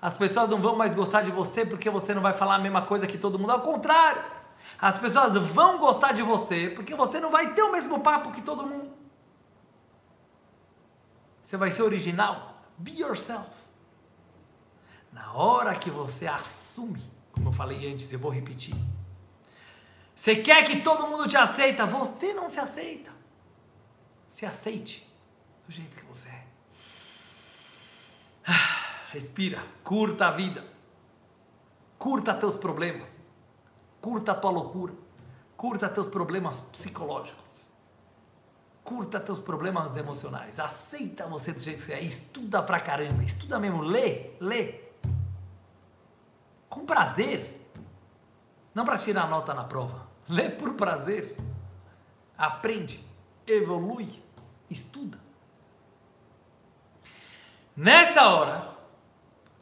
as 0.02 0.14
pessoas 0.14 0.50
não 0.50 0.62
vão 0.62 0.76
mais 0.76 0.94
gostar 0.94 1.22
de 1.22 1.32
você 1.32 1.66
porque 1.66 1.90
você 1.90 2.14
não 2.14 2.22
vai 2.22 2.34
falar 2.34 2.56
a 2.56 2.60
mesma 2.60 2.82
coisa 2.82 3.08
que 3.08 3.18
todo 3.18 3.40
mundo. 3.40 3.52
Ao 3.52 3.62
contrário, 3.62 4.22
as 4.82 4.98
pessoas 4.98 5.36
vão 5.36 5.78
gostar 5.78 6.14
de 6.14 6.22
você 6.22 6.70
porque 6.70 6.96
você 6.96 7.20
não 7.20 7.30
vai 7.30 7.54
ter 7.54 7.64
o 7.64 7.72
mesmo 7.72 8.00
papo 8.00 8.32
que 8.32 8.42
todo 8.42 8.66
mundo. 8.66 8.94
Você 11.44 11.58
vai 11.58 11.72
ser 11.72 11.82
original. 11.84 12.64
Be 12.78 13.02
yourself. 13.02 13.50
Na 15.12 15.34
hora 15.34 15.76
que 15.76 15.90
você 15.90 16.28
assume, 16.28 17.04
como 17.32 17.50
eu 17.50 17.54
falei 17.54 17.92
antes, 17.92 18.14
eu 18.14 18.20
vou 18.20 18.32
repetir. 18.32 18.76
Você 20.16 20.36
quer 20.36 20.64
que 20.64 20.82
todo 20.82 21.08
mundo 21.08 21.28
te 21.28 21.36
aceita, 21.36 21.86
você 21.86 22.34
não 22.34 22.50
se 22.50 22.60
aceita. 22.60 23.12
Se 24.30 24.46
aceite 24.46 25.10
do 25.66 25.74
jeito 25.74 25.98
que 25.98 26.06
você 26.06 26.30
é. 26.30 26.46
Ah, 28.46 29.08
respira, 29.12 29.62
curta 29.84 30.28
a 30.28 30.32
vida. 30.32 30.64
Curta 31.98 32.34
teus 32.34 32.56
problemas. 32.56 33.19
Curta 34.02 34.32
a 34.32 34.36
tua 34.36 34.52
loucura. 34.52 34.94
Curta 35.58 35.90
teus 35.90 36.08
problemas 36.08 36.62
psicológicos. 36.62 37.66
Curta 38.84 39.20
teus 39.20 39.40
problemas 39.40 39.98
emocionais. 39.98 40.60
Aceita 40.60 41.28
você 41.28 41.52
do 41.52 41.60
jeito 41.60 41.78
que 41.78 41.86
você 41.86 41.94
é. 41.94 42.02
Estuda 42.02 42.64
pra 42.64 42.80
caramba. 42.80 43.24
Estuda 43.24 43.60
mesmo. 43.60 43.82
Lê, 43.82 44.32
lê. 44.40 44.80
Com 46.70 46.86
prazer. 46.86 47.72
Não 48.74 48.86
para 48.86 48.98
tirar 48.98 49.28
nota 49.28 49.54
na 49.54 49.64
prova. 49.64 50.08
Lê 50.28 50.50
por 50.50 50.74
prazer. 50.76 51.36
Aprende. 52.38 53.06
Evolui. 53.46 54.24
Estuda. 54.70 55.20
Nessa 57.76 58.28
hora, 58.30 58.78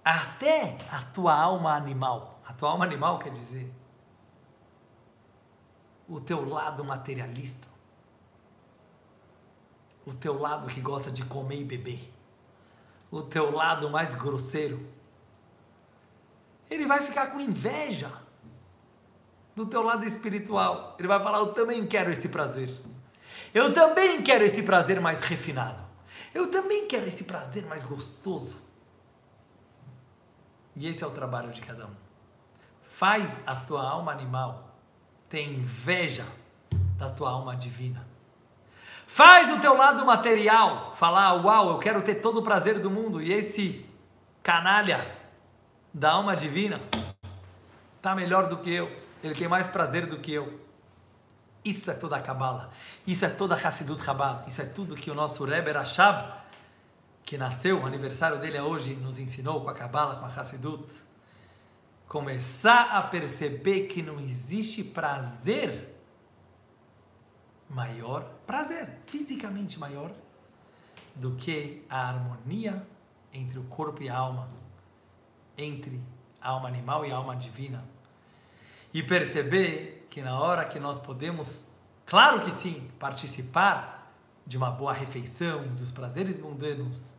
até 0.03 0.77
a 0.91 1.01
tua 1.01 1.35
alma 1.35 1.75
animal, 1.75 2.39
a 2.47 2.53
tua 2.53 2.69
alma 2.69 2.85
animal 2.85 3.19
quer 3.19 3.31
dizer 3.31 3.71
o 6.07 6.19
teu 6.19 6.47
lado 6.47 6.83
materialista, 6.83 7.67
o 10.05 10.13
teu 10.13 10.39
lado 10.39 10.67
que 10.67 10.79
gosta 10.79 11.11
de 11.11 11.25
comer 11.25 11.61
e 11.61 11.65
beber, 11.65 12.13
o 13.11 13.21
teu 13.21 13.51
lado 13.51 13.89
mais 13.89 14.13
grosseiro, 14.15 14.87
ele 16.69 16.85
vai 16.85 17.01
ficar 17.01 17.27
com 17.27 17.39
inveja 17.39 18.11
do 19.55 19.65
teu 19.65 19.81
lado 19.81 20.05
espiritual. 20.05 20.95
Ele 20.99 21.07
vai 21.07 21.21
falar: 21.21 21.39
Eu 21.39 21.53
também 21.53 21.85
quero 21.87 22.11
esse 22.11 22.29
prazer. 22.29 22.69
Eu 23.53 23.73
também 23.73 24.21
quero 24.21 24.43
esse 24.43 24.61
prazer 24.63 24.99
mais 24.99 25.21
refinado. 25.21 25.83
Eu 26.33 26.51
também 26.51 26.87
quero 26.87 27.07
esse 27.07 27.23
prazer 27.23 27.65
mais 27.65 27.83
gostoso. 27.83 28.55
E 30.75 30.87
esse 30.87 31.03
é 31.03 31.07
o 31.07 31.11
trabalho 31.11 31.51
de 31.51 31.61
cada 31.61 31.87
um. 31.87 31.95
Faz 32.83 33.35
a 33.45 33.55
tua 33.55 33.81
alma 33.81 34.11
animal 34.11 34.66
ter 35.29 35.43
inveja 35.43 36.25
da 36.97 37.09
tua 37.09 37.31
alma 37.31 37.55
divina. 37.55 38.05
Faz 39.05 39.51
o 39.51 39.59
teu 39.59 39.75
lado 39.75 40.05
material 40.05 40.93
falar: 40.95 41.33
Uau, 41.33 41.69
eu 41.69 41.79
quero 41.79 42.01
ter 42.01 42.15
todo 42.15 42.39
o 42.39 42.43
prazer 42.43 42.79
do 42.79 42.89
mundo. 42.89 43.21
E 43.21 43.31
esse 43.31 43.85
canalha 44.43 45.09
da 45.93 46.11
alma 46.11 46.35
divina 46.35 46.81
está 47.95 48.13
melhor 48.13 48.47
do 48.47 48.57
que 48.57 48.71
eu. 48.71 48.91
Ele 49.23 49.33
tem 49.33 49.47
mais 49.47 49.67
prazer 49.67 50.05
do 50.05 50.19
que 50.19 50.33
eu. 50.33 50.59
Isso 51.65 51.89
é 51.91 51.93
toda 51.93 52.15
a 52.15 52.21
Kabbalah. 52.21 52.69
Isso 53.05 53.25
é 53.25 53.29
toda 53.29 53.55
a 53.55 53.57
Hassidut 53.57 54.03
Chabad. 54.03 54.47
Isso 54.47 54.61
é 54.61 54.65
tudo 54.65 54.95
que 54.95 55.11
o 55.11 55.15
nosso 55.15 55.43
Rebbe 55.43 55.71
Rashab, 55.71 56.31
que 57.25 57.37
nasceu, 57.37 57.81
o 57.81 57.85
aniversário 57.85 58.37
dele 58.39 58.57
é 58.57 58.63
hoje, 58.63 58.93
nos 58.95 59.17
ensinou 59.17 59.61
com 59.61 59.69
a 59.69 59.73
Kabbalah, 59.73 60.15
com 60.15 60.25
a 60.25 60.29
Hassidut. 60.29 60.85
Começar 62.07 62.91
a 62.91 63.01
perceber 63.01 63.87
que 63.87 64.01
não 64.01 64.19
existe 64.19 64.83
prazer 64.83 65.93
maior, 67.69 68.23
prazer 68.45 68.99
fisicamente 69.05 69.77
maior, 69.77 70.11
do 71.15 71.35
que 71.35 71.83
a 71.89 72.07
harmonia 72.09 72.85
entre 73.33 73.59
o 73.59 73.63
corpo 73.63 74.01
e 74.01 74.09
a 74.09 74.15
alma, 74.15 74.49
entre 75.57 76.01
a 76.41 76.49
alma 76.49 76.67
animal 76.67 77.05
e 77.05 77.11
a 77.11 77.15
alma 77.15 77.35
divina. 77.35 77.83
E 78.93 79.03
perceber 79.03 80.07
que 80.09 80.21
na 80.21 80.39
hora 80.39 80.65
que 80.65 80.79
nós 80.79 80.99
podemos, 80.99 81.67
claro 82.05 82.45
que 82.45 82.51
sim, 82.51 82.89
participar 82.97 84.13
de 84.45 84.55
uma 84.55 84.71
boa 84.71 84.93
refeição, 84.93 85.67
dos 85.75 85.91
prazeres 85.91 86.39
mundanos, 86.39 87.13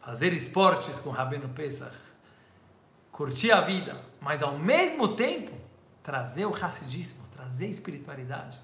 fazer 0.00 0.32
esportes 0.32 0.98
com 0.98 1.10
Rabino 1.10 1.48
Pesach, 1.50 1.94
curtir 3.12 3.52
a 3.52 3.60
vida, 3.60 4.02
mas 4.24 4.42
ao 4.42 4.58
mesmo 4.58 5.14
tempo 5.14 5.52
trazer 6.02 6.46
o 6.46 6.50
racidismo, 6.50 7.22
trazer 7.28 7.66
espiritualidade. 7.66 8.58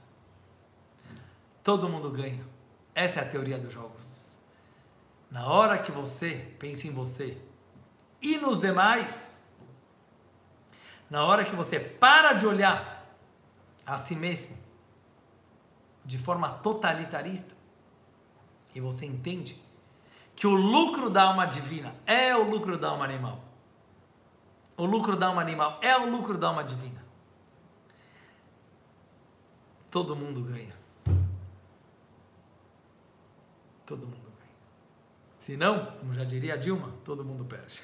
Todo 1.62 1.86
mundo 1.86 2.10
ganha. 2.10 2.42
Essa 2.94 3.20
é 3.20 3.22
a 3.22 3.28
teoria 3.28 3.58
dos 3.58 3.70
jogos. 3.70 4.34
Na 5.30 5.46
hora 5.46 5.76
que 5.78 5.92
você 5.92 6.54
pensa 6.58 6.86
em 6.86 6.90
você 6.90 7.36
e 8.22 8.38
nos 8.38 8.58
demais, 8.58 9.38
na 11.10 11.26
hora 11.26 11.44
que 11.44 11.54
você 11.54 11.78
para 11.78 12.32
de 12.32 12.46
olhar 12.46 13.06
a 13.84 13.98
si 13.98 14.16
mesmo 14.16 14.56
de 16.02 16.16
forma 16.16 16.48
totalitarista 16.48 17.54
e 18.74 18.80
você 18.80 19.04
entende 19.04 19.62
que 20.34 20.46
o 20.46 20.54
lucro 20.54 21.10
da 21.10 21.24
alma 21.24 21.44
divina 21.44 21.94
é 22.06 22.34
o 22.34 22.48
lucro 22.48 22.78
da 22.78 22.88
alma 22.88 23.04
animal. 23.04 23.49
O 24.80 24.86
lucro 24.86 25.14
da 25.14 25.26
alma 25.26 25.42
animal 25.42 25.78
é 25.82 25.94
o 25.94 26.08
lucro 26.08 26.38
da 26.38 26.46
alma 26.46 26.64
divina. 26.64 27.04
Todo 29.90 30.16
mundo 30.16 30.40
ganha. 30.42 30.74
Todo 33.84 34.06
mundo 34.06 34.22
ganha. 34.22 34.56
Se 35.34 35.54
não, 35.54 35.84
como 35.84 36.14
já 36.14 36.24
diria 36.24 36.54
a 36.54 36.56
Dilma, 36.56 36.94
todo 37.04 37.22
mundo 37.22 37.44
perde. 37.44 37.82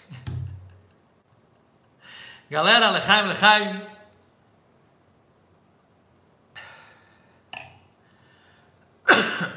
Galera, 2.49 2.88
lechaim, 2.88 3.28
lechaim. 3.28 3.86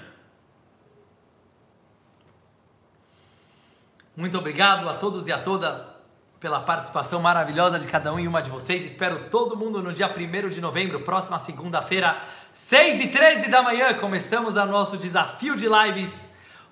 Muito 4.17 4.37
obrigado 4.37 4.89
a 4.89 4.97
todos 4.97 5.25
e 5.25 5.31
a 5.31 5.41
todas 5.41 5.99
pela 6.39 6.61
participação 6.61 7.21
maravilhosa 7.21 7.77
de 7.77 7.85
cada 7.85 8.13
um 8.13 8.19
e 8.19 8.27
uma 8.27 8.41
de 8.41 8.49
vocês. 8.49 8.85
Espero 8.85 9.29
todo 9.29 9.57
mundo 9.57 9.83
no 9.83 9.91
dia 9.91 10.07
1 10.07 10.49
de 10.49 10.61
novembro, 10.61 11.01
próxima 11.01 11.37
segunda-feira, 11.37 12.17
6 12.53 13.03
e 13.03 13.07
13 13.09 13.49
da 13.49 13.61
manhã. 13.61 13.93
Começamos 13.93 14.55
o 14.55 14.65
nosso 14.65 14.97
desafio 14.97 15.57
de 15.57 15.67
lives, 15.67 16.29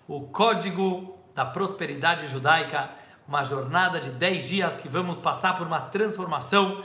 o 0.07 0.21
Código 0.21 1.17
da 1.35 1.43
Prosperidade 1.43 2.27
Judaica, 2.29 2.89
uma 3.27 3.43
jornada 3.43 3.99
de 3.99 4.09
10 4.09 4.47
dias 4.47 4.77
que 4.77 4.87
vamos 4.87 5.19
passar 5.19 5.57
por 5.57 5.67
uma 5.67 5.81
transformação 5.81 6.81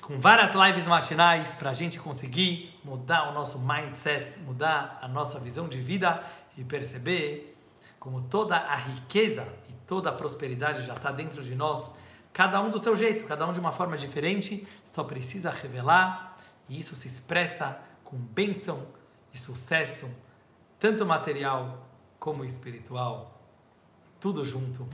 com 0.00 0.18
várias 0.18 0.54
lives 0.54 0.86
matinais 0.86 1.54
para 1.54 1.70
a 1.70 1.74
gente 1.74 1.98
conseguir 1.98 2.80
mudar 2.82 3.28
o 3.28 3.34
nosso 3.34 3.58
mindset, 3.58 4.38
mudar 4.38 5.00
a 5.02 5.08
nossa 5.08 5.38
visão 5.38 5.68
de 5.68 5.78
vida 5.80 6.22
e 6.56 6.64
perceber 6.64 7.54
como 7.98 8.22
toda 8.22 8.56
a 8.56 8.76
riqueza 8.76 9.46
e 9.68 9.72
toda 9.86 10.08
a 10.10 10.12
prosperidade 10.12 10.86
já 10.86 10.94
está 10.94 11.10
dentro 11.10 11.42
de 11.42 11.54
nós, 11.54 11.92
cada 12.36 12.60
um 12.60 12.68
do 12.68 12.78
seu 12.78 12.94
jeito, 12.94 13.24
cada 13.24 13.46
um 13.46 13.52
de 13.54 13.58
uma 13.58 13.72
forma 13.72 13.96
diferente, 13.96 14.68
só 14.84 15.02
precisa 15.02 15.48
revelar 15.48 16.36
e 16.68 16.78
isso 16.78 16.94
se 16.94 17.08
expressa 17.08 17.80
com 18.04 18.14
bênção 18.14 18.86
e 19.32 19.38
sucesso, 19.38 20.14
tanto 20.78 21.06
material 21.06 21.88
como 22.20 22.44
espiritual, 22.44 23.40
tudo 24.20 24.44
junto, 24.44 24.86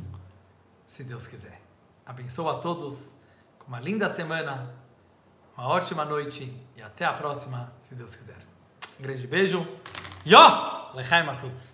se 0.87 1.03
Deus 1.03 1.27
quiser. 1.27 1.61
Abençoa 2.07 2.59
a 2.59 2.61
todos 2.61 3.11
com 3.59 3.67
uma 3.67 3.81
linda 3.81 4.09
semana, 4.09 4.73
uma 5.59 5.67
ótima 5.67 6.05
noite 6.05 6.57
e 6.77 6.81
até 6.81 7.05
a 7.05 7.13
próxima, 7.13 7.73
se 7.89 7.97
Deus 7.97 8.15
quiser. 8.15 8.39
Um 9.01 9.03
grande 9.03 9.27
beijo. 9.27 9.67
Yo! 10.25 10.39
Lechaim 10.95 11.29
a 11.29 11.35
todos. 11.35 11.72